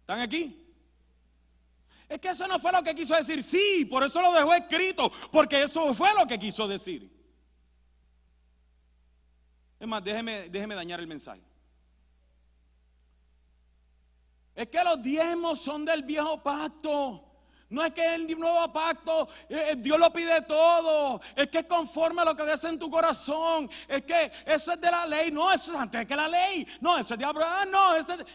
¿Están 0.00 0.20
aquí? 0.20 0.61
Es 2.12 2.20
que 2.20 2.28
eso 2.28 2.46
no 2.46 2.58
fue 2.58 2.70
lo 2.72 2.82
que 2.82 2.94
quiso 2.94 3.16
decir. 3.16 3.42
Sí, 3.42 3.86
por 3.86 4.04
eso 4.04 4.20
lo 4.20 4.34
dejó 4.34 4.52
escrito, 4.52 5.10
porque 5.30 5.62
eso 5.62 5.94
fue 5.94 6.10
lo 6.14 6.26
que 6.26 6.38
quiso 6.38 6.68
decir. 6.68 7.10
Es 9.80 9.88
más, 9.88 10.04
déjeme, 10.04 10.50
déjeme 10.50 10.74
dañar 10.74 11.00
el 11.00 11.06
mensaje. 11.06 11.40
Es 14.54 14.68
que 14.68 14.84
los 14.84 15.00
diezmos 15.00 15.62
son 15.62 15.86
del 15.86 16.02
viejo 16.02 16.42
pacto. 16.42 17.24
No 17.70 17.82
es 17.82 17.94
que 17.94 18.14
el 18.14 18.38
nuevo 18.38 18.70
pacto 18.70 19.26
eh, 19.48 19.70
eh, 19.70 19.76
Dios 19.78 19.98
lo 19.98 20.12
pide 20.12 20.42
todo. 20.42 21.18
Es 21.34 21.48
que 21.48 21.60
es 21.60 21.64
conforme 21.64 22.20
a 22.20 22.26
lo 22.26 22.36
que 22.36 22.44
dice 22.44 22.68
en 22.68 22.78
tu 22.78 22.90
corazón. 22.90 23.70
Es 23.88 24.02
que 24.02 24.30
eso 24.44 24.72
es 24.72 24.80
de 24.82 24.90
la 24.90 25.06
ley. 25.06 25.30
No, 25.30 25.50
eso 25.50 25.72
es 25.72 25.78
antes 25.78 26.04
que 26.04 26.14
la 26.14 26.28
ley. 26.28 26.66
No, 26.82 26.98
eso 26.98 27.14
es 27.14 27.18
de 27.18 27.24
Abraham. 27.24 27.70
No, 27.70 27.94
eso 27.94 28.12
es 28.12 28.18
de 28.18 28.26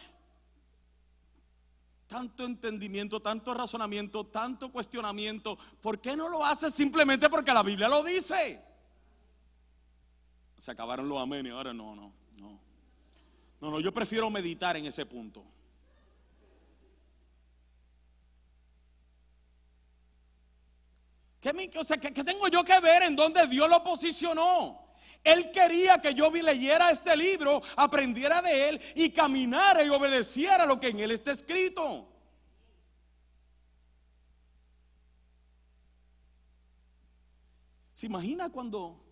tanto 2.08 2.44
entendimiento, 2.46 3.20
tanto 3.20 3.52
razonamiento, 3.52 4.24
tanto 4.26 4.72
cuestionamiento. 4.72 5.58
¿Por 5.80 6.00
qué 6.00 6.16
no 6.16 6.28
lo 6.28 6.44
hace 6.44 6.70
simplemente 6.70 7.28
porque 7.28 7.52
la 7.52 7.62
Biblia 7.62 7.88
lo 7.88 8.02
dice? 8.02 8.64
Se 10.56 10.70
acabaron 10.70 11.08
los 11.08 11.20
amenes, 11.20 11.52
ahora 11.52 11.72
no, 11.72 11.94
no, 11.94 12.12
no. 12.38 12.58
No, 13.60 13.70
no, 13.70 13.80
yo 13.80 13.92
prefiero 13.92 14.30
meditar 14.30 14.76
en 14.76 14.86
ese 14.86 15.04
punto. 15.04 15.44
¿Qué, 21.40 21.70
¿qué, 21.70 22.24
tengo 22.24 22.48
yo 22.48 22.64
que 22.64 22.80
ver 22.80 23.02
en 23.02 23.14
donde 23.14 23.46
Dios 23.46 23.68
lo 23.68 23.84
posicionó? 23.84 24.87
Él 25.32 25.50
quería 25.50 25.98
que 25.98 26.14
yo 26.14 26.30
leyera 26.30 26.90
este 26.90 27.16
libro, 27.16 27.62
aprendiera 27.76 28.40
de 28.40 28.68
él 28.68 28.80
y 28.94 29.10
caminara 29.10 29.84
y 29.84 29.88
obedeciera 29.88 30.64
lo 30.66 30.80
que 30.80 30.88
en 30.88 31.00
él 31.00 31.10
está 31.10 31.32
escrito. 31.32 32.08
¿Se 37.92 38.06
imagina 38.06 38.50
cuando 38.50 39.04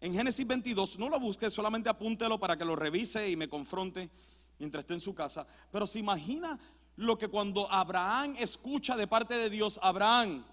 en 0.00 0.14
Génesis 0.14 0.46
22, 0.46 0.98
no 0.98 1.08
lo 1.08 1.18
busque, 1.18 1.50
solamente 1.50 1.88
apúntelo 1.88 2.38
para 2.38 2.56
que 2.56 2.64
lo 2.64 2.76
revise 2.76 3.28
y 3.28 3.36
me 3.36 3.48
confronte 3.48 4.10
mientras 4.58 4.82
esté 4.82 4.94
en 4.94 5.00
su 5.00 5.14
casa, 5.14 5.46
pero 5.72 5.86
se 5.86 5.98
imagina 5.98 6.58
lo 6.96 7.18
que 7.18 7.28
cuando 7.28 7.70
Abraham 7.70 8.34
escucha 8.38 8.96
de 8.96 9.06
parte 9.06 9.36
de 9.36 9.50
Dios, 9.50 9.78
Abraham, 9.82 10.44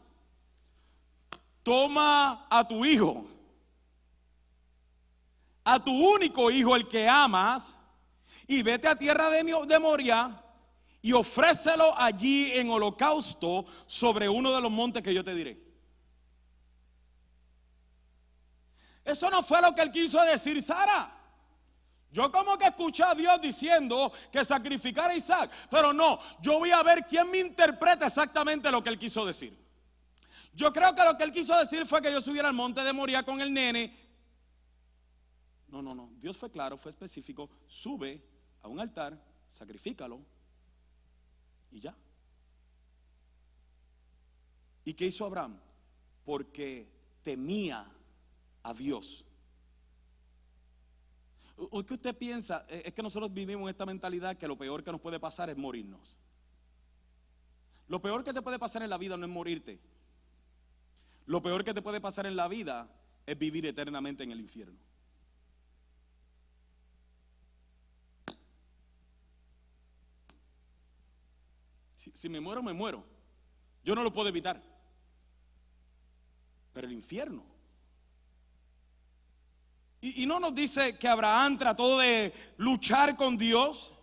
toma 1.63 2.47
a 2.49 2.67
tu 2.67 2.85
hijo, 2.85 3.25
a 5.65 5.83
tu 5.83 5.91
único 5.91 6.49
hijo, 6.51 6.75
el 6.75 6.87
que 6.87 7.09
amas, 7.09 7.79
y 8.47 8.61
vete 8.61 8.87
a 8.87 8.95
tierra 8.95 9.29
de, 9.29 9.79
Moria 9.79 10.41
y 11.01 11.11
ofrécelo 11.13 11.99
allí 11.99 12.51
en 12.53 12.69
holocausto 12.69 13.65
sobre 13.87 14.29
uno 14.29 14.53
de 14.53 14.61
los 14.61 14.71
montes 14.71 15.03
que 15.03 15.13
yo 15.13 15.23
te 15.23 15.35
diré. 15.35 15.59
Eso 19.03 19.29
no 19.29 19.43
fue 19.43 19.61
lo 19.61 19.73
que 19.73 19.81
él 19.81 19.91
quiso 19.91 20.21
decir, 20.21 20.61
Sara. 20.61 21.11
Yo 22.11 22.31
como 22.31 22.57
que 22.57 22.65
escuché 22.65 23.03
a 23.03 23.13
Dios 23.13 23.41
diciendo 23.41 24.11
que 24.31 24.43
sacrificara 24.45 25.13
a 25.13 25.15
Isaac, 25.15 25.51
pero 25.69 25.91
no, 25.91 26.19
yo 26.41 26.59
voy 26.59 26.71
a 26.71 26.81
ver 26.81 27.05
quién 27.05 27.29
me 27.29 27.39
interpreta 27.39 28.07
exactamente 28.07 28.71
lo 28.71 28.81
que 28.81 28.89
él 28.89 28.97
quiso 28.97 29.25
decir. 29.25 29.55
Yo 30.53 30.71
creo 30.71 30.95
que 30.95 31.03
lo 31.03 31.17
que 31.17 31.25
él 31.25 31.31
quiso 31.31 31.57
decir 31.57 31.85
fue 31.85 32.01
que 32.01 32.11
yo 32.11 32.21
subiera 32.21 32.47
al 32.47 32.53
monte 32.53 32.83
de 32.83 32.93
Moria 32.93 33.23
con 33.23 33.41
el 33.41 33.53
nene. 33.53 34.04
No, 35.75 35.81
no, 35.81 35.93
no. 35.93 36.09
Dios 36.21 36.37
fue 36.37 36.49
claro, 36.49 36.77
fue 36.77 36.89
específico. 36.89 37.49
Sube 37.67 38.23
a 38.61 38.69
un 38.69 38.79
altar, 38.79 39.21
sacrifícalo 39.49 40.21
y 41.69 41.81
ya. 41.81 41.93
¿Y 44.85 44.93
qué 44.93 45.07
hizo 45.07 45.25
Abraham? 45.25 45.59
Porque 46.23 46.87
temía 47.21 47.85
a 48.63 48.73
Dios. 48.73 49.25
¿O 51.57 51.85
qué 51.85 51.95
usted 51.95 52.17
piensa? 52.17 52.65
Es 52.69 52.93
que 52.93 53.03
nosotros 53.03 53.33
vivimos 53.33 53.69
esta 53.69 53.85
mentalidad 53.85 54.37
que 54.37 54.47
lo 54.47 54.57
peor 54.57 54.81
que 54.81 54.93
nos 54.93 55.01
puede 55.01 55.19
pasar 55.19 55.49
es 55.49 55.57
morirnos. 55.57 56.15
Lo 57.89 58.01
peor 58.01 58.23
que 58.23 58.31
te 58.31 58.41
puede 58.41 58.59
pasar 58.59 58.81
en 58.81 58.89
la 58.89 58.97
vida 58.97 59.17
no 59.17 59.25
es 59.25 59.31
morirte. 59.31 59.77
Lo 61.25 61.41
peor 61.41 61.65
que 61.65 61.73
te 61.73 61.81
puede 61.81 61.99
pasar 61.99 62.27
en 62.27 62.37
la 62.37 62.47
vida 62.47 62.87
es 63.25 63.37
vivir 63.37 63.65
eternamente 63.65 64.23
en 64.23 64.31
el 64.31 64.39
infierno. 64.39 64.79
Si, 72.13 72.29
me 72.29 72.39
muero, 72.39 72.61
me 72.61 72.73
muero. 72.73 73.03
Yo 73.83 73.95
no 73.95 74.03
lo 74.03 74.13
puedo 74.13 74.29
evitar. 74.29 74.61
Pero 76.73 76.87
el 76.87 76.93
infierno. 76.93 77.43
Y, 80.01 80.25
no 80.27 80.39
nos 80.39 80.53
dice 80.53 80.97
que 80.99 81.07
Abraham 81.07 81.57
trató 81.57 81.97
de 81.97 82.31
luchar 82.57 83.15
con 83.15 83.37
Dios. 83.37 83.93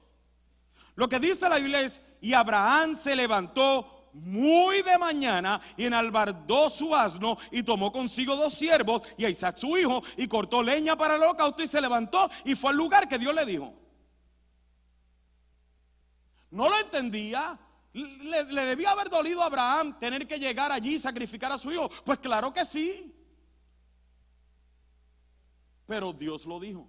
Lo 0.97 1.09
que 1.09 1.21
dice 1.21 1.49
la 1.49 1.59
Biblia 1.59 1.81
es, 1.81 2.01
y 2.21 2.33
Abraham 2.33 2.97
se 2.97 3.15
levantó 3.15 4.11
muy 4.13 4.83
de 4.83 4.99
mañana 4.99 5.61
y 5.77 5.85
enalbardó 5.87 6.69
su 6.69 6.95
asno 6.95 7.39
y 7.51 7.63
tomó 7.63 7.91
consigo 7.93 8.37
dos 8.37 8.53
siervos 8.53 9.09
y 9.17 9.25
a 9.25 9.31
Isaac 9.31 9.57
su 9.57 9.77
hijo 9.79 10.03
y 10.17 10.27
cortó 10.27 10.63
leña 10.63 10.97
para 10.97 11.17
el 11.17 11.23
holocausto 11.23 11.63
y 11.63 11.67
se 11.67 11.81
levantó 11.81 12.29
y 12.45 12.55
fue 12.55 12.71
al 12.71 12.77
lugar 12.77 13.09
que 13.09 13.19
Dios 13.19 13.35
le 13.35 13.47
dijo. 13.47 13.73
No 16.51 16.69
lo 16.69 16.79
entendía. 16.79 17.59
Le, 17.93 18.45
debía 18.45 18.91
haber 18.91 19.11
dolido 19.11 19.43
a 19.43 19.47
Abraham 19.47 19.99
tener 19.99 20.27
que 20.27 20.39
llegar 20.39 20.73
allí 20.73 20.95
y 20.95 20.99
sacrificar 20.99 21.53
a 21.53 21.59
su 21.59 21.71
hijo. 21.71 21.91
Pues 22.05 22.19
claro 22.19 22.53
que 22.53 22.65
sí. 22.65 23.15
Pero 25.87 26.13
Dios 26.13 26.47
lo 26.47 26.59
dijo. 26.59 26.89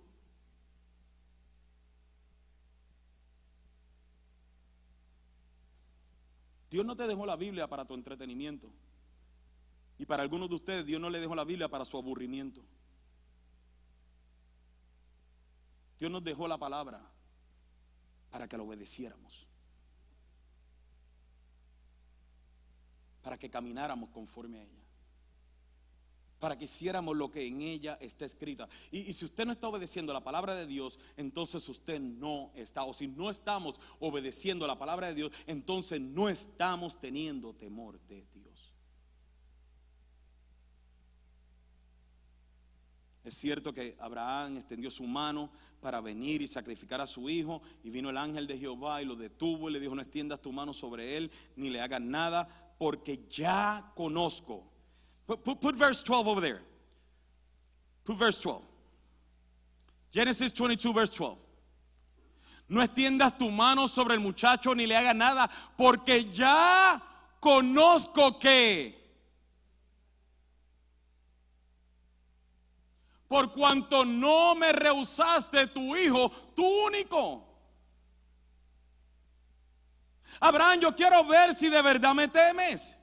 Dios 6.70 6.86
no 6.86 6.96
te 6.96 7.06
dejó 7.06 7.26
la 7.26 7.36
Biblia 7.36 7.68
para 7.68 7.86
tu 7.86 7.94
entretenimiento. 7.94 8.72
Y 10.00 10.06
para 10.06 10.24
algunos 10.24 10.50
de 10.50 10.56
ustedes 10.56 10.86
Dios 10.86 11.00
no 11.02 11.10
le 11.10 11.20
dejó 11.20 11.36
la 11.36 11.44
Biblia 11.44 11.68
para 11.68 11.86
su 11.86 11.98
aburrimiento. 11.98 12.64
Dios 16.00 16.10
nos 16.10 16.24
dejó 16.24 16.48
la 16.48 16.58
palabra 16.58 17.02
para 18.32 18.48
que 18.48 18.58
la 18.58 18.64
obedeciéramos. 18.64 19.48
Para 23.24 23.40
que 23.40 23.50
camináramos 23.50 24.12
conforme 24.12 24.60
a 24.60 24.64
ella 24.64 24.84
para 26.44 26.58
que 26.58 26.66
hiciéramos 26.66 27.16
lo 27.16 27.32
que 27.32 27.48
en 27.48 27.62
ella 27.62 27.98
está 28.02 28.26
escrita. 28.26 28.68
Y, 28.92 29.14
si 29.14 29.24
usted 29.24 29.46
no 29.46 29.54
está 29.54 29.70
obedeciendo 29.70 30.12
la 30.12 30.26
palabra 30.26 30.54
de 30.54 30.68
Dios, 30.68 31.00
entonces 31.16 31.70
usted 31.70 32.02
no 32.02 32.52
está. 32.54 32.84
O 32.84 32.94
si 32.94 33.08
no 33.08 33.30
estamos 33.30 33.80
obedeciendo 34.02 34.68
la 34.68 34.78
palabra 34.78 35.08
de 35.08 35.16
Dios, 35.16 35.32
entonces 35.48 36.02
no 36.02 36.28
estamos 36.28 37.00
teniendo 37.00 37.54
temor 37.54 37.98
de 38.10 38.26
Dios. 38.34 38.74
Es 43.24 43.36
cierto 43.36 43.74
que 43.74 43.96
Abraham 44.02 44.58
extendió 44.58 44.92
su 44.92 45.06
mano 45.06 45.50
para 45.80 46.02
venir 46.02 46.42
y 46.42 46.48
sacrificar 46.48 47.00
a 47.00 47.08
su 47.08 47.30
hijo 47.30 47.62
y 47.86 47.90
vino 47.90 48.10
el 48.10 48.18
ángel 48.18 48.48
de 48.48 48.58
Jehová 48.58 49.02
y 49.02 49.06
lo 49.06 49.16
detuvo 49.16 49.70
y 49.70 49.74
le 49.74 49.80
dijo 49.80 49.96
no 49.96 50.02
extiendas 50.02 50.42
tu 50.42 50.52
mano 50.52 50.74
sobre 50.74 51.16
él 51.16 51.32
ni 51.56 51.70
le 51.70 51.80
hagas 51.80 52.02
nada 52.02 52.50
porque 52.84 53.30
ya 53.30 53.82
conozco 53.96 54.66
Put, 55.26 55.42
put, 55.42 55.62
put 55.62 55.76
verse 55.76 56.04
12 56.04 56.28
over 56.28 56.42
there. 56.42 56.60
Put 58.04 58.18
verse 58.18 58.42
12. 58.42 58.62
Genesis 60.12 60.52
22, 60.52 60.92
verse 60.92 61.10
12. 61.12 61.38
No 62.68 62.82
extiendas 62.82 63.38
tu 63.38 63.50
mano 63.50 63.88
sobre 63.88 64.16
el 64.16 64.20
muchacho 64.20 64.74
ni 64.74 64.86
le 64.86 64.96
hagas 64.96 65.16
nada, 65.16 65.50
porque 65.78 66.30
ya 66.30 67.02
conozco 67.40 68.38
que. 68.38 69.02
Por 73.30 73.54
cuanto 73.54 74.04
no 74.04 74.56
me 74.56 74.74
rehusaste 74.74 75.68
tu 75.68 75.96
hijo, 75.96 76.30
tu 76.54 76.66
único. 76.66 77.53
Abraham, 80.46 80.82
yo 80.82 80.96
quiero 80.96 81.24
ver 81.26 81.54
si 81.54 81.70
de 81.70 81.82
verdad 81.82 82.14
me 82.14 82.28
temes. 82.28 82.98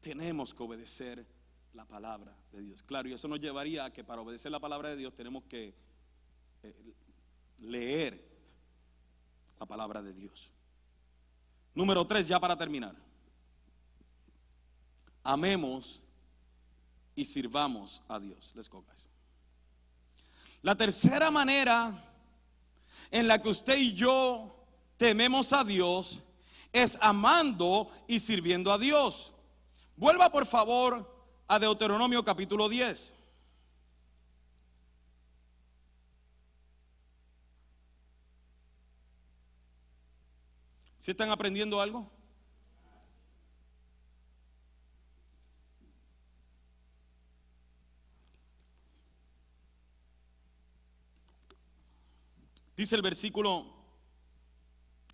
tenemos 0.00 0.54
que 0.54 0.62
obedecer 0.62 1.26
la 1.74 1.84
palabra 1.84 2.34
de 2.52 2.62
Dios. 2.62 2.82
Claro, 2.82 3.08
y 3.08 3.12
eso 3.12 3.28
nos 3.28 3.38
llevaría 3.38 3.84
a 3.84 3.92
que 3.92 4.02
para 4.02 4.22
obedecer 4.22 4.50
la 4.50 4.58
palabra 4.58 4.88
de 4.90 4.96
Dios 4.96 5.14
tenemos 5.14 5.44
que 5.44 5.74
eh, 6.62 6.94
leer 7.58 8.20
la 9.58 9.66
palabra 9.66 10.02
de 10.02 10.12
Dios. 10.12 10.50
Número 11.74 12.04
tres, 12.06 12.26
ya 12.26 12.40
para 12.40 12.56
terminar. 12.56 12.96
Amemos 15.22 16.02
y 17.14 17.24
sirvamos 17.24 18.02
a 18.08 18.18
Dios. 18.18 18.52
Les 18.56 18.70
La 20.62 20.74
tercera 20.74 21.30
manera 21.30 22.09
en 23.10 23.26
la 23.26 23.40
que 23.40 23.48
usted 23.48 23.76
y 23.76 23.94
yo 23.94 24.54
tememos 24.96 25.52
a 25.52 25.64
Dios 25.64 26.22
es 26.72 26.98
amando 27.00 27.90
y 28.06 28.20
sirviendo 28.20 28.72
a 28.72 28.78
Dios. 28.78 29.34
Vuelva 29.96 30.30
por 30.30 30.46
favor 30.46 31.10
a 31.48 31.58
Deuteronomio 31.58 32.24
capítulo 32.24 32.68
10. 32.68 33.16
¿Si 40.98 41.10
están 41.10 41.30
aprendiendo 41.30 41.80
algo? 41.80 42.19
Dice 52.80 52.96
el 52.96 53.02
versículo 53.02 53.66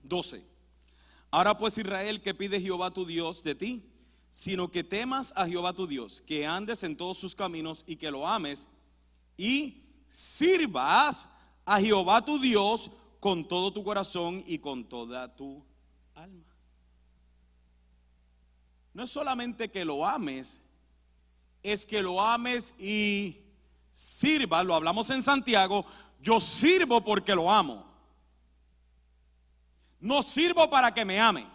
12. 0.05 0.41
Ahora 1.33 1.59
pues 1.59 1.77
Israel, 1.77 2.23
que 2.23 2.33
pide 2.33 2.61
Jehová 2.61 2.93
tu 2.93 3.05
Dios 3.05 3.43
de 3.43 3.57
ti? 3.57 3.83
sino 4.31 4.71
que 4.71 4.85
temas 4.85 5.33
a 5.35 5.47
Jehová 5.47 5.73
tu 5.73 5.87
Dios, 5.87 6.23
que 6.25 6.47
andes 6.47 6.85
en 6.85 6.97
todos 6.97 7.19
sus 7.19 7.35
caminos 7.35 7.83
y 7.89 7.97
que 7.97 8.11
lo 8.11 8.29
ames 8.29 8.69
y 9.37 9.83
sirvas 10.07 11.29
a 11.65 11.81
Jehová 11.81 12.25
tu 12.25 12.39
Dios 12.39 12.91
con 13.19 13.49
todo 13.49 13.73
tu 13.73 13.83
corazón 13.83 14.45
y 14.47 14.59
con 14.59 14.85
toda 14.85 15.35
tu 15.35 15.65
alma. 16.15 16.55
No 18.95 19.03
es 19.03 19.11
solamente 19.11 19.71
que 19.71 19.85
lo 19.85 20.07
ames, 20.07 20.63
es 21.65 21.85
que 21.85 22.01
lo 22.03 22.21
ames 22.21 22.75
y 22.79 23.41
sirvas, 23.91 24.67
lo 24.67 24.75
hablamos 24.75 25.09
en 25.09 25.23
Santiago, 25.23 25.87
yo 26.21 26.41
sirvo 26.41 27.03
porque 27.03 27.35
lo 27.35 27.51
amo. 27.51 27.85
No 30.01 30.23
sirvo 30.23 30.69
para 30.69 30.93
que 30.93 31.05
me 31.05 31.21
ame. 31.21 31.47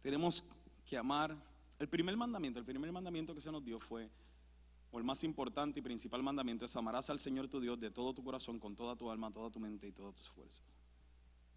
Tenemos 0.00 0.44
que 0.84 0.96
amar. 0.98 1.36
El 1.78 1.88
primer 1.88 2.16
mandamiento, 2.16 2.58
el 2.58 2.64
primer 2.64 2.92
mandamiento 2.92 3.34
que 3.34 3.40
se 3.40 3.50
nos 3.50 3.64
dio 3.64 3.78
fue, 3.78 4.08
o 4.90 4.98
el 4.98 5.04
más 5.04 5.24
importante 5.24 5.80
y 5.80 5.82
principal 5.82 6.22
mandamiento 6.22 6.64
es 6.64 6.76
amarás 6.76 7.08
al 7.10 7.18
Señor 7.18 7.48
tu 7.48 7.60
Dios 7.60 7.80
de 7.80 7.90
todo 7.90 8.12
tu 8.12 8.22
corazón, 8.22 8.58
con 8.58 8.76
toda 8.76 8.94
tu 8.94 9.10
alma, 9.10 9.32
toda 9.32 9.50
tu 9.50 9.58
mente 9.58 9.86
y 9.86 9.92
todas 9.92 10.14
tus 10.14 10.28
fuerzas. 10.28 10.66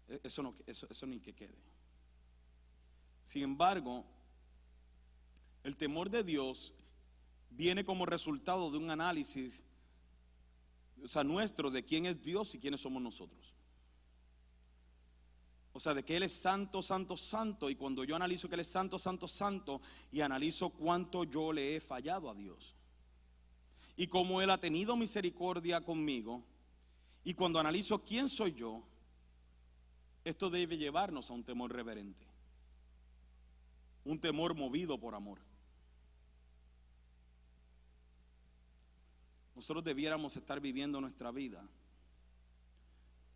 E, 0.08 0.20
eso, 0.24 0.42
no, 0.42 0.54
eso, 0.66 0.86
eso 0.88 1.06
ni 1.06 1.20
que 1.20 1.34
quede. 1.34 1.58
Sin 3.22 3.42
embargo, 3.42 4.04
el 5.64 5.76
temor 5.76 6.08
de 6.08 6.22
Dios 6.22 6.72
viene 7.50 7.84
como 7.84 8.06
resultado 8.06 8.70
de 8.70 8.78
un 8.78 8.90
análisis, 8.90 9.64
o 11.02 11.08
sea, 11.08 11.24
nuestro, 11.24 11.70
de 11.70 11.84
quién 11.84 12.06
es 12.06 12.22
Dios 12.22 12.54
y 12.54 12.58
quiénes 12.58 12.80
somos 12.80 13.02
nosotros. 13.02 13.54
O 15.76 15.78
sea, 15.78 15.92
de 15.92 16.02
que 16.02 16.16
Él 16.16 16.22
es 16.22 16.32
santo, 16.32 16.80
santo, 16.80 17.18
santo. 17.18 17.68
Y 17.68 17.74
cuando 17.74 18.02
yo 18.02 18.16
analizo 18.16 18.48
que 18.48 18.54
Él 18.54 18.62
es 18.62 18.66
santo, 18.66 18.98
santo, 18.98 19.28
santo, 19.28 19.82
y 20.10 20.22
analizo 20.22 20.70
cuánto 20.70 21.24
yo 21.24 21.52
le 21.52 21.76
he 21.76 21.80
fallado 21.80 22.30
a 22.30 22.34
Dios. 22.34 22.74
Y 23.94 24.06
cómo 24.06 24.40
Él 24.40 24.48
ha 24.48 24.58
tenido 24.58 24.96
misericordia 24.96 25.82
conmigo. 25.82 26.42
Y 27.24 27.34
cuando 27.34 27.60
analizo 27.60 28.02
quién 28.02 28.30
soy 28.30 28.54
yo, 28.54 28.82
esto 30.24 30.48
debe 30.48 30.78
llevarnos 30.78 31.30
a 31.30 31.34
un 31.34 31.44
temor 31.44 31.70
reverente. 31.70 32.24
Un 34.04 34.18
temor 34.18 34.54
movido 34.54 34.98
por 34.98 35.14
amor. 35.14 35.40
Nosotros 39.56 39.82
debiéramos 39.82 40.36
estar 40.36 40.60
viviendo 40.60 41.00
nuestra 41.00 41.32
vida 41.32 41.66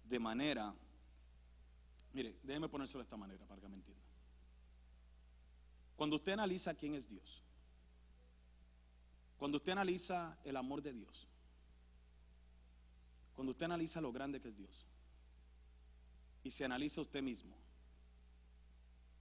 de 0.04 0.18
manera 0.20 0.72
Mire, 2.12 2.36
déjeme 2.42 2.68
ponérselo 2.68 3.00
de 3.00 3.04
esta 3.04 3.16
manera 3.16 3.44
para 3.46 3.60
que 3.60 3.68
me 3.68 3.76
entienda. 3.76 4.04
Cuando 5.96 6.16
usted 6.16 6.32
analiza 6.32 6.74
quién 6.74 6.94
es 6.94 7.06
Dios, 7.06 7.42
cuando 9.36 9.58
usted 9.58 9.72
analiza 9.72 10.36
el 10.44 10.56
amor 10.56 10.82
de 10.82 10.92
Dios, 10.92 11.28
cuando 13.34 13.52
usted 13.52 13.66
analiza 13.66 14.00
lo 14.00 14.12
grande 14.12 14.40
que 14.40 14.48
es 14.48 14.56
Dios, 14.56 14.86
y 16.42 16.50
se 16.50 16.64
analiza 16.64 17.00
usted 17.00 17.22
mismo, 17.22 17.54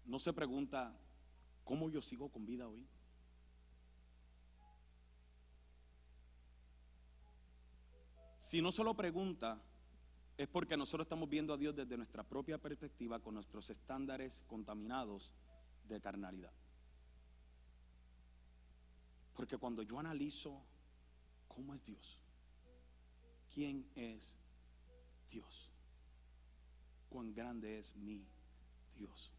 no 0.05 0.19
se 0.19 0.33
pregunta, 0.33 0.97
¿cómo 1.63 1.89
yo 1.89 2.01
sigo 2.01 2.29
con 2.29 2.45
vida 2.45 2.67
hoy? 2.67 2.85
Si 8.39 8.61
no 8.61 8.71
se 8.71 8.85
lo 8.85 8.95
pregunta, 8.95 9.61
es 10.37 10.47
porque 10.47 10.77
nosotros 10.77 11.03
estamos 11.05 11.29
viendo 11.29 11.53
a 11.53 11.57
Dios 11.57 11.75
desde 11.75 11.97
nuestra 11.97 12.23
propia 12.23 12.57
perspectiva 12.57 13.19
con 13.19 13.33
nuestros 13.33 13.69
estándares 13.69 14.45
contaminados 14.47 15.33
de 15.89 15.99
carnalidad. 15.99 16.53
Porque 19.33 19.57
cuando 19.57 19.83
yo 19.83 19.99
analizo 19.99 20.63
cómo 21.49 21.73
es 21.73 21.83
Dios, 21.83 22.17
quién 23.53 23.85
es 23.93 24.37
Dios, 25.29 25.69
cuán 27.09 27.33
grande 27.33 27.77
es 27.77 27.93
mi 27.97 28.25
Dios, 28.95 29.33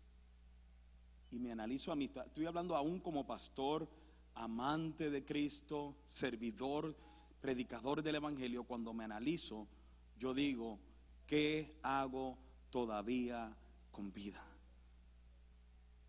y 1.31 1.39
me 1.39 1.53
analizo 1.53 1.91
a 1.91 1.97
mí, 1.97 2.05
estoy 2.05 2.45
hablando 2.45 2.77
aún 2.77 3.01
como 3.01 3.27
pastor, 3.27 3.89
amante 4.35 5.09
de 5.09 5.25
Cristo, 5.25 5.97
servidor, 6.05 6.95
predicador 7.41 8.03
del 8.03 8.17
Evangelio, 8.17 8.65
cuando 8.65 8.93
me 8.93 9.05
analizo, 9.05 9.67
yo 10.19 10.35
digo, 10.35 10.79
¿qué 11.27 11.79
hago 11.83 12.39
todavía 12.71 13.57
con 13.91 14.13
vida? 14.13 14.43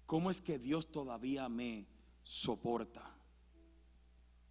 ¿Cómo 0.06 0.30
es 0.30 0.42
que 0.42 0.60
Dios 0.60 0.92
todavía 0.92 1.48
me 1.48 1.88
soporta? 2.24 3.02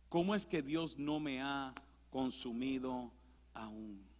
¿Cómo 0.09 0.35
es 0.35 0.47
que 0.47 0.63
Dios 0.63 0.99
no 0.99 1.21
me 1.21 1.43
ha 1.43 1.75
consumido 2.11 3.13
aún? 3.55 4.11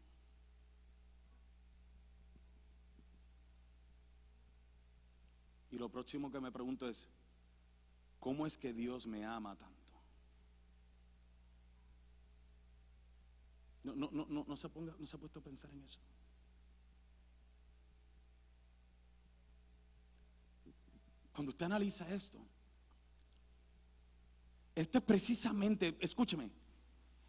Y 5.71 5.79
lo 5.79 5.89
próximo 5.89 6.31
que 6.31 6.41
me 6.41 6.53
pregunto 6.53 6.89
es, 6.89 7.09
¿cómo 8.19 8.47
es 8.47 8.59
que 8.59 8.73
Dios 8.73 9.07
me 9.07 9.25
ama 9.25 9.57
tanto? 9.57 9.80
No, 13.83 13.95
no, 13.95 14.11
no, 14.11 14.45
no, 14.47 14.57
se 14.57 14.69
ponga, 14.69 14.95
no 14.99 15.07
se 15.07 15.17
ha 15.17 15.19
puesto 15.19 15.41
a 15.41 15.43
pensar 15.43 15.71
en 15.71 15.83
eso. 15.83 16.01
Cuando 21.33 21.51
usted 21.51 21.67
analiza 21.67 22.13
esto, 22.13 22.39
esto 24.75 24.99
es 24.99 25.05
precisamente, 25.05 25.97
escúcheme, 26.01 26.51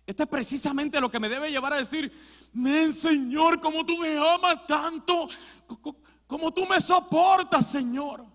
esto 0.06 0.24
es 0.24 0.30
precisamente 0.30 1.00
lo 1.00 1.10
que 1.10 1.20
me 1.20 1.30
debe 1.30 1.50
llevar 1.50 1.74
a 1.74 1.78
decir, 1.78 2.12
men 2.52 2.94
Señor, 2.94 3.62
como 3.62 3.86
tú 3.86 3.98
me 3.98 4.18
amas 4.18 4.66
tanto, 4.68 5.30
como 6.28 6.54
tú 6.54 6.66
me 6.66 6.82
soportas, 6.82 7.72
Señor. 7.72 8.26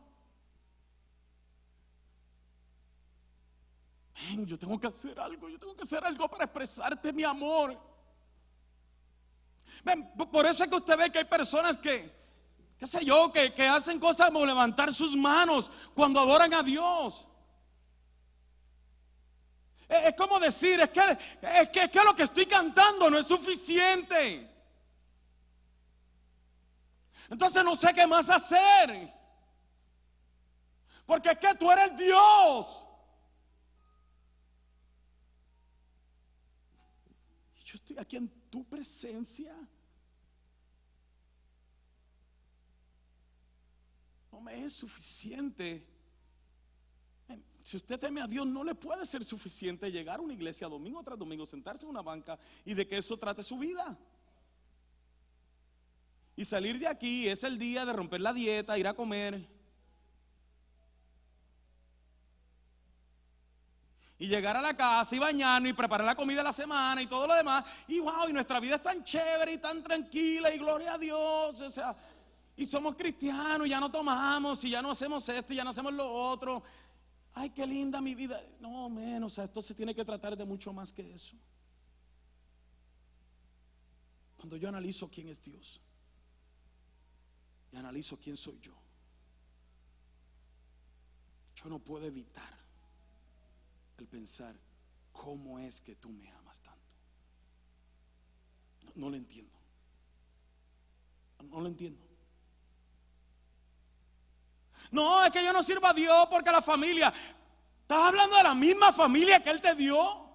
Men, 4.30 4.46
yo 4.46 4.58
tengo 4.58 4.80
que 4.80 4.86
hacer 4.86 5.20
algo, 5.20 5.48
yo 5.50 5.58
tengo 5.58 5.76
que 5.76 5.82
hacer 5.82 6.02
algo 6.04 6.28
para 6.28 6.44
expresarte 6.44 7.12
mi 7.12 7.24
amor. 7.24 7.95
Por 10.30 10.46
eso 10.46 10.64
es 10.64 10.70
que 10.70 10.76
usted 10.76 10.96
ve 10.96 11.10
que 11.10 11.18
hay 11.18 11.24
personas 11.24 11.78
que 11.78 12.16
qué 12.78 12.86
sé 12.86 13.04
yo, 13.04 13.32
que, 13.32 13.68
hacen 13.68 13.98
cosas 13.98 14.26
como 14.26 14.44
levantar 14.44 14.92
sus 14.92 15.16
manos 15.16 15.70
cuando 15.94 16.20
adoran 16.20 16.52
a 16.52 16.62
Dios. 16.62 17.26
Es, 19.88 20.14
como 20.14 20.38
decir, 20.38 20.80
es 20.80 20.90
que, 20.90 21.00
es 21.42 21.70
que, 21.70 21.84
es 21.84 21.90
que 21.90 22.04
lo 22.04 22.14
que 22.14 22.24
estoy 22.24 22.46
cantando 22.46 23.08
no 23.08 23.18
es 23.18 23.26
suficiente. 23.26 24.52
Entonces 27.30 27.64
no 27.64 27.74
sé 27.74 27.94
qué 27.94 28.06
más 28.06 28.28
hacer. 28.28 29.14
Porque 31.06 31.30
es 31.30 31.38
que 31.38 31.54
tú 31.54 31.70
eres 31.70 31.96
Dios. 31.96 32.84
Yo 37.64 37.74
estoy 37.74 37.98
aquí 37.98 38.16
en 38.16 38.28
tu 38.56 38.64
presencia. 38.64 39.54
no 44.32 44.40
me 44.40 44.64
es 44.64 44.72
suficiente. 44.72 45.86
Si 47.62 47.76
usted 47.76 47.98
teme 47.98 48.22
a 48.22 48.26
Dios, 48.26 48.46
no 48.46 48.64
le 48.64 48.74
puede 48.74 49.04
ser 49.04 49.24
suficiente 49.24 49.90
llegar 49.90 50.20
a 50.20 50.22
una 50.22 50.32
iglesia 50.32 50.68
domingo 50.68 51.02
tras 51.02 51.18
domingo, 51.18 51.44
sentarse 51.44 51.84
en 51.84 51.90
una 51.90 52.00
banca 52.00 52.38
y 52.64 52.72
de 52.72 52.86
que 52.86 52.96
eso 52.96 53.18
trate 53.18 53.42
su 53.42 53.58
vida. 53.58 53.98
Y 56.34 56.44
salir 56.44 56.78
de 56.78 56.86
aquí 56.86 57.28
es 57.28 57.44
el 57.44 57.58
día 57.58 57.84
de 57.84 57.92
romper 57.92 58.20
la 58.20 58.32
dieta, 58.32 58.78
ir 58.78 58.86
a 58.86 58.94
comer. 58.94 59.46
Y 64.18 64.28
llegar 64.28 64.56
a 64.56 64.62
la 64.62 64.74
casa 64.74 65.14
y 65.14 65.18
bañarnos 65.18 65.70
y 65.70 65.74
preparar 65.74 66.06
la 66.06 66.14
comida 66.14 66.38
de 66.38 66.44
la 66.44 66.52
semana 66.52 67.02
y 67.02 67.06
todo 67.06 67.26
lo 67.26 67.34
demás. 67.34 67.64
Y 67.88 67.98
wow, 68.00 68.28
y 68.28 68.32
nuestra 68.32 68.60
vida 68.60 68.76
es 68.76 68.82
tan 68.82 69.04
chévere 69.04 69.52
y 69.52 69.58
tan 69.58 69.82
tranquila 69.82 70.54
y 70.54 70.58
gloria 70.58 70.94
a 70.94 70.98
Dios. 70.98 71.60
O 71.60 71.70
sea, 71.70 71.94
y 72.56 72.64
somos 72.64 72.94
cristianos, 72.94 73.68
ya 73.68 73.78
no 73.78 73.90
tomamos, 73.90 74.64
y 74.64 74.70
ya 74.70 74.80
no 74.80 74.90
hacemos 74.90 75.28
esto, 75.28 75.52
y 75.52 75.56
ya 75.56 75.64
no 75.64 75.70
hacemos 75.70 75.92
lo 75.92 76.10
otro. 76.10 76.62
Ay, 77.34 77.50
qué 77.50 77.66
linda 77.66 78.00
mi 78.00 78.14
vida. 78.14 78.42
No, 78.60 78.88
menos, 78.88 79.32
o 79.32 79.34
sea, 79.34 79.44
esto 79.44 79.60
se 79.60 79.74
tiene 79.74 79.94
que 79.94 80.04
tratar 80.04 80.34
de 80.34 80.46
mucho 80.46 80.72
más 80.72 80.90
que 80.90 81.12
eso. 81.12 81.36
Cuando 84.38 84.56
yo 84.56 84.70
analizo 84.70 85.10
quién 85.10 85.28
es 85.28 85.42
Dios 85.42 85.80
y 87.72 87.76
analizo 87.76 88.16
quién 88.16 88.36
soy 88.36 88.58
yo, 88.60 88.72
yo 91.56 91.68
no 91.68 91.78
puedo 91.78 92.06
evitar 92.06 92.65
el 93.98 94.06
pensar, 94.06 94.54
¿cómo 95.12 95.58
es 95.58 95.80
que 95.80 95.96
tú 95.96 96.10
me 96.10 96.28
amas 96.30 96.60
tanto? 96.60 96.96
No, 98.94 99.10
lo 99.10 99.16
entiendo. 99.16 99.56
No 101.42 101.60
lo 101.60 101.66
entiendo. 101.66 102.02
No, 104.90 105.24
es 105.24 105.30
que 105.30 105.44
yo 105.44 105.52
no 105.52 105.62
sirvo 105.62 105.86
a 105.86 105.92
Dios 105.92 106.28
porque 106.30 106.50
la 106.50 106.62
familia. 106.62 107.12
Estás 107.82 107.98
hablando 107.98 108.36
de 108.36 108.42
la 108.42 108.54
misma 108.54 108.92
familia 108.92 109.42
que 109.42 109.50
Él 109.50 109.60
te 109.60 109.74
dio. 109.74 110.26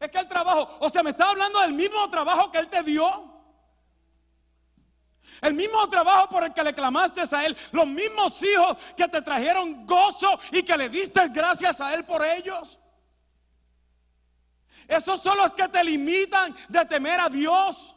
Es 0.00 0.10
que 0.10 0.18
el 0.18 0.28
trabajo, 0.28 0.78
o 0.80 0.90
sea, 0.90 1.02
me 1.02 1.10
está 1.10 1.30
hablando 1.30 1.60
del 1.60 1.72
mismo 1.72 2.08
trabajo 2.10 2.50
que 2.50 2.58
Él 2.58 2.68
te 2.68 2.82
dio. 2.82 3.33
El 5.40 5.54
mismo 5.54 5.88
trabajo 5.88 6.28
por 6.28 6.44
el 6.44 6.52
que 6.52 6.62
le 6.62 6.74
clamaste 6.74 7.22
a 7.30 7.46
Él. 7.46 7.56
Los 7.72 7.86
mismos 7.86 8.42
hijos 8.42 8.76
que 8.96 9.08
te 9.08 9.22
trajeron 9.22 9.86
gozo 9.86 10.38
y 10.52 10.62
que 10.62 10.76
le 10.76 10.88
diste 10.88 11.28
gracias 11.28 11.80
a 11.80 11.94
Él 11.94 12.04
por 12.04 12.24
ellos. 12.24 12.78
Esos 14.86 15.20
son 15.20 15.36
los 15.38 15.52
que 15.54 15.68
te 15.68 15.82
limitan 15.82 16.54
de 16.68 16.84
temer 16.84 17.20
a 17.20 17.28
Dios. 17.28 17.94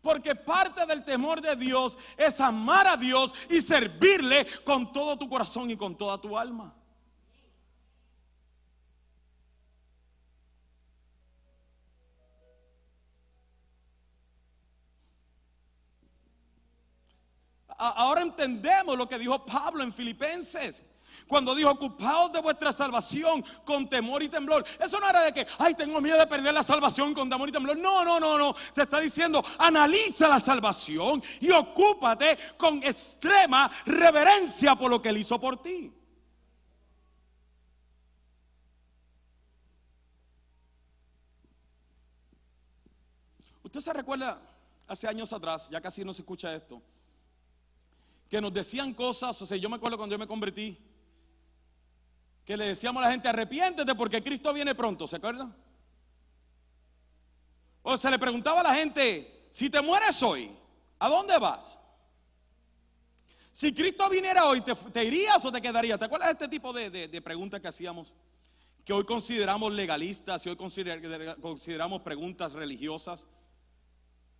Porque 0.00 0.34
parte 0.34 0.86
del 0.86 1.04
temor 1.04 1.40
de 1.40 1.56
Dios 1.56 1.98
es 2.16 2.40
amar 2.40 2.86
a 2.86 2.96
Dios 2.96 3.34
y 3.50 3.60
servirle 3.60 4.46
con 4.62 4.92
todo 4.92 5.18
tu 5.18 5.28
corazón 5.28 5.70
y 5.70 5.76
con 5.76 5.96
toda 5.96 6.20
tu 6.20 6.38
alma. 6.38 6.77
Ahora 17.78 18.22
entendemos 18.22 18.96
lo 18.96 19.08
que 19.08 19.18
dijo 19.18 19.44
Pablo 19.44 19.82
en 19.82 19.92
Filipenses. 19.92 20.84
Cuando 21.26 21.54
dijo, 21.54 21.70
ocupados 21.70 22.32
de 22.32 22.40
vuestra 22.40 22.72
salvación 22.72 23.44
con 23.64 23.88
temor 23.88 24.22
y 24.22 24.28
temblor. 24.28 24.64
Eso 24.78 24.98
no 24.98 25.08
era 25.08 25.22
de 25.22 25.32
que, 25.32 25.46
ay, 25.58 25.74
tengo 25.74 26.00
miedo 26.00 26.18
de 26.18 26.26
perder 26.26 26.54
la 26.54 26.62
salvación 26.62 27.12
con 27.12 27.28
temor 27.28 27.48
y 27.48 27.52
temblor. 27.52 27.76
No, 27.76 28.04
no, 28.04 28.18
no, 28.18 28.38
no. 28.38 28.54
Te 28.74 28.82
está 28.82 29.00
diciendo, 29.00 29.44
analiza 29.58 30.28
la 30.28 30.40
salvación 30.40 31.22
y 31.40 31.50
ocúpate 31.50 32.38
con 32.56 32.82
extrema 32.82 33.70
reverencia 33.84 34.74
por 34.74 34.90
lo 34.90 35.02
que 35.02 35.10
Él 35.10 35.18
hizo 35.18 35.38
por 35.38 35.60
ti. 35.60 35.92
Usted 43.62 43.80
se 43.80 43.92
recuerda 43.92 44.40
hace 44.86 45.06
años 45.06 45.30
atrás, 45.32 45.68
ya 45.68 45.80
casi 45.80 46.02
no 46.04 46.14
se 46.14 46.22
escucha 46.22 46.54
esto 46.54 46.80
que 48.28 48.40
nos 48.40 48.52
decían 48.52 48.94
cosas, 48.94 49.40
o 49.40 49.46
sea, 49.46 49.56
yo 49.56 49.70
me 49.70 49.76
acuerdo 49.76 49.96
cuando 49.96 50.14
yo 50.14 50.18
me 50.18 50.26
convertí, 50.26 50.78
que 52.44 52.56
le 52.56 52.66
decíamos 52.66 53.02
a 53.02 53.06
la 53.06 53.12
gente, 53.12 53.28
arrepiéntete 53.28 53.94
porque 53.94 54.22
Cristo 54.22 54.52
viene 54.52 54.74
pronto, 54.74 55.08
¿se 55.08 55.16
acuerdan? 55.16 55.54
O 57.82 57.96
se 57.96 58.10
le 58.10 58.18
preguntaba 58.18 58.60
a 58.60 58.64
la 58.64 58.74
gente, 58.74 59.48
si 59.50 59.70
te 59.70 59.80
mueres 59.80 60.22
hoy, 60.22 60.50
¿a 60.98 61.08
dónde 61.08 61.38
vas? 61.38 61.78
Si 63.50 63.74
Cristo 63.74 64.08
viniera 64.08 64.44
hoy, 64.44 64.60
¿te, 64.60 65.04
irías 65.04 65.44
o 65.44 65.50
te 65.50 65.60
quedarías? 65.60 65.98
¿Te 65.98 66.04
acuerdas 66.04 66.28
de 66.28 66.32
este 66.32 66.48
tipo 66.48 66.72
de, 66.72 66.90
de 66.90 67.22
preguntas 67.22 67.60
que 67.60 67.68
hacíamos? 67.68 68.14
Que 68.84 68.92
hoy 68.92 69.04
consideramos 69.04 69.72
legalistas 69.72 70.46
y 70.46 70.50
hoy 70.50 70.56
consideramos 70.56 72.02
preguntas 72.02 72.52
religiosas. 72.52 73.26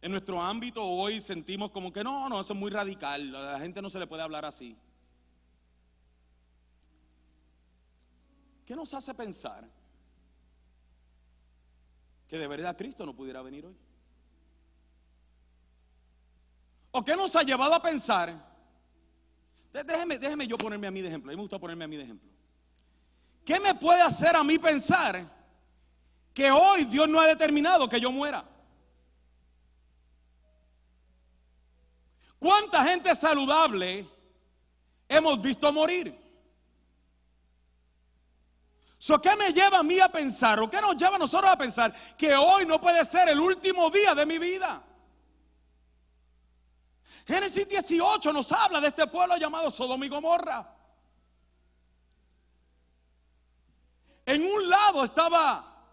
En 0.01 0.13
nuestro 0.13 0.41
ámbito 0.41 0.85
hoy 0.85 1.21
sentimos 1.21 1.71
como 1.71 1.93
que 1.93 2.05
no, 2.05 2.29
no, 2.29 2.41
eso 2.41 2.53
es 2.53 2.59
muy 2.59 2.71
radical, 2.71 3.35
a 3.35 3.53
la 3.53 3.59
gente 3.59 3.83
no 3.83 3.91
se 3.91 3.99
le 3.99 4.07
puede 4.07 4.23
hablar 4.23 4.45
así. 4.45 4.77
¿Qué 8.65 8.77
nos 8.77 8.93
hace 8.95 9.15
pensar 9.15 9.69
que 12.29 12.39
de 12.39 12.47
verdad 12.47 12.77
Cristo 12.77 13.05
no 13.07 13.17
pudiera 13.17 13.43
venir 13.43 13.67
hoy? 13.67 13.77
¿O 16.93 17.05
qué 17.05 17.17
nos 17.17 17.35
ha 17.35 17.43
llevado 17.43 17.75
a 17.75 17.83
pensar? 17.83 18.47
Déjeme, 19.73 20.19
déjeme 20.19 20.47
yo 20.47 20.57
ponerme 20.57 20.87
a 20.87 20.91
mí 20.91 21.01
de 21.01 21.09
ejemplo, 21.09 21.31
a 21.31 21.33
mí 21.33 21.37
me 21.37 21.43
gusta 21.43 21.59
ponerme 21.59 21.85
a 21.85 21.89
mí 21.89 21.97
de 21.97 22.05
ejemplo. 22.05 22.31
¿Qué 23.45 23.59
me 23.59 23.75
puede 23.75 24.03
hacer 24.03 24.37
a 24.37 24.45
mí 24.45 24.59
pensar 24.59 25.25
que 26.33 26.51
hoy 26.51 26.85
Dios 26.85 27.09
no 27.09 27.21
ha 27.21 27.27
determinado 27.27 27.89
que 27.89 28.01
yo 28.01 28.13
muera? 28.13 28.58
¿Cuánta 32.39 32.85
gente 32.85 33.15
saludable 33.15 34.09
hemos 35.09 35.41
visto 35.41 35.73
morir? 35.73 36.29
¿Qué 39.23 39.37
me 39.37 39.53
lleva 39.53 39.79
a 39.79 39.83
mí 39.83 39.99
a 40.01 40.11
pensar 40.11 40.61
o 40.61 40.69
qué 40.69 40.81
nos 40.81 40.97
lleva 40.97 41.17
a 41.17 41.19
nosotros 41.19 41.51
a 41.51 41.57
pensar 41.57 41.95
que 42.17 42.35
hoy 42.37 42.67
no 42.67 42.81
puede 42.81 43.05
ser 43.05 43.29
el 43.29 43.41
último 43.41 43.91
día 43.91 44.15
de 44.15 44.27
mi 44.27 44.39
vida? 44.39 44.83
Génesis 47.27 47.69
18 47.69 48.33
nos 48.33 48.51
habla 48.53 48.81
de 48.81 48.89
este 48.89 49.07
pueblo 49.07 49.37
llamado 49.37 49.71
Sodoma 49.71 50.05
y 50.05 50.09
Gomorra. 50.09 50.75
En 54.27 54.43
un 54.43 54.69
lado 54.69 55.05
estaba 55.05 55.87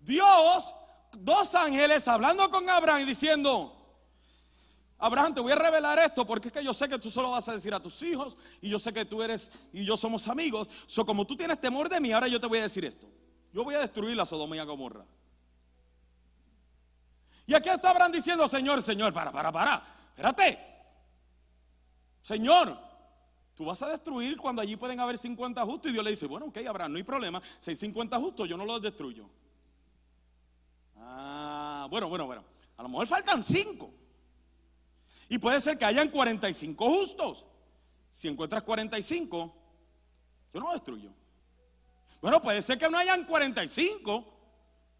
Dios, 0.00 0.74
dos 1.12 1.54
ángeles 1.54 2.08
hablando 2.08 2.50
con 2.50 2.68
Abraham 2.68 3.02
y 3.02 3.04
diciendo, 3.04 3.79
Abraham, 5.00 5.32
te 5.32 5.40
voy 5.40 5.52
a 5.52 5.56
revelar 5.56 5.98
esto 5.98 6.26
porque 6.26 6.48
es 6.48 6.52
que 6.52 6.62
yo 6.62 6.74
sé 6.74 6.86
que 6.86 6.98
tú 6.98 7.10
solo 7.10 7.30
vas 7.30 7.48
a 7.48 7.54
decir 7.54 7.72
a 7.72 7.80
tus 7.80 8.02
hijos 8.02 8.36
y 8.60 8.68
yo 8.68 8.78
sé 8.78 8.92
que 8.92 9.06
tú 9.06 9.22
eres 9.22 9.50
y 9.72 9.82
yo 9.82 9.96
somos 9.96 10.28
amigos. 10.28 10.68
So, 10.86 11.06
como 11.06 11.26
tú 11.26 11.36
tienes 11.36 11.58
temor 11.58 11.88
de 11.88 11.98
mí, 12.00 12.12
ahora 12.12 12.28
yo 12.28 12.38
te 12.38 12.46
voy 12.46 12.58
a 12.58 12.62
decir 12.62 12.84
esto. 12.84 13.08
Yo 13.52 13.64
voy 13.64 13.74
a 13.74 13.78
destruir 13.78 14.14
la 14.14 14.26
Sodoma 14.26 14.56
y 14.56 14.60
Gomorra. 14.60 15.04
Y 17.46 17.54
aquí 17.54 17.70
está 17.70 17.90
Abraham 17.90 18.12
diciendo, 18.12 18.46
Señor, 18.46 18.82
Señor, 18.82 19.12
para, 19.12 19.32
para, 19.32 19.50
para, 19.50 19.82
espérate. 20.10 20.58
Señor, 22.20 22.78
tú 23.54 23.64
vas 23.64 23.80
a 23.82 23.88
destruir 23.88 24.38
cuando 24.38 24.60
allí 24.60 24.76
pueden 24.76 25.00
haber 25.00 25.16
50 25.16 25.64
justos. 25.64 25.90
Y 25.90 25.94
Dios 25.94 26.04
le 26.04 26.10
dice, 26.10 26.26
bueno, 26.26 26.46
ok, 26.46 26.58
Abraham, 26.68 26.92
no 26.92 26.98
hay 26.98 27.04
problema. 27.04 27.40
Si 27.58 27.70
hay 27.70 27.76
50 27.76 28.18
justos, 28.18 28.48
yo 28.48 28.58
no 28.58 28.66
los 28.66 28.82
destruyo. 28.82 29.28
Ah, 30.96 31.86
bueno, 31.90 32.08
bueno, 32.10 32.26
bueno. 32.26 32.44
A 32.76 32.82
lo 32.82 32.88
mejor 32.90 33.06
faltan 33.06 33.42
5. 33.42 33.99
Y 35.30 35.38
puede 35.38 35.60
ser 35.60 35.78
que 35.78 35.84
hayan 35.84 36.08
45 36.08 36.84
justos. 36.84 37.46
Si 38.10 38.26
encuentras 38.26 38.64
45, 38.64 39.54
yo 40.52 40.60
no 40.60 40.66
lo 40.66 40.72
destruyo. 40.72 41.12
Bueno, 42.20 42.42
puede 42.42 42.60
ser 42.60 42.76
que 42.76 42.90
no 42.90 42.98
hayan 42.98 43.24
45, 43.24 44.24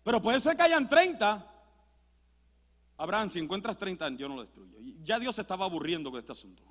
pero 0.05 0.23
puede 0.23 0.39
ser 0.39 0.57
que 0.57 0.63
hayan 0.63 0.89
30. 0.89 1.47
Abraham, 2.97 3.29
si 3.29 3.41
encuentras 3.41 3.77
30, 3.77 4.11
yo 4.11 4.29
no 4.29 4.37
lo 4.37 4.43
destruyo. 4.43 4.79
Ya 5.03 5.19
Dios 5.19 5.35
se 5.35 5.41
estaba 5.41 5.65
aburriendo 5.65 6.13
con 6.13 6.21
este 6.21 6.31
asunto. 6.31 6.63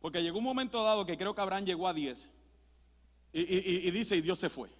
Porque 0.00 0.22
llegó 0.22 0.38
un 0.38 0.44
momento 0.44 0.82
dado 0.82 1.04
que 1.04 1.18
creo 1.18 1.34
que 1.34 1.42
Abraham 1.42 1.66
llegó 1.66 1.86
a 1.86 1.92
10. 1.92 2.30
Y, 3.34 3.88
y 3.88 3.90
dice, 3.90 4.16
y 4.16 4.22
Dios 4.22 4.38
se 4.38 4.48
fue. 4.48 4.70
O 4.70 4.72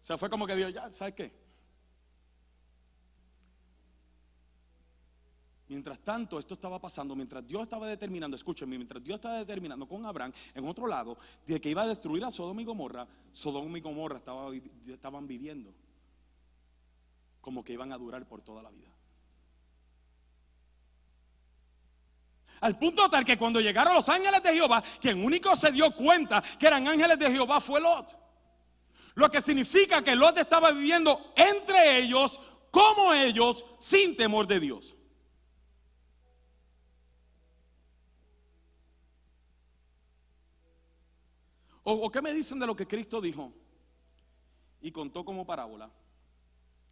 sea, 0.00 0.16
fue 0.16 0.30
como 0.30 0.46
que 0.46 0.56
Dios, 0.56 0.72
ya, 0.72 0.90
¿sabes 0.94 1.12
qué? 1.12 1.45
Mientras 5.68 5.98
tanto, 5.98 6.38
esto 6.38 6.54
estaba 6.54 6.80
pasando, 6.80 7.16
mientras 7.16 7.46
Dios 7.46 7.62
estaba 7.62 7.86
determinando, 7.88 8.36
escúchenme, 8.36 8.76
mientras 8.76 9.02
Dios 9.02 9.16
estaba 9.16 9.38
determinando 9.38 9.86
con 9.88 10.06
Abraham, 10.06 10.32
en 10.54 10.68
otro 10.68 10.86
lado, 10.86 11.16
de 11.44 11.60
que 11.60 11.70
iba 11.70 11.82
a 11.82 11.88
destruir 11.88 12.24
a 12.24 12.30
Sodoma 12.30 12.62
y 12.62 12.64
Gomorra, 12.64 13.06
Sodoma 13.32 13.76
y 13.76 13.80
Gomorra 13.80 14.18
estaban 14.18 15.26
viviendo 15.26 15.74
como 17.46 17.62
que 17.62 17.72
iban 17.72 17.92
a 17.92 17.98
durar 17.98 18.26
por 18.26 18.42
toda 18.42 18.60
la 18.60 18.70
vida. 18.70 18.88
Al 22.60 22.76
punto 22.76 23.08
tal 23.08 23.24
que 23.24 23.38
cuando 23.38 23.60
llegaron 23.60 23.94
los 23.94 24.08
ángeles 24.08 24.42
de 24.42 24.52
Jehová, 24.52 24.82
quien 25.00 25.24
único 25.24 25.54
se 25.54 25.70
dio 25.70 25.94
cuenta 25.94 26.42
que 26.58 26.66
eran 26.66 26.88
ángeles 26.88 27.16
de 27.16 27.30
Jehová 27.30 27.60
fue 27.60 27.80
Lot. 27.80 28.18
Lo 29.14 29.30
que 29.30 29.40
significa 29.40 30.02
que 30.02 30.16
Lot 30.16 30.38
estaba 30.38 30.72
viviendo 30.72 31.32
entre 31.36 31.98
ellos, 31.98 32.40
como 32.72 33.14
ellos, 33.14 33.64
sin 33.78 34.16
temor 34.16 34.48
de 34.48 34.58
Dios. 34.58 34.95
O, 41.88 42.10
qué 42.10 42.20
me 42.20 42.34
dicen 42.34 42.58
de 42.58 42.66
lo 42.66 42.74
que 42.74 42.84
Cristo 42.84 43.20
dijo? 43.20 43.52
Y 44.80 44.90
contó 44.90 45.24
como 45.24 45.46
parábola 45.46 45.88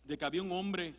de 0.05 0.17
que 0.17 0.25
había 0.25 0.41
un 0.41 0.53
hombre 0.53 0.95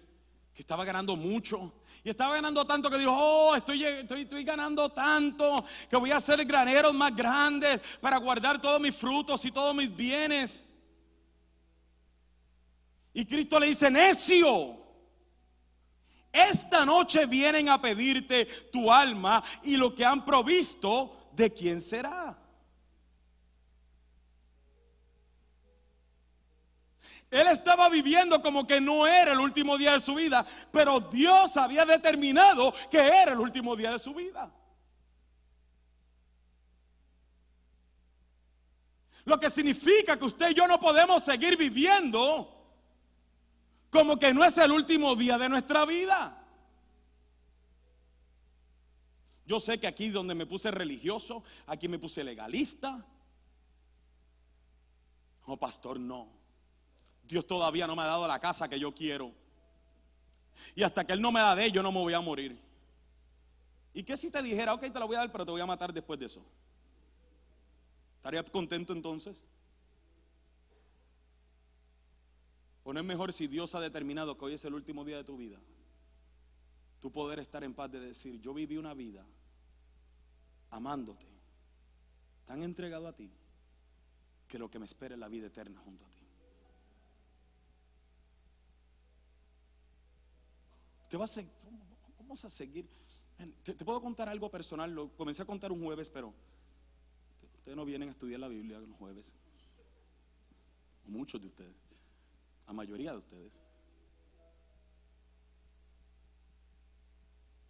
que 0.53 0.61
estaba 0.61 0.83
ganando 0.83 1.15
mucho 1.15 1.71
y 2.03 2.09
estaba 2.09 2.35
ganando 2.35 2.65
tanto 2.65 2.89
que 2.89 2.97
dijo, 2.97 3.15
oh, 3.15 3.55
estoy, 3.55 3.85
estoy, 3.85 4.23
estoy, 4.23 4.43
ganando 4.43 4.89
tanto 4.89 5.63
que 5.89 5.95
voy 5.95 6.11
a 6.11 6.17
hacer 6.17 6.43
graneros 6.43 6.93
más 6.93 7.15
grandes 7.15 7.79
para 8.01 8.17
guardar 8.17 8.59
todos 8.59 8.81
mis 8.81 8.93
frutos 8.93 9.45
y 9.45 9.51
todos 9.51 9.73
mis 9.73 9.95
bienes. 9.95 10.65
Y 13.13 13.23
Cristo 13.25 13.61
le 13.61 13.67
dice, 13.67 13.89
necio, 13.89 14.77
esta 16.33 16.85
noche 16.85 17.25
vienen 17.27 17.69
a 17.69 17.81
pedirte 17.81 18.43
tu 18.73 18.91
alma 18.91 19.41
y 19.63 19.77
lo 19.77 19.95
que 19.95 20.03
han 20.03 20.25
provisto, 20.25 21.29
¿de 21.31 21.53
quién 21.53 21.79
será? 21.79 22.44
Él 27.31 27.47
estaba 27.47 27.89
viviendo 27.89 28.41
como 28.41 28.65
que 28.65 28.79
no 28.79 29.07
era 29.07 29.33
el 29.33 29.39
último 29.39 29.77
día 29.77 29.93
de 29.93 29.99
su 29.99 30.15
vida, 30.15 30.45
pero 30.71 30.99
Dios 30.99 31.57
había 31.57 31.85
determinado 31.85 32.73
que 32.89 32.99
era 32.99 33.33
el 33.33 33.39
último 33.39 33.75
día 33.75 33.91
de 33.91 33.99
su 33.99 34.13
vida. 34.13 34.51
Lo 39.25 39.39
que 39.39 39.49
significa 39.49 40.17
que 40.17 40.25
usted 40.25 40.51
y 40.51 40.53
yo 40.53 40.67
no 40.67 40.79
podemos 40.79 41.23
seguir 41.23 41.57
viviendo 41.57 42.51
como 43.89 44.19
que 44.19 44.33
no 44.33 44.43
es 44.43 44.57
el 44.57 44.71
último 44.71 45.15
día 45.15 45.37
de 45.37 45.49
nuestra 45.49 45.85
vida. 45.85 46.41
Yo 49.45 49.59
sé 49.59 49.79
que 49.79 49.87
aquí 49.87 50.09
donde 50.09 50.35
me 50.35 50.45
puse 50.45 50.69
religioso, 50.69 51.43
aquí 51.67 51.87
me 51.87 51.97
puse 51.97 52.23
legalista. 52.23 53.05
Oh, 55.45 55.57
pastor, 55.57 55.99
no. 55.99 56.44
Dios 57.27 57.45
todavía 57.45 57.87
no 57.87 57.95
me 57.95 58.03
ha 58.03 58.07
dado 58.07 58.27
la 58.27 58.39
casa 58.39 58.67
que 58.67 58.79
yo 58.79 58.93
quiero. 58.93 59.31
Y 60.75 60.83
hasta 60.83 61.05
que 61.05 61.13
Él 61.13 61.21
no 61.21 61.31
me 61.31 61.39
da 61.39 61.55
de 61.55 61.71
yo 61.71 61.81
no 61.83 61.91
me 61.91 61.99
voy 61.99 62.13
a 62.13 62.21
morir. 62.21 62.57
¿Y 63.93 64.03
qué 64.03 64.17
si 64.17 64.29
te 64.29 64.41
dijera, 64.41 64.73
ok, 64.73 64.81
te 64.81 64.99
la 64.99 65.05
voy 65.05 65.15
a 65.15 65.19
dar, 65.19 65.31
pero 65.31 65.45
te 65.45 65.51
voy 65.51 65.61
a 65.61 65.65
matar 65.65 65.93
después 65.93 66.19
de 66.19 66.25
eso? 66.25 66.45
¿Estaría 68.17 68.43
contento 68.43 68.91
entonces? 68.91 69.43
¿O 72.83 72.93
no 72.93 72.99
es 72.99 73.05
mejor 73.05 73.33
si 73.33 73.47
Dios 73.47 73.73
ha 73.73 73.79
determinado 73.79 74.37
que 74.37 74.45
hoy 74.45 74.53
es 74.53 74.65
el 74.65 74.73
último 74.73 75.03
día 75.05 75.17
de 75.17 75.23
tu 75.23 75.37
vida? 75.37 75.57
Tu 76.99 77.11
poder 77.11 77.39
estar 77.39 77.63
en 77.63 77.73
paz 77.73 77.91
de 77.91 77.99
decir, 77.99 78.39
yo 78.41 78.53
viví 78.53 78.77
una 78.77 78.93
vida 78.93 79.25
amándote, 80.71 81.25
tan 82.45 82.61
entregado 82.63 83.07
a 83.07 83.13
ti, 83.13 83.31
que 84.47 84.59
lo 84.59 84.69
que 84.69 84.77
me 84.77 84.85
espera 84.85 85.15
es 85.15 85.19
la 85.19 85.27
vida 85.27 85.47
eterna 85.47 85.79
junto 85.79 86.05
a 86.05 86.09
ti. 86.09 86.14
Te 91.15 91.19
vas 91.19 91.37
a, 91.37 91.43
vamos 92.19 92.43
a 92.43 92.49
seguir. 92.49 92.89
Te, 93.63 93.73
puedo 93.85 94.01
contar 94.01 94.27
algo 94.27 94.51
personal, 94.51 94.93
lo 94.93 95.15
comencé 95.15 95.43
a 95.43 95.45
contar 95.45 95.71
un 95.71 95.81
jueves, 95.81 96.09
pero 96.09 96.33
Ustedes 97.53 97.77
no 97.77 97.85
vienen 97.85 98.09
a 98.09 98.11
estudiar 98.11 98.41
la 98.41 98.49
Biblia 98.49 98.77
los 98.79 98.97
jueves. 98.97 99.33
Muchos 101.05 101.39
de 101.39 101.47
ustedes. 101.47 101.73
La 102.67 102.73
mayoría 102.73 103.13
de 103.13 103.19
ustedes. 103.19 103.61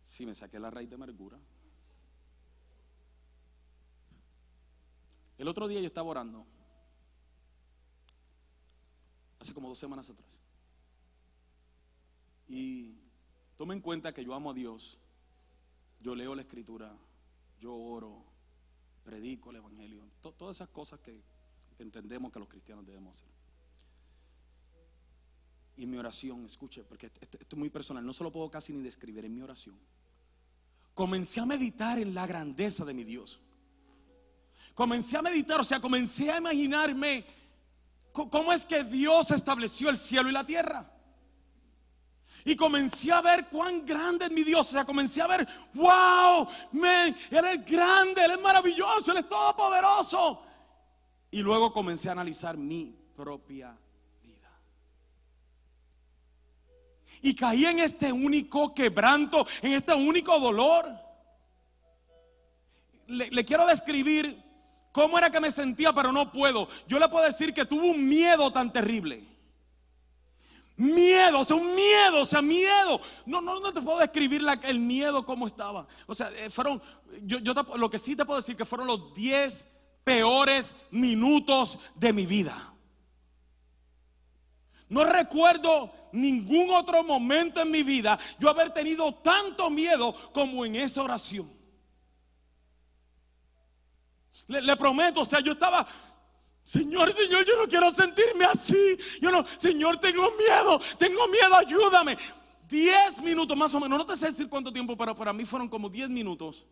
Si 0.02 0.26
me 0.26 0.34
saqué 0.34 0.60
la 0.60 0.72
raíz 0.72 0.90
de 0.90 0.96
amargura. 0.96 1.38
El 5.38 5.48
otro 5.48 5.68
día 5.68 5.82
yo 5.82 5.86
estaba 5.86 6.10
orando. 6.10 6.48
Hace 9.40 9.54
como 9.54 9.70
dos 9.70 9.78
semanas 9.78 10.10
atrás. 10.10 10.42
Y 12.48 13.05
tomen 13.56 13.78
en 13.78 13.82
cuenta 13.82 14.14
que 14.14 14.24
yo 14.24 14.34
amo 14.34 14.52
a 14.52 14.54
Dios. 14.54 14.98
Yo 16.00 16.16
leo 16.16 16.36
la 16.36 16.42
escritura. 16.42 16.96
Yo 17.60 17.74
oro 17.74 18.36
predico 19.06 19.52
el 19.52 19.58
Evangelio, 19.58 20.04
todas 20.20 20.58
esas 20.58 20.70
cosas 20.70 21.00
que 21.00 21.22
entendemos 21.78 22.32
que 22.32 22.40
los 22.40 22.50
cristianos 22.50 22.86
debemos 22.86 23.16
hacer. 23.16 23.32
Y 25.78 25.86
mi 25.86 25.98
oración, 25.98 26.44
escuche, 26.46 26.84
porque 26.84 27.06
esto, 27.06 27.38
es 27.40 27.58
muy 27.58 27.70
personal, 27.70 28.04
no 28.06 28.14
se 28.14 28.24
lo 28.24 28.32
puedo 28.32 28.50
casi 28.50 28.74
ni 28.74 28.82
describir, 28.82 29.24
en 29.26 29.36
mi 29.36 29.42
oración. 29.42 29.78
Comencé 30.94 31.40
a 31.40 31.46
meditar 31.46 32.00
en 32.00 32.16
la 32.16 32.26
grandeza 32.26 32.84
de 32.84 32.94
mi 32.94 33.04
Dios. 33.04 33.40
Comencé 34.74 35.18
a 35.18 35.22
meditar, 35.22 35.60
o 35.60 35.64
sea, 35.64 35.80
comencé 35.80 36.32
a 36.32 36.38
imaginarme 36.38 37.26
cómo 38.12 38.52
es 38.54 38.66
que 38.66 38.84
Dios 38.84 39.32
estableció 39.32 39.90
el 39.90 39.98
cielo 39.98 40.30
y 40.30 40.34
la 40.34 40.46
tierra. 40.46 40.92
Y 42.48 42.56
comencé 42.56 43.12
a 43.12 43.22
ver 43.22 43.48
cuán 43.48 43.84
grande 43.84 44.26
es 44.26 44.32
mi 44.32 44.44
Dios. 44.44 44.68
O 44.68 44.72
sea, 44.72 44.86
comencé 44.86 45.20
a 45.20 45.26
ver, 45.26 45.48
wow, 45.74 46.48
Él 47.32 47.46
es 47.46 47.66
grande, 47.66 48.24
Él 48.24 48.32
es 48.32 48.40
maravilloso, 48.40 49.12
Él 49.12 49.18
es 49.18 49.28
todopoderoso. 49.28 50.44
Y 51.32 51.42
luego 51.42 51.74
comencé 51.74 52.08
a 52.10 52.12
analizar 52.12 52.56
mi 52.56 52.96
propia 53.16 53.76
vida. 54.22 54.52
Y 57.24 57.34
caí 57.34 57.66
en 57.66 57.80
este 57.80 58.14
único 58.14 58.76
quebranto, 58.76 59.48
en 59.64 59.74
este 59.74 59.96
único 59.96 60.40
dolor. 60.40 60.86
Le, 63.08 63.32
le 63.32 63.44
quiero 63.44 63.66
describir 63.66 64.40
cómo 64.92 65.18
era 65.18 65.32
que 65.32 65.40
me 65.40 65.50
sentía, 65.50 65.92
pero 65.94 66.12
no 66.12 66.32
puedo. 66.32 66.68
Yo 66.88 67.00
le 67.00 67.10
puedo 67.10 67.26
decir 67.26 67.56
que 67.56 67.66
tuve 67.66 67.90
un 67.90 68.08
miedo 68.08 68.54
tan 68.54 68.72
terrible 68.72 69.35
Miedo, 70.78 71.40
o 71.40 71.44
sea, 71.46 71.56
un 71.56 71.74
miedo, 71.74 72.22
o 72.22 72.26
sea, 72.26 72.42
miedo. 72.42 73.00
No, 73.26 73.40
no, 73.42 73.60
no 73.60 73.72
te 73.72 73.82
puedo 73.82 74.00
describir 74.00 74.42
el 74.64 74.80
miedo 74.80 75.26
como 75.26 75.48
estaba. 75.48 75.88
O 76.06 76.14
sea, 76.14 76.30
eh, 76.36 76.50
fueron, 76.50 76.82
yo, 77.24 77.40
yo 77.40 77.54
lo 77.78 77.90
que 77.90 77.98
sí 77.98 78.16
te 78.16 78.26
puedo 78.26 78.40
decir 78.40 78.58
que 78.58 78.66
fueron 78.66 78.88
los 78.88 79.14
10 79.14 79.68
peores 80.04 80.76
minutos 80.92 81.80
de 81.96 82.12
mi 82.12 82.26
vida. 82.26 82.56
No 84.90 85.04
recuerdo 85.06 85.94
ningún 86.12 86.70
otro 86.72 87.04
momento 87.04 87.62
en 87.62 87.72
mi 87.72 87.84
vida 87.84 88.18
yo 88.40 88.50
haber 88.50 88.72
tenido 88.72 89.14
tanto 89.16 89.70
miedo 89.70 90.14
como 90.34 90.66
en 90.66 90.76
esa 90.76 91.04
oración. 91.04 91.52
Le, 94.48 94.62
le 94.62 94.76
prometo, 94.76 95.22
o 95.22 95.26
sea, 95.26 95.40
yo 95.40 95.54
estaba 95.54 95.88
Señor, 96.66 97.14
Señor, 97.14 97.46
yo 97.46 97.56
no 97.62 97.68
quiero 97.68 97.92
sentirme 97.92 98.46
así. 98.46 98.98
Yo 99.22 99.32
no, 99.32 99.46
Señor, 99.58 100.00
tengo 100.00 100.32
miedo, 100.32 100.82
tengo 100.98 101.28
miedo, 101.28 101.56
ayúdame. 101.56 102.18
Diez 102.68 103.22
minutos 103.22 103.56
más 103.56 103.74
o 103.76 103.80
menos, 103.80 104.00
no 104.00 104.06
te 104.06 104.16
sé 104.18 104.26
decir 104.26 104.50
cuánto 104.50 104.74
tiempo, 104.74 104.98
pero 104.98 105.16
para 105.16 105.32
mí 105.32 105.46
fueron 105.46 105.70
como 105.70 105.90
diez 105.90 106.10
minutos. 106.10 106.66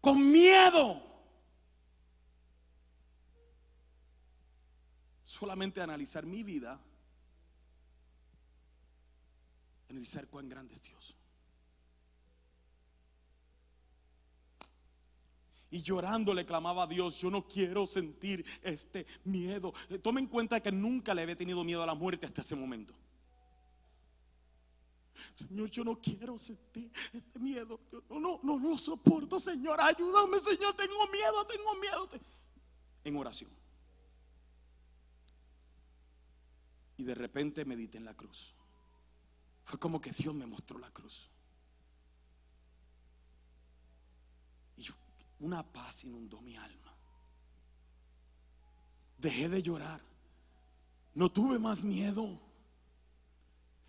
Con 0.00 0.30
miedo. 0.32 1.02
Solamente 5.22 5.82
analizar 5.82 6.24
mi 6.24 6.42
vida, 6.42 6.80
analizar 9.88 10.26
cuán 10.26 10.48
grande 10.48 10.74
es 10.74 10.82
Dios. 10.82 11.14
Y 15.70 15.82
llorando 15.82 16.34
le 16.34 16.44
clamaba 16.44 16.82
a 16.82 16.86
Dios, 16.86 17.18
yo 17.18 17.30
no 17.30 17.46
quiero 17.46 17.86
sentir 17.86 18.44
este 18.62 19.06
miedo. 19.24 19.72
Eh, 19.88 19.98
tome 19.98 20.20
en 20.20 20.26
cuenta 20.26 20.60
que 20.60 20.72
nunca 20.72 21.14
le 21.14 21.22
había 21.22 21.36
tenido 21.36 21.62
miedo 21.62 21.82
a 21.82 21.86
la 21.86 21.94
muerte 21.94 22.26
hasta 22.26 22.40
ese 22.40 22.56
momento. 22.56 22.92
Señor, 25.32 25.70
yo 25.70 25.84
no 25.84 26.00
quiero 26.00 26.38
sentir 26.38 26.90
este 27.12 27.38
miedo. 27.38 27.80
no, 28.08 28.20
no, 28.20 28.40
no 28.42 28.58
lo 28.58 28.76
soporto, 28.78 29.38
Señor. 29.38 29.80
Ayúdame, 29.80 30.38
Señor. 30.38 30.74
Tengo 30.74 31.06
miedo, 31.08 31.46
tengo 31.46 31.74
miedo. 31.76 32.08
En 33.04 33.16
oración. 33.16 33.50
Y 36.96 37.04
de 37.04 37.14
repente 37.14 37.64
medité 37.64 37.98
en 37.98 38.04
la 38.04 38.14
cruz. 38.14 38.54
Fue 39.64 39.78
como 39.78 40.00
que 40.00 40.10
Dios 40.10 40.34
me 40.34 40.46
mostró 40.46 40.78
la 40.78 40.90
cruz. 40.90 41.30
Una 45.40 45.62
paz 45.62 46.04
inundó 46.04 46.40
mi 46.40 46.56
alma. 46.56 46.94
Dejé 49.18 49.48
de 49.48 49.62
llorar. 49.62 50.00
No 51.14 51.30
tuve 51.30 51.58
más 51.58 51.82
miedo. 51.82 52.38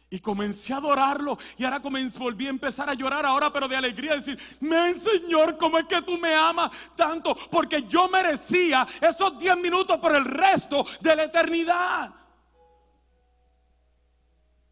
Y 0.09 0.19
comencé 0.19 0.73
a 0.73 0.77
adorarlo. 0.77 1.37
Y 1.57 1.63
ahora 1.63 1.79
volví 1.79 2.47
a 2.47 2.49
empezar 2.49 2.89
a 2.89 2.93
llorar 2.93 3.25
ahora, 3.25 3.51
pero 3.51 3.67
de 3.67 3.77
alegría. 3.77 4.15
Decir, 4.15 4.37
men 4.59 4.99
Señor, 4.99 5.57
¿cómo 5.57 5.77
es 5.77 5.85
que 5.85 6.01
tú 6.01 6.17
me 6.17 6.33
amas 6.33 6.71
tanto? 6.95 7.33
Porque 7.49 7.83
yo 7.83 8.09
merecía 8.09 8.85
esos 8.99 9.37
10 9.37 9.57
minutos 9.57 9.97
por 9.99 10.15
el 10.15 10.25
resto 10.25 10.85
de 10.99 11.15
la 11.15 11.23
eternidad. 11.23 12.13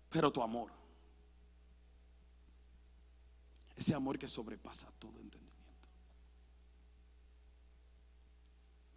Pero 0.09 0.31
tu 0.31 0.41
amor, 0.41 0.71
ese 3.75 3.93
amor 3.93 4.17
que 4.17 4.27
sobrepasa 4.27 4.91
todo 4.97 5.19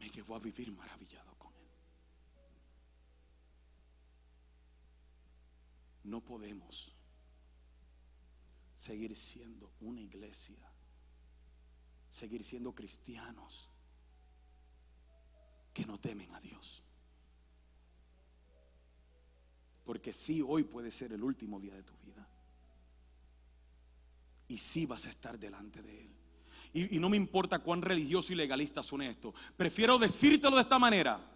me 0.03 0.11
llevó 0.11 0.35
a 0.35 0.41
vivir 0.41 0.73
maravillado 0.73 1.33
con 1.39 1.55
Él. 1.55 1.71
No 6.03 6.21
podemos 6.25 6.93
seguir 8.75 9.15
siendo 9.15 9.73
una 9.81 10.01
iglesia, 10.01 10.59
seguir 12.09 12.43
siendo 12.43 12.75
cristianos 12.75 13.71
que 15.73 15.87
no 15.87 16.01
temen 16.01 16.33
a 16.33 16.41
Dios. 16.41 16.83
Porque 19.85 20.13
sí, 20.13 20.43
hoy 20.43 20.65
puede 20.65 20.91
ser 20.91 21.13
el 21.13 21.23
último 21.23 21.61
día 21.61 21.77
de 21.77 21.85
tu 21.85 21.97
vida. 21.99 22.29
Y 24.49 24.59
sí 24.59 24.85
vas 24.85 25.07
a 25.07 25.11
estar 25.11 25.39
delante 25.39 25.81
de 25.81 26.07
Él. 26.07 26.22
Y, 26.75 26.99
no 26.99 27.11
me 27.11 27.19
importa 27.19 27.59
cuán 27.59 27.83
religioso 27.83 28.33
y 28.33 28.37
legalista 28.37 28.83
suene 28.83 29.11
esto. 29.11 29.35
Prefiero 29.57 29.99
decírtelo 29.99 30.57
de 30.57 30.63
esta 30.63 30.79
manera. 30.79 31.29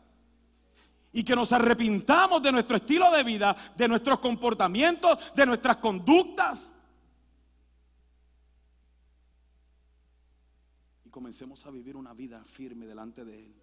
y 1.13 1.25
que 1.25 1.35
nos 1.35 1.51
arrepintamos 1.53 2.43
de 2.43 2.53
nuestro 2.53 2.77
estilo 2.77 3.11
de 3.11 3.25
vida, 3.25 3.57
de 3.75 3.89
nuestros 3.89 4.19
comportamientos, 4.19 5.35
de 5.35 5.47
nuestras 5.47 5.79
conductas. 5.79 6.69
Y 11.07 11.09
comencemos 11.09 11.65
a 11.65 11.71
vivir 11.71 11.97
una 11.97 12.13
vida 12.13 12.45
firme 12.45 12.87
delante 12.87 13.25
de 13.25 13.45
Él. 13.45 13.55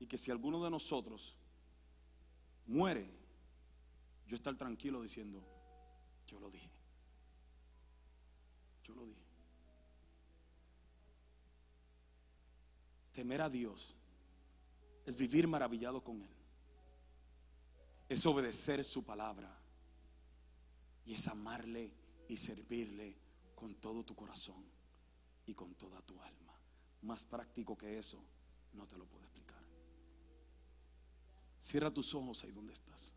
Y 0.00 0.06
que 0.06 0.16
si 0.16 0.30
alguno 0.30 0.64
de 0.64 0.70
nosotros 0.70 1.36
muere, 2.66 3.10
yo 4.26 4.36
estar 4.36 4.56
tranquilo 4.56 5.02
diciendo, 5.02 5.44
yo 6.26 6.40
lo 6.40 6.50
dije. 6.50 6.70
Yo 8.84 8.94
lo 8.94 9.04
dije. 9.04 9.21
Temer 13.12 13.42
a 13.42 13.50
Dios 13.50 13.94
es 15.04 15.16
vivir 15.16 15.46
maravillado 15.46 16.02
con 16.02 16.22
Él. 16.22 16.34
Es 18.08 18.24
obedecer 18.26 18.84
su 18.84 19.04
palabra. 19.04 19.58
Y 21.04 21.14
es 21.14 21.28
amarle 21.28 21.90
y 22.28 22.36
servirle 22.36 23.16
con 23.54 23.74
todo 23.74 24.04
tu 24.04 24.14
corazón 24.14 24.64
y 25.46 25.54
con 25.54 25.74
toda 25.74 26.00
tu 26.02 26.20
alma. 26.20 26.58
Más 27.02 27.24
práctico 27.24 27.76
que 27.76 27.98
eso, 27.98 28.22
no 28.72 28.86
te 28.86 28.96
lo 28.96 29.04
puedo 29.04 29.24
explicar. 29.24 29.62
Cierra 31.58 31.92
tus 31.92 32.14
ojos 32.14 32.44
ahí 32.44 32.52
donde 32.52 32.72
estás. 32.72 33.14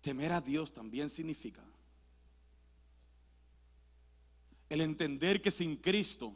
Temer 0.00 0.32
a 0.32 0.40
Dios 0.40 0.72
también 0.72 1.10
significa 1.10 1.64
el 4.68 4.80
entender 4.80 5.40
que 5.40 5.50
sin 5.50 5.76
Cristo 5.76 6.34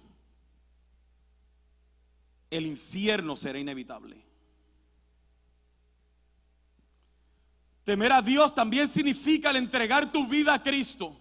el 2.50 2.66
infierno 2.66 3.36
será 3.36 3.58
inevitable. 3.58 4.24
Temer 7.84 8.12
a 8.12 8.22
Dios 8.22 8.54
también 8.54 8.88
significa 8.88 9.50
el 9.50 9.56
entregar 9.56 10.12
tu 10.12 10.26
vida 10.26 10.54
a 10.54 10.62
Cristo. 10.62 11.16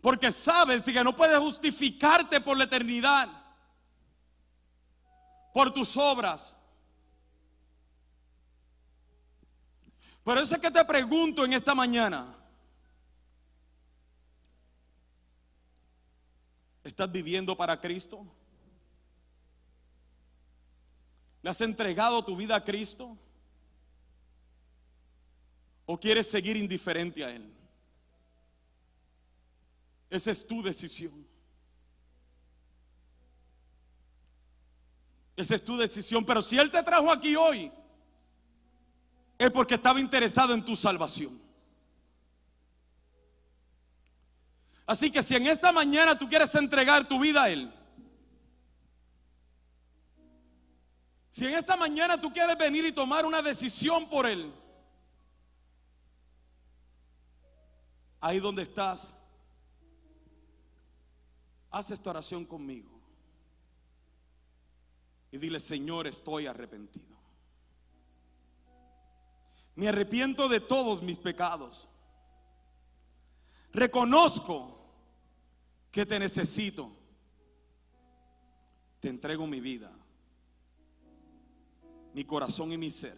Porque 0.00 0.30
sabes 0.30 0.82
que 0.82 1.04
no 1.04 1.14
puedes 1.14 1.38
justificarte 1.38 2.40
por 2.40 2.56
la 2.56 2.64
eternidad, 2.64 3.28
por 5.52 5.72
tus 5.72 5.96
obras. 5.96 6.56
Por 10.24 10.38
eso 10.38 10.54
es 10.54 10.60
que 10.60 10.70
te 10.70 10.84
pregunto 10.84 11.44
en 11.44 11.52
esta 11.52 11.74
mañana, 11.74 12.39
¿Estás 16.82 17.10
viviendo 17.10 17.56
para 17.56 17.78
Cristo? 17.78 18.26
¿Le 21.42 21.50
has 21.50 21.60
entregado 21.60 22.24
tu 22.24 22.36
vida 22.36 22.56
a 22.56 22.64
Cristo? 22.64 23.16
¿O 25.86 25.98
quieres 25.98 26.26
seguir 26.30 26.56
indiferente 26.56 27.24
a 27.24 27.30
Él? 27.30 27.52
Esa 30.08 30.30
es 30.30 30.46
tu 30.46 30.62
decisión. 30.62 31.26
Esa 35.36 35.54
es 35.54 35.64
tu 35.64 35.76
decisión. 35.76 36.24
Pero 36.24 36.42
si 36.42 36.58
Él 36.58 36.70
te 36.70 36.82
trajo 36.82 37.10
aquí 37.10 37.36
hoy, 37.36 37.72
es 39.38 39.50
porque 39.50 39.74
estaba 39.74 40.00
interesado 40.00 40.52
en 40.52 40.64
tu 40.64 40.76
salvación. 40.76 41.40
Así 44.90 45.08
que 45.08 45.22
si 45.22 45.36
en 45.36 45.46
esta 45.46 45.70
mañana 45.70 46.18
tú 46.18 46.28
quieres 46.28 46.52
entregar 46.56 47.06
tu 47.06 47.20
vida 47.20 47.44
a 47.44 47.48
Él, 47.48 47.72
si 51.30 51.46
en 51.46 51.54
esta 51.54 51.76
mañana 51.76 52.20
tú 52.20 52.32
quieres 52.32 52.58
venir 52.58 52.84
y 52.84 52.90
tomar 52.90 53.24
una 53.24 53.40
decisión 53.40 54.10
por 54.10 54.26
Él, 54.26 54.52
ahí 58.20 58.40
donde 58.40 58.62
estás, 58.62 59.16
haz 61.70 61.92
esta 61.92 62.10
oración 62.10 62.44
conmigo. 62.44 62.90
Y 65.30 65.38
dile, 65.38 65.60
Señor, 65.60 66.08
estoy 66.08 66.48
arrepentido. 66.48 67.16
Me 69.76 69.86
arrepiento 69.86 70.48
de 70.48 70.58
todos 70.58 71.00
mis 71.00 71.16
pecados. 71.16 71.88
Reconozco 73.72 74.78
que 75.90 76.06
te 76.06 76.18
necesito. 76.18 76.96
Te 79.00 79.08
entrego 79.08 79.46
mi 79.46 79.60
vida, 79.60 79.90
mi 82.12 82.24
corazón 82.24 82.70
y 82.72 82.76
mi 82.76 82.90
ser. 82.90 83.16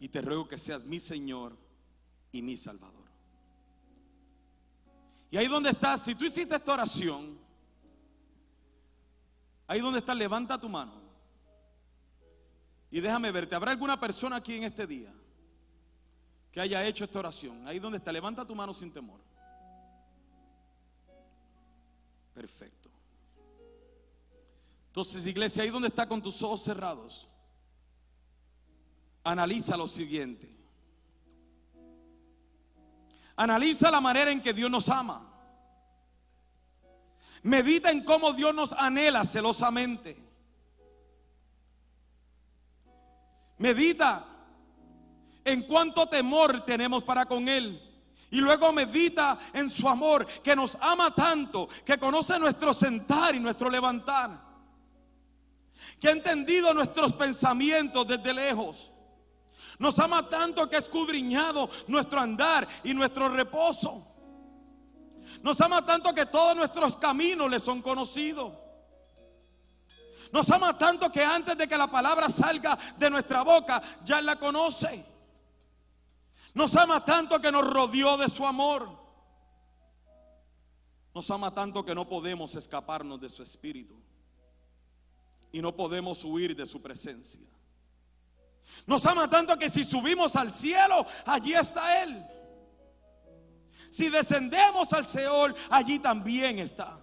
Y 0.00 0.08
te 0.08 0.22
ruego 0.22 0.48
que 0.48 0.56
seas 0.56 0.84
mi 0.84 0.98
Señor 0.98 1.56
y 2.32 2.40
mi 2.40 2.56
Salvador. 2.56 3.02
Y 5.30 5.36
ahí 5.36 5.48
donde 5.48 5.70
estás, 5.70 6.02
si 6.02 6.14
tú 6.14 6.24
hiciste 6.24 6.54
esta 6.54 6.72
oración, 6.72 7.38
ahí 9.66 9.80
donde 9.80 9.98
estás, 9.98 10.16
levanta 10.16 10.58
tu 10.58 10.68
mano. 10.68 10.94
Y 12.90 13.00
déjame 13.00 13.30
verte, 13.30 13.54
¿habrá 13.54 13.70
alguna 13.70 13.98
persona 13.98 14.36
aquí 14.36 14.54
en 14.56 14.64
este 14.64 14.86
día 14.86 15.12
que 16.50 16.60
haya 16.60 16.86
hecho 16.86 17.04
esta 17.04 17.18
oración? 17.18 17.66
Ahí 17.66 17.78
donde 17.78 17.98
está, 17.98 18.12
levanta 18.12 18.46
tu 18.46 18.54
mano 18.54 18.74
sin 18.74 18.92
temor. 18.92 19.20
Perfecto. 22.34 22.90
Entonces, 24.88 25.26
iglesia, 25.26 25.62
ahí 25.62 25.70
donde 25.70 25.88
está 25.88 26.06
con 26.06 26.20
tus 26.20 26.42
ojos 26.42 26.62
cerrados, 26.62 27.28
analiza 29.24 29.76
lo 29.76 29.86
siguiente. 29.86 30.48
Analiza 33.36 33.90
la 33.90 34.00
manera 34.00 34.30
en 34.30 34.40
que 34.40 34.52
Dios 34.52 34.70
nos 34.70 34.88
ama. 34.88 35.28
Medita 37.42 37.90
en 37.90 38.04
cómo 38.04 38.32
Dios 38.32 38.54
nos 38.54 38.72
anhela 38.72 39.24
celosamente. 39.24 40.16
Medita 43.58 44.26
en 45.44 45.62
cuánto 45.62 46.06
temor 46.08 46.60
tenemos 46.62 47.02
para 47.04 47.26
con 47.26 47.48
Él. 47.48 47.91
Y 48.32 48.40
luego 48.40 48.72
medita 48.72 49.38
en 49.52 49.68
su 49.68 49.86
amor, 49.86 50.26
que 50.42 50.56
nos 50.56 50.78
ama 50.80 51.14
tanto, 51.14 51.68
que 51.84 51.98
conoce 51.98 52.38
nuestro 52.38 52.72
sentar 52.72 53.34
y 53.34 53.40
nuestro 53.40 53.68
levantar, 53.68 54.30
que 56.00 56.08
ha 56.08 56.12
entendido 56.12 56.72
nuestros 56.72 57.12
pensamientos 57.12 58.08
desde 58.08 58.32
lejos. 58.32 58.90
Nos 59.78 59.98
ama 59.98 60.30
tanto 60.30 60.66
que 60.66 60.76
ha 60.76 60.78
escudriñado 60.78 61.68
nuestro 61.88 62.20
andar 62.20 62.66
y 62.82 62.94
nuestro 62.94 63.28
reposo. 63.28 64.02
Nos 65.42 65.60
ama 65.60 65.84
tanto 65.84 66.14
que 66.14 66.24
todos 66.24 66.56
nuestros 66.56 66.96
caminos 66.96 67.50
le 67.50 67.60
son 67.60 67.82
conocidos. 67.82 68.54
Nos 70.32 70.50
ama 70.50 70.78
tanto 70.78 71.12
que 71.12 71.22
antes 71.22 71.58
de 71.58 71.68
que 71.68 71.76
la 71.76 71.90
palabra 71.90 72.30
salga 72.30 72.78
de 72.96 73.10
nuestra 73.10 73.42
boca, 73.42 73.82
ya 74.02 74.22
la 74.22 74.36
conoce. 74.36 75.11
Nos 76.54 76.76
ama 76.76 77.04
tanto 77.04 77.40
que 77.40 77.50
nos 77.50 77.68
rodeó 77.68 78.16
de 78.16 78.28
su 78.28 78.46
amor. 78.46 78.88
Nos 81.14 81.30
ama 81.30 81.52
tanto 81.52 81.84
que 81.84 81.94
no 81.94 82.08
podemos 82.08 82.54
escaparnos 82.54 83.20
de 83.20 83.28
su 83.28 83.42
espíritu. 83.42 83.94
Y 85.50 85.60
no 85.60 85.74
podemos 85.74 86.24
huir 86.24 86.54
de 86.56 86.66
su 86.66 86.80
presencia. 86.80 87.46
Nos 88.86 89.04
ama 89.06 89.28
tanto 89.28 89.58
que 89.58 89.68
si 89.68 89.84
subimos 89.84 90.36
al 90.36 90.50
cielo, 90.50 91.06
allí 91.26 91.52
está 91.54 92.02
Él. 92.02 92.24
Si 93.90 94.08
descendemos 94.08 94.92
al 94.92 95.04
Seol, 95.04 95.54
allí 95.70 95.98
también 95.98 96.58
está. 96.58 96.98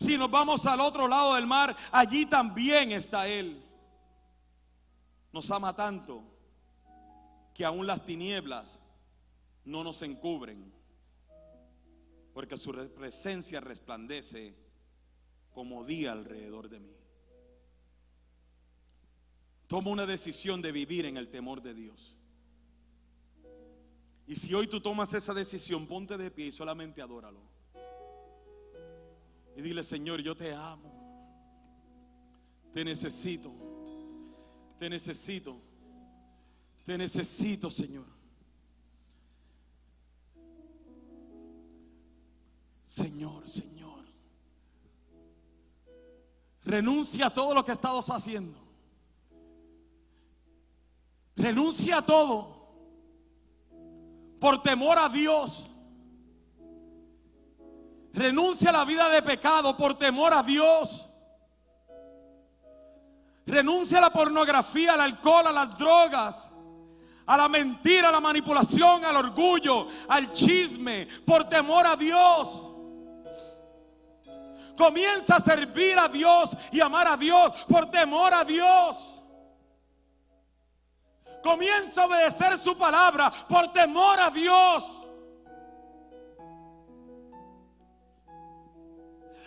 Si 0.00 0.16
nos 0.16 0.30
vamos 0.30 0.64
al 0.66 0.80
otro 0.80 1.08
lado 1.08 1.34
del 1.34 1.46
mar, 1.46 1.76
allí 1.90 2.26
también 2.26 2.92
está 2.92 3.26
Él. 3.26 3.64
Nos 5.32 5.50
ama 5.50 5.74
tanto 5.74 6.37
que 7.58 7.64
aún 7.64 7.88
las 7.88 8.04
tinieblas 8.04 8.80
no 9.64 9.82
nos 9.82 10.02
encubren, 10.02 10.72
porque 12.32 12.56
su 12.56 12.70
presencia 12.94 13.58
resplandece 13.58 14.54
como 15.50 15.84
día 15.84 16.12
alrededor 16.12 16.68
de 16.68 16.78
mí. 16.78 16.94
Toma 19.66 19.90
una 19.90 20.06
decisión 20.06 20.62
de 20.62 20.70
vivir 20.70 21.04
en 21.04 21.16
el 21.16 21.30
temor 21.30 21.60
de 21.60 21.74
Dios. 21.74 22.16
Y 24.28 24.36
si 24.36 24.54
hoy 24.54 24.68
tú 24.68 24.80
tomas 24.80 25.12
esa 25.14 25.34
decisión, 25.34 25.88
ponte 25.88 26.16
de 26.16 26.30
pie 26.30 26.46
y 26.46 26.52
solamente 26.52 27.02
adóralo. 27.02 27.40
Y 29.56 29.62
dile, 29.62 29.82
Señor, 29.82 30.22
yo 30.22 30.36
te 30.36 30.54
amo. 30.54 30.94
Te 32.72 32.84
necesito. 32.84 33.52
Te 34.78 34.88
necesito. 34.88 35.67
Te 36.88 36.96
necesito, 36.96 37.68
Señor. 37.68 38.06
Señor, 42.82 43.46
Señor. 43.46 44.06
Renuncia 46.64 47.26
a 47.26 47.34
todo 47.34 47.52
lo 47.52 47.62
que 47.62 47.72
estás 47.72 48.08
haciendo. 48.08 48.58
Renuncia 51.36 51.98
a 51.98 52.06
todo 52.06 52.56
por 54.40 54.62
temor 54.62 54.98
a 54.98 55.10
Dios. 55.10 55.70
Renuncia 58.14 58.70
a 58.70 58.72
la 58.72 58.86
vida 58.86 59.10
de 59.10 59.20
pecado 59.20 59.76
por 59.76 59.98
temor 59.98 60.32
a 60.32 60.42
Dios. 60.42 61.06
Renuncia 63.44 63.98
a 63.98 64.00
la 64.00 64.10
pornografía, 64.10 64.94
al 64.94 65.02
alcohol, 65.02 65.48
a 65.48 65.52
las 65.52 65.76
drogas, 65.76 66.52
a 67.28 67.36
la 67.36 67.48
mentira, 67.48 68.08
a 68.08 68.12
la 68.12 68.20
manipulación, 68.20 69.04
al 69.04 69.16
orgullo, 69.16 69.86
al 70.08 70.32
chisme, 70.32 71.06
por 71.26 71.46
temor 71.46 71.86
a 71.86 71.94
Dios. 71.94 72.64
Comienza 74.76 75.36
a 75.36 75.40
servir 75.40 75.98
a 75.98 76.08
Dios 76.08 76.56
y 76.72 76.80
amar 76.80 77.06
a 77.06 77.16
Dios 77.18 77.52
por 77.68 77.90
temor 77.90 78.32
a 78.32 78.44
Dios. 78.44 79.22
Comienza 81.42 82.02
a 82.02 82.06
obedecer 82.06 82.56
su 82.56 82.78
palabra 82.78 83.30
por 83.30 83.72
temor 83.74 84.18
a 84.20 84.30
Dios. 84.30 85.06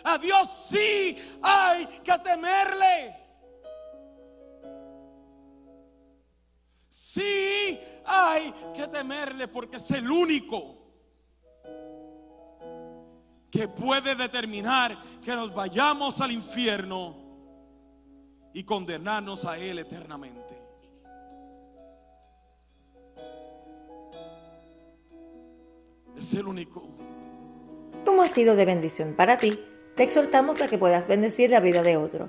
A 0.04 0.18
Dios 0.18 0.48
sí 0.48 1.18
hay 1.42 1.86
que 2.04 2.16
temerle. 2.18 3.21
Sí 6.92 7.80
hay 8.04 8.52
que 8.74 8.86
temerle 8.86 9.48
porque 9.48 9.78
es 9.78 9.90
el 9.92 10.10
único 10.10 10.76
que 13.50 13.66
puede 13.66 14.14
determinar 14.14 15.02
que 15.24 15.34
nos 15.34 15.54
vayamos 15.54 16.20
al 16.20 16.32
infierno 16.32 17.16
y 18.52 18.64
condenarnos 18.64 19.46
a 19.46 19.56
Él 19.56 19.78
eternamente. 19.78 20.54
Es 26.14 26.34
el 26.34 26.46
único. 26.46 26.86
Como 28.04 28.20
ha 28.20 28.28
sido 28.28 28.54
de 28.54 28.66
bendición 28.66 29.14
para 29.14 29.38
ti, 29.38 29.58
te 29.96 30.02
exhortamos 30.02 30.60
a 30.60 30.66
que 30.66 30.76
puedas 30.76 31.08
bendecir 31.08 31.48
la 31.48 31.60
vida 31.60 31.82
de 31.82 31.96
otro. 31.96 32.28